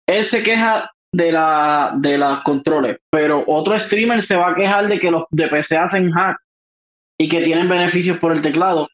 él 0.08 0.24
se 0.24 0.44
queja 0.44 0.92
de 1.14 1.32
la 1.32 1.94
de 1.98 2.18
las 2.18 2.42
controles, 2.44 2.98
pero 3.12 3.44
otro 3.48 3.78
streamer 3.78 4.22
se 4.22 4.38
va 4.38 4.52
a 4.52 4.56
quejar 4.56 4.88
de 4.88 5.00
que 5.00 5.12
los 5.12 5.26
de 5.32 5.48
PC 5.48 5.78
hacen 5.78 6.12
hack 6.12 6.38
y 7.22 7.30
que 7.30 7.42
tienen 7.42 7.70
beneficios 7.70 8.18
por 8.18 8.32
el 8.32 8.42
teclado. 8.42 8.88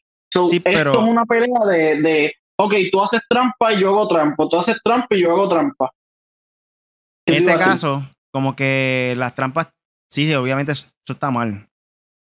sí, 0.44 0.60
pero... 0.60 0.90
Esto 0.90 1.02
es 1.02 1.10
una 1.10 1.24
pelea 1.24 1.64
de, 1.66 2.02
de, 2.02 2.34
ok, 2.58 2.74
tú 2.92 3.02
haces 3.02 3.22
trampa 3.28 3.72
y 3.72 3.80
yo 3.80 3.88
hago 3.88 4.08
trampa, 4.08 4.48
tú 4.48 4.58
haces 4.58 4.76
trampa 4.84 5.14
y 5.14 5.22
yo 5.22 5.30
hago 5.32 5.48
trampa. 5.48 5.90
En 7.26 7.34
este 7.34 7.56
caso, 7.56 8.04
como 8.32 8.54
que 8.54 9.14
las 9.16 9.34
trampas, 9.34 9.68
sí, 10.10 10.32
obviamente 10.34 10.72
eso 10.72 10.90
está 11.08 11.30
mal. 11.30 11.68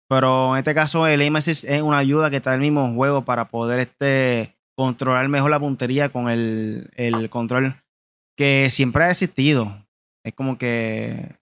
Pero 0.09 0.53
en 0.53 0.59
este 0.59 0.73
caso, 0.73 1.07
el 1.07 1.21
aim 1.21 1.37
es 1.37 1.63
una 1.81 1.99
ayuda 1.99 2.29
que 2.29 2.37
está 2.37 2.51
en 2.51 2.55
el 2.55 2.71
mismo 2.71 2.93
juego 2.93 3.23
para 3.23 3.45
poder 3.45 3.79
este, 3.79 4.55
controlar 4.77 5.27
mejor 5.29 5.51
la 5.51 5.59
puntería 5.59 6.09
con 6.09 6.29
el, 6.29 6.89
el 6.95 7.29
control 7.29 7.75
que 8.37 8.69
siempre 8.71 9.05
ha 9.05 9.11
existido. 9.11 9.85
Es 10.25 10.33
como 10.33 10.57
que. 10.57 11.35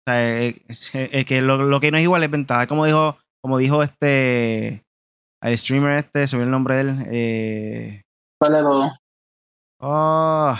O 0.00 0.10
sea, 0.10 0.40
es, 0.40 1.26
que 1.26 1.42
lo, 1.42 1.80
que 1.80 1.90
no 1.90 1.98
es 1.98 2.02
igual 2.02 2.24
es 2.24 2.30
ventaja. 2.30 2.66
Como 2.66 2.86
dijo, 2.86 3.18
como 3.42 3.58
dijo 3.58 3.82
este. 3.82 4.84
El 5.42 5.58
streamer 5.58 5.98
este, 5.98 6.26
se 6.28 6.40
el 6.40 6.50
nombre 6.50 6.76
de 6.76 6.80
él. 6.82 6.96
Eh, 7.10 8.02
¿Cuál? 8.38 8.92
Oh. 9.80 10.56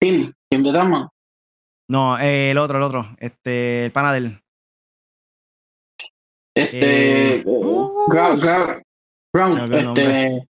Tim, 0.00 0.32
Tim 0.50 0.62
de 0.62 0.72
Dama. 0.72 1.10
No, 1.90 2.18
eh, 2.18 2.52
el 2.52 2.58
otro, 2.58 2.78
el 2.78 2.84
otro. 2.84 3.06
Este, 3.18 3.84
el 3.84 3.92
panadel. 3.92 4.40
Este. 6.56 7.36
Eh, 7.36 7.44
Ground, 9.34 9.54
este, 9.74 10.48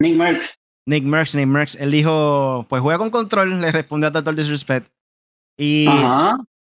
Nick 0.00 0.16
Merckx. 0.16 0.54
Nick 0.88 1.04
Merckx, 1.04 1.34
Nick 1.36 1.46
Merckx. 1.46 1.74
Él 1.76 1.92
dijo, 1.92 2.66
pues 2.68 2.82
juega 2.82 2.98
con 2.98 3.10
control, 3.10 3.60
le 3.60 3.70
respondió 3.70 4.08
a 4.08 4.12
Total 4.12 4.34
Disrespect. 4.34 4.88
Y 5.56 5.86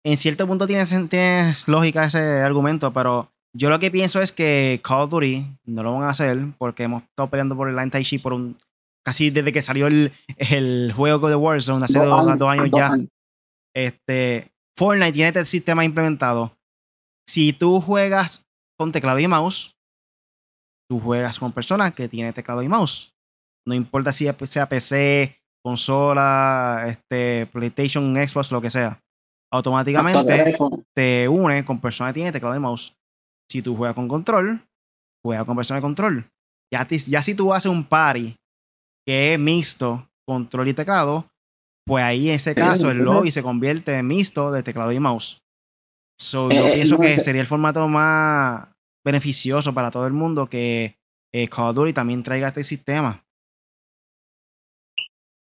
en 0.03 0.17
cierto 0.17 0.47
punto 0.47 0.67
tienes, 0.67 0.89
tienes 1.09 1.67
lógica 1.67 2.05
ese 2.05 2.41
argumento, 2.41 2.91
pero 2.91 3.31
yo 3.55 3.69
lo 3.69 3.79
que 3.79 3.91
pienso 3.91 4.21
es 4.21 4.31
que 4.31 4.81
Call 4.83 5.01
of 5.01 5.09
Duty 5.09 5.45
no 5.65 5.83
lo 5.83 5.93
van 5.93 6.03
a 6.03 6.09
hacer 6.09 6.37
porque 6.57 6.83
hemos 6.83 7.03
estado 7.03 7.29
peleando 7.29 7.55
por 7.55 7.69
el 7.69 7.79
anti 7.79 8.03
Chi 8.03 8.19
por 8.19 8.33
un 8.33 8.57
casi 9.07 9.29
desde 9.29 9.53
que 9.53 9.61
salió 9.61 9.87
el, 9.87 10.11
el 10.37 10.91
juego 10.93 11.29
de 11.29 11.35
Warzone 11.35 11.85
hace 11.85 11.97
dos, 11.97 12.37
dos, 12.37 12.49
años 12.49 12.69
ya. 12.75 12.91
Este, 13.73 14.51
Fortnite 14.77 15.13
tiene 15.13 15.29
este 15.29 15.45
sistema 15.45 15.85
implementado. 15.85 16.51
Si 17.25 17.53
tú 17.53 17.79
juegas 17.79 18.45
con 18.77 18.91
teclado 18.91 19.19
y 19.19 19.27
mouse, 19.27 19.77
tú 20.89 20.99
juegas 20.99 21.39
con 21.39 21.51
personas 21.53 21.93
que 21.93 22.09
tienen 22.09 22.33
teclado 22.33 22.61
y 22.63 22.67
mouse. 22.67 23.13
No 23.65 23.73
importa 23.73 24.11
si 24.11 24.27
sea 24.45 24.67
PC, 24.67 25.39
consola, 25.63 26.85
este, 26.87 27.45
PlayStation, 27.47 28.13
Xbox, 28.15 28.51
lo 28.51 28.61
que 28.61 28.69
sea. 28.69 28.99
Automáticamente 29.53 30.57
te 30.93 31.27
une 31.29 31.63
con 31.63 31.79
personas 31.79 32.11
que 32.11 32.15
tienen 32.15 32.33
teclado 32.33 32.55
y 32.55 32.59
mouse. 32.59 32.96
Si 33.49 33.61
tú 33.61 33.75
juegas 33.75 33.95
con 33.95 34.07
control, 34.07 34.61
juega 35.23 35.45
con 35.45 35.55
personas 35.55 35.81
de 35.81 35.85
control. 35.85 36.25
Ya, 36.73 36.85
ya 36.87 37.21
si 37.21 37.33
tú 37.33 37.53
haces 37.53 37.71
un 37.71 37.83
party 37.83 38.35
que 39.05 39.33
es 39.33 39.39
mixto, 39.39 40.07
control 40.27 40.67
y 40.67 40.73
teclado, 40.73 41.25
pues 41.85 42.03
ahí 42.03 42.29
en 42.29 42.35
ese 42.35 42.53
caso 42.53 42.91
el 42.91 42.97
lobby 42.97 43.31
se 43.31 43.41
convierte 43.41 43.97
en 43.97 44.07
mixto 44.07 44.51
de 44.51 44.63
teclado 44.63 44.91
y 44.91 44.99
mouse. 44.99 45.39
So, 46.19 46.51
yo 46.51 46.67
eh, 46.67 46.73
pienso 46.73 46.99
que 46.99 47.19
sería 47.19 47.41
el 47.41 47.47
formato 47.47 47.87
más 47.87 48.67
beneficioso 49.05 49.73
para 49.73 49.91
todo 49.91 50.05
el 50.07 50.13
mundo 50.13 50.47
que 50.47 50.97
eh, 51.33 51.47
Call 51.47 51.69
of 51.69 51.75
Duty 51.75 51.93
también 51.93 52.23
traiga 52.23 52.49
este 52.49 52.63
sistema. 52.63 53.23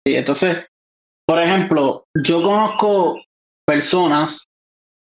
Sí, 0.06 0.14
entonces, 0.14 0.66
por 1.26 1.42
ejemplo, 1.42 2.04
yo 2.14 2.42
conozco 2.42 3.22
personas 3.66 4.46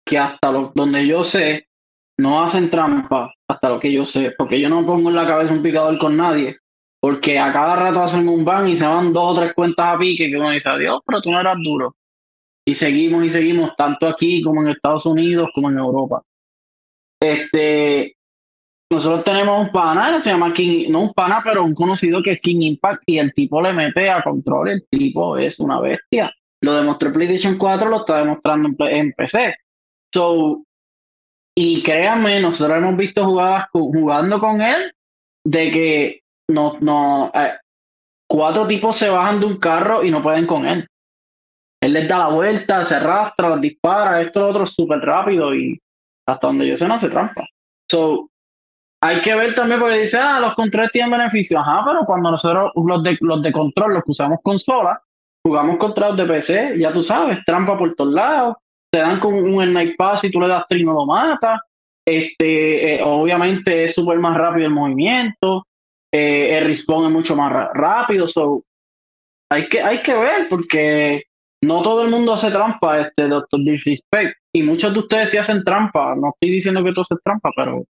que 0.06 0.18
hasta 0.18 0.52
lo, 0.52 0.74
donde 0.76 1.08
yo 1.08 1.24
sé 1.24 1.69
no 2.20 2.44
hacen 2.44 2.70
trampa, 2.70 3.34
hasta 3.48 3.70
lo 3.70 3.80
que 3.80 3.92
yo 3.92 4.06
sé, 4.06 4.34
porque 4.38 4.60
yo 4.60 4.70
no 4.70 4.86
pongo 4.86 5.10
en 5.10 5.16
la 5.16 5.26
cabeza 5.26 5.54
un 5.54 5.64
picador 5.64 5.98
con 5.98 6.18
nadie. 6.18 6.58
Porque 7.02 7.40
a 7.40 7.54
cada 7.54 7.78
rato 7.78 8.04
hacen 8.04 8.28
un 8.28 8.44
ban 8.44 8.68
y 8.68 8.76
se 8.76 8.86
van 8.86 9.14
dos 9.14 9.34
o 9.34 9.40
tres 9.40 9.54
cuentas 9.54 9.96
a 9.96 9.98
pique 9.98 10.30
que 10.30 10.38
uno 10.38 10.52
dice, 10.52 10.68
adiós, 10.68 11.02
pero 11.06 11.22
tú 11.22 11.32
no 11.32 11.40
eras 11.40 11.56
duro. 11.64 11.96
Y 12.68 12.76
seguimos 12.76 13.24
y 13.24 13.30
seguimos, 13.30 13.74
tanto 13.78 14.06
aquí 14.06 14.42
como 14.42 14.62
en 14.62 14.70
Estados 14.70 15.06
Unidos 15.06 15.50
como 15.56 15.70
en 15.70 15.78
Europa. 15.78 16.22
Este, 17.22 18.18
nosotros 18.92 19.24
tenemos 19.24 19.66
un 19.66 19.72
pana 19.72 20.16
que 20.16 20.22
se 20.22 20.32
llama 20.32 20.52
King, 20.52 20.88
no 20.90 21.02
un 21.02 21.14
pana, 21.14 21.42
pero 21.42 21.64
un 21.64 21.74
conocido 21.74 22.22
que 22.22 22.32
es 22.32 22.42
King 22.42 22.62
Impact 22.62 23.04
y 23.06 23.20
el 23.20 23.34
tipo 23.34 23.62
le 23.62 23.72
mete 23.72 24.10
a 24.10 24.22
control, 24.22 24.70
el 24.70 24.88
tipo 24.90 25.38
es 25.38 25.60
una 25.60 25.80
bestia. 25.80 26.34
Lo 26.62 26.76
demostró 26.76 27.14
PlayStation 27.14 27.58
4, 27.58 27.90
lo 27.90 27.98
está 27.98 28.18
demostrando 28.18 28.70
en, 28.88 29.14
PC. 29.14 29.56
So, 30.14 30.64
Y 31.62 31.84
créanme, 31.84 32.40
nosotros 32.40 32.78
hemos 32.78 32.96
visto 32.96 33.26
jugadas 33.26 33.68
jugando 33.74 34.40
con 34.40 34.62
él 34.62 34.94
de 35.44 35.72
que 35.72 36.22
no, 36.48 36.78
no, 36.80 37.30
eh, 37.34 37.52
cuatro 38.30 38.66
tipos 38.66 38.96
se 38.96 39.10
bajan 39.10 39.42
de 39.42 39.46
un 39.46 39.58
carro 39.58 40.02
y 40.06 40.10
no 40.10 40.22
pueden 40.22 40.48
con 40.48 40.66
él. 40.66 40.88
Él 41.82 41.92
les 41.92 42.08
da 42.08 42.18
la 42.18 42.28
vuelta, 42.30 42.86
se 42.86 42.96
arrastra, 42.96 43.58
dispara, 43.58 44.22
esto, 44.22 44.40
lo 44.40 44.48
otro, 44.48 44.66
súper 44.66 45.02
rápido 45.02 45.54
y 45.54 45.78
hasta 46.26 46.48
donde 46.48 46.66
yo 46.66 46.78
sé 46.78 46.88
no 46.88 46.94
hace 46.94 47.10
trampa. 47.10 47.46
So, 47.92 48.30
hay 49.04 49.20
que 49.20 49.36
ver 49.36 49.54
también 49.54 49.82
porque 49.82 49.98
dice, 49.98 50.18
ah, 50.18 50.40
los 50.40 50.56
controles 50.56 50.94
tienen 50.94 51.12
beneficios. 51.12 51.60
Ajá, 51.60 51.84
pero 51.86 52.06
cuando 52.06 52.32
nosotros 52.32 52.72
los 52.74 53.04
de, 53.04 53.18
los 53.20 53.44
de 53.44 53.52
control 53.52 53.96
los 53.96 54.04
usamos 54.08 54.40
consola, 54.42 55.04
jugamos 55.46 55.76
contra 55.76 56.08
los 56.08 56.18
de 56.20 56.26
PC, 56.26 56.80
ya 56.80 56.94
tú 56.94 57.04
sabes, 57.04 57.40
trampa 57.46 57.78
por 57.78 57.94
todos 57.96 58.14
lados, 58.14 58.56
te 58.92 59.00
dan 59.00 59.20
con 59.20 59.34
un 59.34 59.74
Night 59.74 59.96
Pass 59.98 60.24
y 60.24 60.32
tú 60.32 60.40
le 60.42 60.48
das 60.48 60.66
trino 60.68 60.94
lo 60.94 61.06
mata. 61.06 61.62
Este, 62.06 62.96
eh, 62.96 63.02
obviamente 63.04 63.84
es 63.84 63.94
súper 63.94 64.18
más 64.18 64.36
rápido 64.36 64.66
el 64.66 64.74
movimiento, 64.74 65.68
eh, 66.12 66.58
el 66.58 66.66
respawn 66.66 67.06
es 67.06 67.12
mucho 67.12 67.36
más 67.36 67.52
rápido, 67.74 68.28
so, 68.28 68.64
hay 69.52 69.70
que, 69.70 69.80
hay 69.82 70.02
que 70.02 70.16
ver 70.16 70.50
porque 70.50 71.24
no 71.62 71.84
todo 71.84 72.04
el 72.04 72.10
mundo 72.10 72.34
hace 72.34 72.50
trampa, 72.50 73.00
este 73.00 73.28
Doctor 73.28 73.60
Disrespect, 73.60 74.38
y 74.54 74.64
muchos 74.64 74.92
de 74.94 75.00
ustedes 75.00 75.30
sí 75.30 75.38
hacen 75.38 75.64
trampa, 75.64 76.16
no 76.16 76.30
estoy 76.30 76.56
diciendo 76.56 76.84
que 76.84 76.94
tú 76.94 77.02
haces 77.02 77.20
trampa, 77.24 77.52
pero 77.56 77.84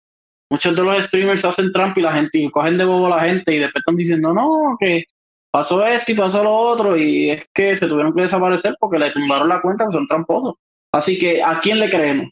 muchos 0.50 0.74
de 0.74 0.82
los 0.82 1.04
streamers 1.04 1.44
hacen 1.44 1.70
trampa 1.72 2.00
y 2.00 2.02
la 2.02 2.14
gente, 2.14 2.38
y 2.38 2.50
cogen 2.50 2.76
de 2.76 2.84
bobo 2.86 3.06
a 3.06 3.18
la 3.18 3.24
gente 3.24 3.54
y 3.54 3.58
después 3.58 3.82
están 3.82 3.96
diciendo, 3.96 4.34
no, 4.34 4.76
que 4.80 5.04
pasó 5.52 5.86
esto 5.86 6.10
y 6.10 6.16
pasó 6.16 6.42
lo 6.42 6.56
otro, 6.56 6.96
y 6.96 7.30
es 7.30 7.44
que 7.54 7.76
se 7.76 7.86
tuvieron 7.86 8.12
que 8.14 8.22
desaparecer 8.22 8.74
porque 8.80 8.98
le 8.98 9.12
tumbaron 9.12 9.48
la 9.48 9.60
cuenta 9.60 9.86
que 9.86 9.92
son 9.92 10.08
tramposos. 10.08 10.54
Así 10.92 11.18
que, 11.18 11.42
¿a 11.42 11.60
quién 11.60 11.78
le 11.78 11.90
creemos? 11.90 12.30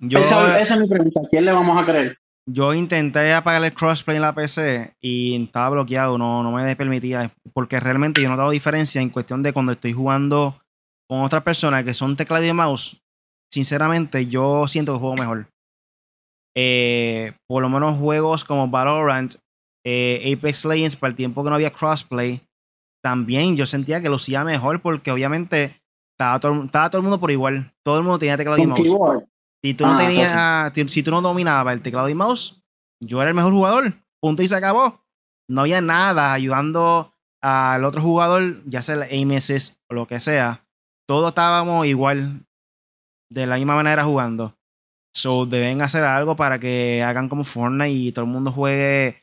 esa, 0.00 0.60
esa, 0.60 0.74
es 0.74 0.80
mi 0.80 0.88
pregunta, 0.88 1.20
¿a 1.20 1.28
quién 1.28 1.44
le 1.44 1.52
vamos 1.52 1.80
a 1.80 1.84
creer? 1.84 2.16
Yo 2.50 2.72
intenté 2.72 3.32
apagar 3.34 3.62
el 3.62 3.74
crossplay 3.74 4.16
en 4.16 4.22
la 4.22 4.34
PC 4.34 4.94
y 5.00 5.42
estaba 5.42 5.70
bloqueado, 5.70 6.16
no, 6.16 6.42
no 6.42 6.50
me 6.52 6.76
permitía, 6.76 7.30
porque 7.52 7.78
realmente 7.78 8.22
yo 8.22 8.28
no 8.28 8.34
he 8.34 8.38
dado 8.38 8.50
diferencia 8.50 9.02
en 9.02 9.10
cuestión 9.10 9.42
de 9.42 9.52
cuando 9.52 9.72
estoy 9.72 9.92
jugando 9.92 10.58
con 11.08 11.20
otras 11.20 11.42
personas 11.42 11.84
que 11.84 11.94
son 11.94 12.16
teclado 12.16 12.44
y 12.44 12.52
mouse. 12.52 13.00
Sinceramente, 13.52 14.26
yo 14.26 14.66
siento 14.66 14.94
que 14.94 15.00
juego 15.00 15.16
mejor. 15.16 15.46
Eh, 16.56 17.32
por 17.46 17.62
lo 17.62 17.68
menos 17.68 17.98
juegos 17.98 18.44
como 18.44 18.68
Valorant, 18.68 19.34
eh, 19.84 20.34
Apex 20.34 20.64
Legends, 20.64 20.96
para 20.96 21.10
el 21.10 21.16
tiempo 21.16 21.44
que 21.44 21.50
no 21.50 21.56
había 21.56 21.72
crossplay, 21.72 22.40
también 23.02 23.56
yo 23.56 23.66
sentía 23.66 24.00
que 24.00 24.08
lo 24.08 24.16
hacía 24.16 24.42
mejor 24.44 24.80
porque 24.80 25.10
obviamente 25.10 25.80
estaba 26.18 26.40
todo, 26.40 26.64
estaba 26.64 26.90
todo 26.90 26.98
el 26.98 27.04
mundo 27.04 27.20
por 27.20 27.30
igual. 27.30 27.72
Todo 27.84 27.98
el 27.98 28.02
mundo 28.02 28.18
tenía 28.18 28.36
teclado 28.36 28.58
y 28.58 28.66
mouse. 28.66 28.88
Si 29.62 29.74
tú 29.74 29.86
no 29.86 29.94
ah, 29.94 29.96
tenías, 29.96 30.90
si 30.92 31.02
tú 31.02 31.12
no 31.12 31.22
dominabas 31.22 31.74
el 31.74 31.82
teclado 31.82 32.08
y 32.08 32.14
mouse, 32.14 32.60
yo 33.00 33.20
era 33.22 33.30
el 33.30 33.36
mejor 33.36 33.52
jugador. 33.52 33.94
Punto 34.20 34.42
y 34.42 34.48
se 34.48 34.56
acabó. 34.56 35.00
No 35.48 35.60
había 35.60 35.80
nada 35.80 36.32
ayudando 36.32 37.14
al 37.40 37.84
otro 37.84 38.02
jugador, 38.02 38.64
ya 38.66 38.82
sea 38.82 38.96
el 38.96 39.02
aim 39.02 39.30
assist 39.32 39.80
o 39.88 39.94
lo 39.94 40.06
que 40.06 40.18
sea. 40.18 40.66
Todos 41.08 41.28
estábamos 41.28 41.86
igual, 41.86 42.44
de 43.30 43.46
la 43.46 43.56
misma 43.56 43.76
manera 43.76 44.04
jugando. 44.04 44.56
So, 45.14 45.46
deben 45.46 45.80
hacer 45.82 46.04
algo 46.04 46.36
para 46.36 46.58
que 46.58 47.02
hagan 47.02 47.28
como 47.28 47.44
Fortnite 47.44 47.90
y 47.90 48.12
todo 48.12 48.24
el 48.24 48.30
mundo 48.30 48.52
juegue 48.52 49.22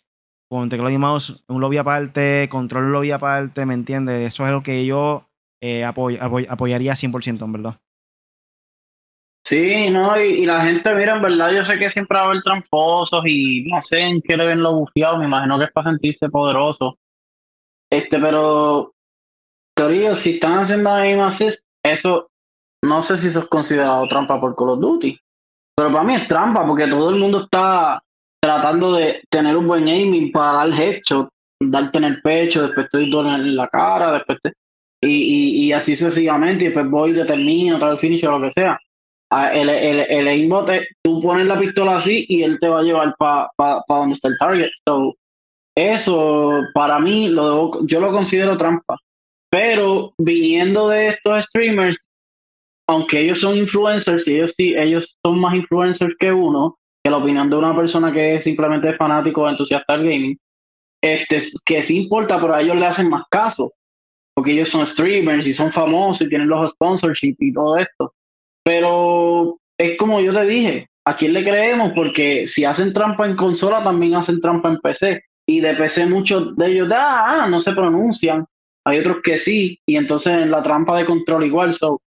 con 0.49 0.69
teclado 0.69 0.91
y 0.91 0.97
mouse, 0.97 1.43
un 1.47 1.59
lobby 1.59 1.77
aparte, 1.77 2.47
control 2.49 2.91
lobby 2.91 3.11
aparte, 3.11 3.65
¿me 3.65 3.73
entiendes? 3.73 4.33
Eso 4.33 4.45
es 4.45 4.51
lo 4.51 4.63
que 4.63 4.85
yo 4.85 5.27
eh, 5.65 5.83
apoyaría 5.83 6.93
100%, 6.93 7.43
en 7.43 7.51
verdad. 7.51 7.75
Sí, 9.43 9.89
no, 9.89 10.19
y, 10.19 10.45
la 10.45 10.61
gente, 10.61 10.93
mira, 10.93 11.15
en 11.15 11.21
verdad, 11.21 11.51
yo 11.51 11.65
sé 11.65 11.79
que 11.79 11.89
siempre 11.89 12.17
va 12.17 12.25
a 12.25 12.27
haber 12.27 12.43
tramposos 12.43 13.23
y 13.25 13.63
no 13.65 13.81
sé 13.81 13.99
en 13.99 14.21
qué 14.21 14.37
le 14.37 14.45
ven 14.45 14.61
lo 14.61 14.73
bufiado, 14.73 15.17
me 15.17 15.25
imagino 15.25 15.57
que 15.57 15.65
es 15.65 15.71
para 15.71 15.89
sentirse 15.89 16.29
poderoso. 16.29 16.97
Este, 17.91 18.19
pero, 18.19 18.93
teoría, 19.75 20.13
si 20.13 20.35
están 20.35 20.59
haciendo 20.59 20.91
aim 20.91 21.21
assist, 21.21 21.63
eso, 21.83 22.29
no 22.83 23.01
sé 23.01 23.17
si 23.17 23.27
eso 23.27 23.39
es 23.39 23.47
considerado 23.47 24.07
trampa 24.07 24.39
por 24.39 24.55
Call 24.55 24.69
of 24.69 24.79
Duty, 24.79 25.19
pero 25.75 25.91
para 25.91 26.03
mí 26.03 26.15
es 26.15 26.27
trampa 26.27 26.65
porque 26.65 26.87
todo 26.87 27.09
el 27.09 27.19
mundo 27.19 27.43
está 27.43 28.01
tratando 28.41 28.93
de 28.93 29.23
tener 29.29 29.57
un 29.57 29.67
buen 29.67 29.87
aiming 29.87 30.31
para 30.31 30.53
dar 30.53 30.79
headshot, 30.79 31.29
darte 31.59 31.97
en 31.97 32.03
el 32.03 32.21
pecho, 32.21 32.63
después 32.63 32.87
te 32.89 32.97
doy 32.99 33.27
en 33.27 33.55
la 33.55 33.67
cara, 33.67 34.13
después 34.13 34.39
te, 34.41 34.53
y, 35.05 35.67
y, 35.67 35.71
así 35.73 35.95
sucesivamente, 35.95 36.65
y 36.65 36.67
después 36.67 36.89
voy 36.89 37.11
y 37.11 37.13
determino, 37.13 37.79
tal 37.79 37.97
finish 37.97 38.25
o 38.25 38.37
lo 38.37 38.45
que 38.45 38.51
sea 38.51 38.79
el, 39.31 39.69
el, 39.69 39.99
el 39.99 40.27
aimbot, 40.27 40.69
tú 41.03 41.21
pones 41.21 41.47
la 41.47 41.59
pistola 41.59 41.95
así 41.95 42.25
y 42.29 42.43
él 42.43 42.57
te 42.59 42.67
va 42.67 42.79
a 42.79 42.83
llevar 42.83 43.15
para 43.17 43.49
pa, 43.55 43.83
pa 43.87 43.97
donde 43.97 44.15
está 44.15 44.27
el 44.29 44.37
target. 44.37 44.69
So, 44.87 45.15
eso 45.75 46.61
para 46.73 46.99
mí 46.99 47.27
lo 47.27 47.85
yo 47.85 47.99
lo 47.99 48.11
considero 48.11 48.57
trampa. 48.57 48.97
Pero 49.49 50.13
viniendo 50.17 50.89
de 50.89 51.09
estos 51.09 51.45
streamers, 51.45 51.97
aunque 52.87 53.21
ellos 53.21 53.39
son 53.39 53.57
influencers, 53.57 54.27
y 54.27 54.35
ellos 54.35 54.53
sí, 54.55 54.75
ellos 54.75 55.17
son 55.25 55.39
más 55.39 55.55
influencers 55.55 56.15
que 56.19 56.31
uno, 56.31 56.77
que 57.03 57.11
la 57.11 57.17
opinión 57.17 57.49
de 57.49 57.55
una 57.55 57.75
persona 57.75 58.11
que 58.11 58.35
es 58.35 58.43
simplemente 58.43 58.93
fanático 58.93 59.43
o 59.43 59.49
entusiasta 59.49 59.93
del 59.93 60.03
gaming, 60.03 60.37
este, 61.01 61.39
que 61.65 61.81
sí 61.81 62.03
importa, 62.03 62.39
pero 62.39 62.53
a 62.53 62.61
ellos 62.61 62.75
le 62.75 62.85
hacen 62.85 63.09
más 63.09 63.23
caso, 63.29 63.71
porque 64.35 64.51
ellos 64.51 64.69
son 64.69 64.85
streamers 64.85 65.47
y 65.47 65.53
son 65.53 65.71
famosos 65.71 66.21
y 66.21 66.29
tienen 66.29 66.49
los 66.49 66.71
sponsorships 66.73 67.41
y 67.41 67.53
todo 67.53 67.77
esto. 67.77 68.13
Pero 68.63 69.57
es 69.77 69.97
como 69.97 70.19
yo 70.19 70.33
te 70.33 70.45
dije, 70.45 70.89
¿a 71.05 71.15
quién 71.15 71.33
le 71.33 71.43
creemos? 71.43 71.93
Porque 71.95 72.45
si 72.45 72.65
hacen 72.65 72.93
trampa 72.93 73.25
en 73.25 73.37
consola, 73.37 73.83
también 73.83 74.15
hacen 74.15 74.41
trampa 74.41 74.69
en 74.69 74.79
PC. 74.79 75.23
Y 75.47 75.61
de 75.61 75.75
PC 75.75 76.07
muchos 76.07 76.55
de 76.57 76.67
ellos 76.67 76.89
ah, 76.93 77.43
ah, 77.43 77.47
no 77.47 77.59
se 77.59 77.71
pronuncian. 77.71 78.45
Hay 78.85 78.99
otros 78.99 79.17
que 79.23 79.37
sí. 79.37 79.79
Y 79.85 79.95
entonces 79.95 80.33
en 80.33 80.51
la 80.51 80.61
trampa 80.61 80.97
de 80.97 81.05
control 81.05 81.45
igual. 81.45 81.73
So, 81.73 82.01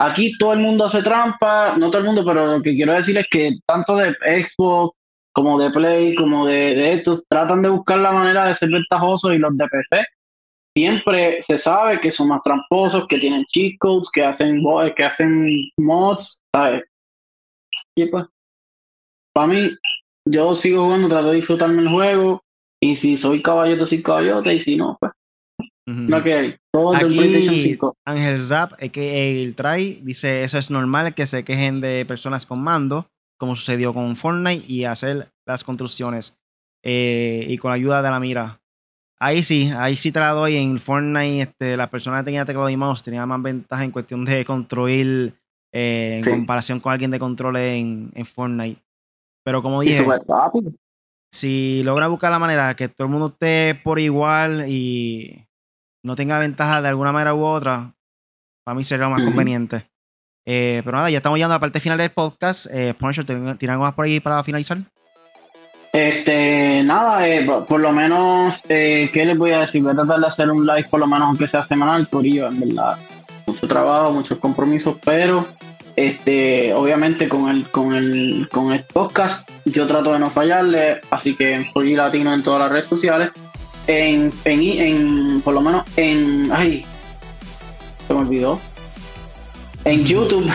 aquí 0.00 0.32
todo 0.38 0.54
el 0.54 0.60
mundo 0.60 0.86
hace 0.86 1.02
trampa, 1.02 1.76
no 1.76 1.90
todo 1.90 1.98
el 1.98 2.06
mundo, 2.06 2.24
pero 2.24 2.46
lo 2.46 2.62
que 2.62 2.74
quiero 2.74 2.94
decir 2.94 3.18
es 3.18 3.26
que 3.30 3.58
tanto 3.66 3.96
de 3.96 4.14
Xbox 4.22 4.96
como 5.32 5.58
de 5.58 5.70
Play, 5.70 6.14
como 6.14 6.46
de, 6.46 6.76
de 6.76 6.92
estos, 6.94 7.24
tratan 7.28 7.60
de 7.60 7.68
buscar 7.68 7.98
la 7.98 8.12
manera 8.12 8.46
de 8.46 8.54
ser 8.54 8.70
ventajosos 8.70 9.34
y 9.34 9.38
los 9.38 9.54
de 9.58 9.66
PC 9.66 10.06
siempre 10.76 11.42
se 11.42 11.58
sabe 11.58 12.00
que 12.00 12.10
son 12.10 12.28
más 12.28 12.42
tramposos, 12.42 13.06
que 13.08 13.18
tienen 13.18 13.44
cheat 13.46 13.78
codes, 13.78 14.10
que 14.12 14.24
hacen, 14.24 14.62
que 14.96 15.04
hacen 15.04 15.70
mods, 15.78 16.42
¿sabes? 16.54 16.84
Y 17.96 18.06
pues, 18.06 18.26
para 19.32 19.46
mí, 19.46 19.70
yo 20.28 20.54
sigo 20.54 20.84
jugando, 20.84 21.08
trato 21.08 21.28
de 21.28 21.36
disfrutarme 21.36 21.82
el 21.82 21.88
juego, 21.88 22.42
y 22.82 22.96
si 22.96 23.16
soy 23.16 23.42
caballota, 23.42 23.86
soy 23.86 24.02
caballota, 24.02 24.52
y 24.52 24.60
si 24.60 24.76
no, 24.76 24.96
pues. 25.00 25.12
Que 25.86 26.34
hay. 26.34 26.56
Todo 26.72 26.96
Aquí, 26.96 27.14
PlayStation 27.14 27.54
5. 27.54 27.96
Ángel 28.06 28.38
Zap, 28.38 28.72
que 28.90 29.42
el 29.42 29.54
try, 29.54 30.00
dice: 30.02 30.42
Eso 30.42 30.58
es 30.58 30.70
normal 30.70 31.14
que 31.14 31.26
se 31.26 31.44
quejen 31.44 31.82
de 31.82 32.06
personas 32.06 32.46
con 32.46 32.62
mando, 32.62 33.06
como 33.38 33.54
sucedió 33.54 33.92
con 33.92 34.16
Fortnite, 34.16 34.64
y 34.66 34.84
hacer 34.84 35.28
las 35.46 35.62
construcciones. 35.62 36.38
Eh, 36.82 37.44
y 37.48 37.58
con 37.58 37.70
la 37.70 37.74
ayuda 37.74 38.02
de 38.02 38.10
la 38.10 38.20
mira. 38.20 38.60
Ahí 39.24 39.42
sí, 39.42 39.72
ahí 39.74 39.96
sí 39.96 40.12
te 40.12 40.20
la 40.20 40.32
doy. 40.32 40.56
En 40.56 40.78
Fortnite, 40.78 41.40
este, 41.40 41.78
la 41.78 41.86
persona 41.86 42.18
que 42.18 42.24
tenía 42.24 42.44
teclado 42.44 42.68
y 42.68 42.76
mouse 42.76 43.02
tenía 43.02 43.24
más 43.24 43.40
ventaja 43.40 43.82
en 43.82 43.90
cuestión 43.90 44.22
de 44.26 44.44
construir 44.44 45.32
eh, 45.72 46.20
en 46.22 46.30
comparación 46.30 46.78
con 46.78 46.92
alguien 46.92 47.10
de 47.10 47.18
control 47.18 47.56
en, 47.56 48.10
en 48.14 48.26
Fortnite. 48.26 48.82
Pero 49.42 49.62
como 49.62 49.80
dije, 49.80 50.04
si 51.32 51.82
logra 51.84 52.08
buscar 52.08 52.32
la 52.32 52.38
manera 52.38 52.74
que 52.74 52.88
todo 52.88 53.06
el 53.06 53.12
mundo 53.12 53.28
esté 53.28 53.80
por 53.82 53.98
igual 53.98 54.66
y 54.68 55.42
no 56.04 56.16
tenga 56.16 56.38
ventaja 56.38 56.82
de 56.82 56.88
alguna 56.88 57.10
manera 57.10 57.34
u 57.34 57.44
otra, 57.44 57.94
para 58.62 58.76
mí 58.76 58.84
sería 58.84 59.08
más 59.08 59.22
conveniente. 59.22 59.86
Eh, 60.46 60.82
pero 60.84 60.98
nada, 60.98 61.08
ya 61.08 61.16
estamos 61.16 61.38
llegando 61.38 61.54
a 61.54 61.56
la 61.56 61.60
parte 61.60 61.80
final 61.80 61.96
del 61.96 62.10
podcast. 62.10 62.66
Eh, 62.70 62.94
¿tiene 63.58 63.72
algo 63.72 63.84
más 63.84 63.94
por 63.94 64.04
ahí 64.04 64.20
para 64.20 64.44
finalizar? 64.44 64.76
Este, 65.94 66.82
nada, 66.82 67.28
eh, 67.28 67.46
por 67.46 67.78
lo 67.78 67.92
menos, 67.92 68.62
eh, 68.68 69.08
¿qué 69.12 69.24
les 69.24 69.38
voy 69.38 69.52
a 69.52 69.60
decir? 69.60 69.80
Voy 69.80 69.92
a 69.92 69.94
tratar 69.94 70.18
de 70.18 70.26
hacer 70.26 70.50
un 70.50 70.66
live 70.66 70.88
por 70.90 70.98
lo 70.98 71.06
menos 71.06 71.28
aunque 71.28 71.46
sea 71.46 71.64
semanal, 71.64 72.08
por 72.08 72.26
ello, 72.26 72.48
en 72.48 72.58
verdad. 72.58 72.98
Mucho 73.46 73.68
trabajo, 73.68 74.10
muchos 74.10 74.38
compromisos, 74.38 74.96
pero 75.04 75.46
este, 75.94 76.74
obviamente 76.74 77.28
con 77.28 77.48
el, 77.48 77.62
con 77.70 77.94
el, 77.94 78.48
con 78.50 78.72
el 78.72 78.82
podcast 78.82 79.48
yo 79.66 79.86
trato 79.86 80.12
de 80.12 80.18
no 80.18 80.30
fallarle, 80.30 81.00
así 81.12 81.36
que 81.36 81.54
en 81.54 81.64
Forgy 81.64 81.94
Latino 81.94 82.34
en 82.34 82.42
todas 82.42 82.62
las 82.62 82.72
redes 82.72 82.86
sociales, 82.86 83.30
en, 83.86 84.32
en, 84.44 84.60
en, 84.60 85.40
por 85.42 85.54
lo 85.54 85.60
menos 85.60 85.86
en, 85.96 86.50
ay, 86.50 86.84
se 88.08 88.14
me 88.14 88.18
olvidó, 88.18 88.58
en 89.84 90.04
YouTube 90.04 90.50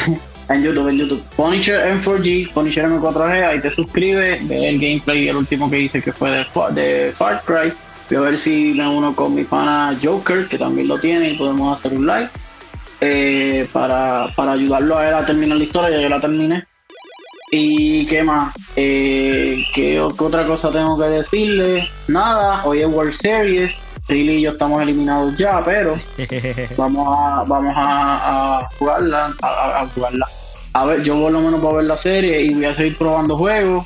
en 0.50 0.64
YouTube, 0.64 0.90
en 0.90 0.98
YouTube. 0.98 1.24
Punisher 1.36 2.00
M4G, 2.00 2.52
Punisher 2.52 2.86
M4G, 2.86 3.46
ahí 3.46 3.60
te 3.60 3.70
suscribes, 3.70 4.48
ve 4.48 4.70
el 4.70 4.80
gameplay, 4.80 5.28
el 5.28 5.38
último 5.38 5.70
que 5.70 5.80
hice 5.80 6.02
que 6.02 6.12
fue 6.12 6.32
de, 6.32 6.46
de 6.74 7.12
Far 7.14 7.42
Cry. 7.46 7.72
Voy 8.10 8.18
a 8.18 8.22
ver 8.22 8.38
si 8.38 8.74
me 8.76 8.88
uno 8.88 9.16
con 9.16 9.36
mi 9.36 9.44
pana 9.44 9.98
Joker, 10.02 10.48
que 10.48 10.58
también 10.58 10.88
lo 10.88 11.00
tiene, 11.00 11.30
y 11.30 11.38
podemos 11.38 11.78
hacer 11.78 11.94
un 11.94 12.08
live. 12.08 12.30
Eh, 13.02 13.68
para, 13.72 14.28
para 14.36 14.54
ayudarlo 14.54 14.98
a 14.98 15.08
él 15.08 15.14
a 15.14 15.26
terminar 15.26 15.58
la 15.58 15.64
historia, 15.64 15.90
ya 15.90 16.02
yo 16.02 16.10
la 16.10 16.20
terminé. 16.20 16.66
¿Y 17.52 18.06
qué 18.08 18.24
más? 18.24 18.54
Eh, 18.76 19.64
¿qué, 19.74 20.00
otra 20.02 20.46
cosa 20.46 20.72
tengo 20.72 20.98
que 20.98 21.06
decirle? 21.06 21.88
Nada, 22.08 22.64
hoy 22.66 22.82
es 22.82 22.88
World 22.88 23.16
Series. 23.16 23.76
Riley 24.10 24.38
y 24.38 24.42
yo 24.42 24.52
estamos 24.52 24.82
eliminados 24.82 25.38
ya, 25.38 25.62
pero 25.64 25.96
vamos 26.78 27.08
a 27.16 27.44
vamos 27.44 27.74
a, 27.78 28.68
jugarla, 28.78 29.34
a, 29.42 29.88
jugarla. 29.94 30.28
A 30.74 30.86
ver, 30.86 31.04
yo 31.04 31.20
por 31.20 31.32
lo 31.32 31.42
menos 31.42 31.62
voy 31.62 31.74
a 31.74 31.78
ver 31.78 31.86
la 31.86 31.98
serie 31.98 32.42
y 32.42 32.54
voy 32.54 32.66
a 32.66 32.76
seguir 32.76 32.98
probando 32.98 33.36
juegos. 33.36 33.86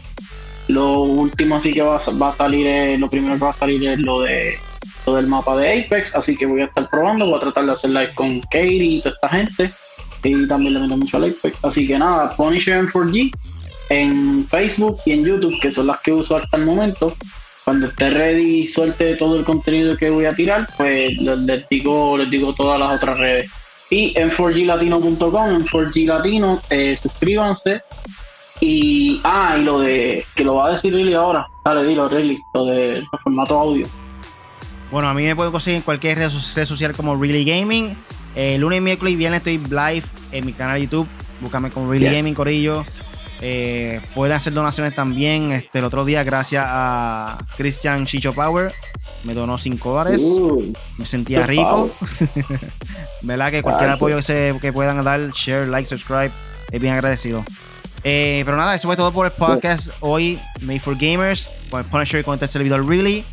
Lo 0.67 1.01
último 1.01 1.55
así 1.55 1.73
que 1.73 1.81
va, 1.81 2.01
va 2.21 2.29
a 2.29 2.33
salir, 2.33 2.99
lo 2.99 3.09
primero 3.09 3.35
que 3.35 3.43
va 3.43 3.49
a 3.49 3.53
salir 3.53 3.85
es 3.87 3.99
lo 3.99 4.21
de 4.21 4.57
lo 5.05 5.15
del 5.15 5.27
mapa 5.27 5.57
de 5.57 5.83
Apex, 5.83 6.15
así 6.15 6.37
que 6.37 6.45
voy 6.45 6.61
a 6.61 6.65
estar 6.65 6.89
probando, 6.89 7.25
voy 7.25 7.35
a 7.35 7.41
tratar 7.41 7.65
de 7.65 7.73
hacer 7.73 7.89
live 7.89 8.13
con 8.15 8.39
Katie 8.39 8.83
y 8.83 9.01
toda 9.01 9.15
esta 9.15 9.29
gente. 9.29 9.71
Y 10.23 10.47
también 10.47 10.75
le 10.75 10.79
meto 10.79 10.95
mucho 10.95 11.17
al 11.17 11.25
Apex. 11.25 11.63
Así 11.63 11.85
que 11.85 11.99
nada, 11.99 12.33
Punisher 12.35 12.77
en 12.77 12.87
4G 12.87 13.31
en 13.89 14.47
Facebook 14.47 14.97
y 15.05 15.11
en 15.11 15.25
YouTube, 15.25 15.59
que 15.61 15.71
son 15.71 15.87
las 15.87 15.99
que 16.01 16.11
uso 16.11 16.37
hasta 16.37 16.57
el 16.57 16.65
momento. 16.65 17.15
Cuando 17.63 17.87
esté 17.87 18.09
ready 18.09 18.59
y 18.59 18.67
suelte 18.67 19.15
todo 19.15 19.37
el 19.37 19.45
contenido 19.45 19.95
que 19.95 20.09
voy 20.09 20.25
a 20.25 20.33
tirar, 20.33 20.67
pues 20.75 21.17
les, 21.21 21.67
digo, 21.69 22.17
les 22.17 22.29
digo 22.29 22.53
todas 22.53 22.79
las 22.79 22.91
otras 22.91 23.17
redes. 23.17 23.49
Y 23.89 24.17
en 24.17 24.29
4glatino.com, 24.31 25.49
en 25.49 25.65
4glatino, 25.67 26.61
eh, 26.69 26.97
suscríbanse. 27.01 27.81
Y, 28.59 29.19
ah, 29.23 29.57
y 29.59 29.63
lo 29.63 29.79
de, 29.79 30.25
que 30.35 30.43
lo 30.43 30.55
va 30.55 30.67
a 30.67 30.71
decir 30.71 30.93
Riley 30.93 31.13
ahora. 31.13 31.47
Dale, 31.65 31.83
dilo, 31.85 32.07
Riley, 32.07 32.39
lo 32.53 32.65
de 32.65 33.03
formato 33.23 33.59
audio. 33.59 33.87
Bueno, 34.91 35.09
a 35.09 35.13
mí 35.13 35.23
me 35.23 35.35
pueden 35.35 35.51
conseguir 35.51 35.77
en 35.77 35.83
cualquier 35.83 36.19
red, 36.19 36.29
social 36.29 36.93
como 36.95 37.15
Really 37.15 37.43
Gaming. 37.43 37.95
Eh, 38.35 38.57
lunes, 38.57 38.81
miércoles 38.81 39.13
y 39.13 39.17
viernes 39.17 39.39
estoy 39.39 39.57
live 39.57 40.03
en 40.31 40.45
mi 40.45 40.53
canal 40.53 40.75
de 40.75 40.83
YouTube. 40.83 41.07
Búscame 41.41 41.69
como 41.71 41.91
Really 41.91 42.05
Gaming, 42.05 42.33
Corillo. 42.33 42.85
Eh, 43.45 43.99
pueden 44.15 44.37
hacer 44.37 44.53
donaciones 44.53 44.95
también. 44.95 45.51
Este, 45.51 45.79
el 45.79 45.85
otro 45.85 46.05
día, 46.05 46.23
gracias 46.23 46.63
a 46.65 47.37
Christian 47.57 48.05
Chicho 48.05 48.31
Power, 48.33 48.71
me 49.25 49.33
donó 49.33 49.57
5 49.57 49.91
dólares. 49.91 50.21
Uh, 50.23 50.71
me 50.97 51.05
sentía 51.05 51.45
rico. 51.45 51.91
¿Verdad? 53.21 53.51
Que 53.51 53.61
cualquier 53.61 53.89
apoyo 53.89 54.15
que, 54.15 54.23
se, 54.23 54.55
que 54.61 54.71
puedan 54.71 55.03
dar, 55.03 55.31
share, 55.31 55.67
like, 55.67 55.89
subscribe, 55.89 56.31
es 56.71 56.81
bien 56.81 56.93
agradecido. 56.93 57.43
Eh, 58.05 58.43
pero 58.45 58.55
nada, 58.55 58.75
eso 58.75 58.87
fue 58.87 58.95
todo 58.95 59.11
por 59.11 59.25
el 59.25 59.31
podcast 59.33 59.89
hoy, 59.99 60.39
Made 60.61 60.79
for 60.79 60.95
Gamers, 60.97 61.49
con 61.69 61.81
el 61.81 61.85
Punisher 61.85 62.21
y 62.21 62.23
con 62.23 62.35
este 62.35 62.47
servidor 62.47 62.87
Really. 62.87 63.25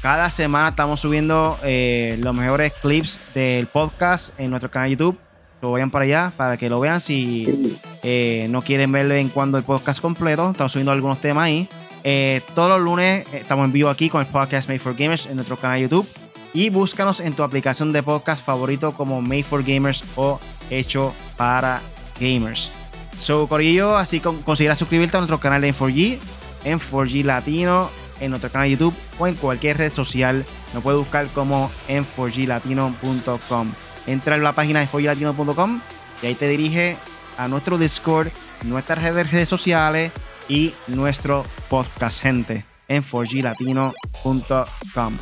Cada 0.00 0.30
semana 0.30 0.68
estamos 0.68 1.00
subiendo 1.00 1.58
eh, 1.62 2.16
los 2.20 2.34
mejores 2.34 2.72
clips 2.80 3.20
del 3.34 3.66
podcast 3.66 4.38
en 4.40 4.48
nuestro 4.48 4.70
canal 4.70 4.88
de 4.88 4.96
YouTube. 4.96 5.18
Lo 5.60 5.72
vayan 5.72 5.90
para 5.90 6.04
allá 6.04 6.32
para 6.36 6.56
que 6.56 6.70
lo 6.70 6.80
vean. 6.80 7.00
Si 7.00 7.78
eh, 8.02 8.46
no 8.50 8.62
quieren 8.62 8.92
verlo 8.92 9.14
en 9.14 9.28
cuando 9.28 9.58
el 9.58 9.64
podcast 9.64 10.00
completo, 10.00 10.50
estamos 10.50 10.72
subiendo 10.72 10.92
algunos 10.92 11.20
temas 11.20 11.44
ahí. 11.44 11.68
Eh, 12.04 12.40
todos 12.54 12.68
los 12.68 12.80
lunes 12.80 13.26
estamos 13.32 13.64
en 13.66 13.72
vivo 13.72 13.90
aquí 13.90 14.08
con 14.08 14.20
el 14.20 14.26
podcast 14.26 14.68
Made 14.68 14.78
for 14.78 14.94
Gamers 14.94 15.26
en 15.26 15.36
nuestro 15.36 15.56
canal 15.56 15.78
de 15.78 15.82
YouTube. 15.82 16.06
Y 16.54 16.70
búscanos 16.70 17.20
en 17.20 17.34
tu 17.34 17.42
aplicación 17.42 17.92
de 17.92 18.02
podcast 18.02 18.44
favorito 18.44 18.92
como 18.92 19.20
Made 19.20 19.42
for 19.42 19.62
Gamers 19.62 20.02
o 20.16 20.40
Hecho 20.70 21.12
para 21.36 21.82
Gamers. 22.20 22.70
So, 23.18 23.46
Corillo, 23.48 23.96
así 23.96 24.20
considera 24.20 24.76
suscribirte 24.76 25.16
a 25.16 25.20
nuestro 25.20 25.40
canal 25.40 25.60
de 25.60 25.74
M4G, 25.74 26.18
en 26.64 26.78
4G 26.78 27.24
Latino, 27.24 27.90
en 28.20 28.30
nuestro 28.30 28.50
canal 28.50 28.68
de 28.68 28.72
YouTube 28.72 28.94
o 29.18 29.26
en 29.26 29.34
cualquier 29.34 29.76
red 29.76 29.92
social. 29.92 30.44
Nos 30.72 30.82
puede 30.82 30.98
buscar 30.98 31.26
como 31.28 31.70
en 31.88 32.06
4glatino.com. 32.16 33.72
Entra 34.06 34.36
en 34.36 34.44
la 34.44 34.52
página 34.52 34.80
de 34.80 34.88
4glatino.com 34.88 35.80
y 36.22 36.26
ahí 36.26 36.34
te 36.34 36.48
dirige 36.48 36.96
a 37.38 37.48
nuestro 37.48 37.78
Discord, 37.78 38.28
nuestras 38.64 39.14
redes 39.14 39.48
sociales 39.48 40.12
y 40.48 40.74
nuestro 40.88 41.46
podcast, 41.70 42.20
gente, 42.20 42.66
en 42.88 43.02
4glatino.com. 43.02 45.16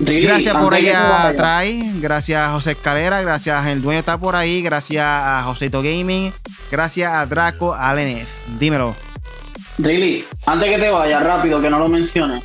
gracias 0.00 0.56
por 0.56 0.74
ahí 0.74 0.88
a 0.88 1.32
Trai, 1.36 2.00
gracias 2.00 2.48
a 2.48 2.52
José 2.52 2.72
Escalera, 2.72 3.22
gracias 3.22 3.64
el 3.66 3.80
dueño 3.82 4.00
está 4.00 4.18
por 4.18 4.34
ahí, 4.34 4.62
gracias 4.62 5.04
a 5.06 5.42
Joseto 5.44 5.82
Gaming, 5.82 6.32
gracias 6.70 7.12
a 7.12 7.26
Draco 7.26 7.74
Alenef. 7.74 8.28
Dímelo. 8.58 8.96
Really, 9.78 10.24
antes 10.46 10.70
que 10.70 10.78
te 10.78 10.90
vaya, 10.90 11.20
rápido, 11.20 11.60
que 11.60 11.70
no 11.70 11.78
lo 11.78 11.88
menciones. 11.88 12.42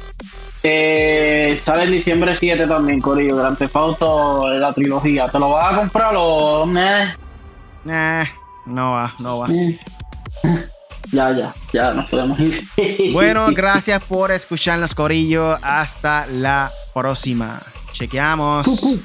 Eh, 0.61 1.59
sale 1.63 1.83
el 1.83 1.91
diciembre 1.91 2.35
7 2.35 2.67
también, 2.67 3.01
Corillo, 3.01 3.55
Theft 3.55 3.75
Auto, 3.75 4.53
la 4.53 4.71
trilogía. 4.71 5.27
¿Te 5.27 5.39
lo 5.39 5.49
vas 5.49 5.73
a 5.73 5.77
comprar 5.77 6.13
o...? 6.15 6.65
Nah? 6.65 7.07
No 8.65 8.93
va, 8.93 9.15
no 9.19 9.39
va. 9.39 9.47
Ya, 11.11 11.31
ya, 11.31 11.53
ya 11.71 11.93
nos 11.93 12.09
podemos 12.09 12.39
ir. 12.39 12.63
bueno, 13.13 13.47
gracias 13.51 14.03
por 14.03 14.31
escucharnos, 14.31 14.95
Corillo. 14.95 15.57
Hasta 15.61 16.25
la 16.25 16.71
próxima. 16.93 17.61
Chequeamos. 17.91 18.97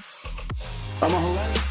Vamos 1.01 1.19
a 1.19 1.21
jugar. 1.21 1.68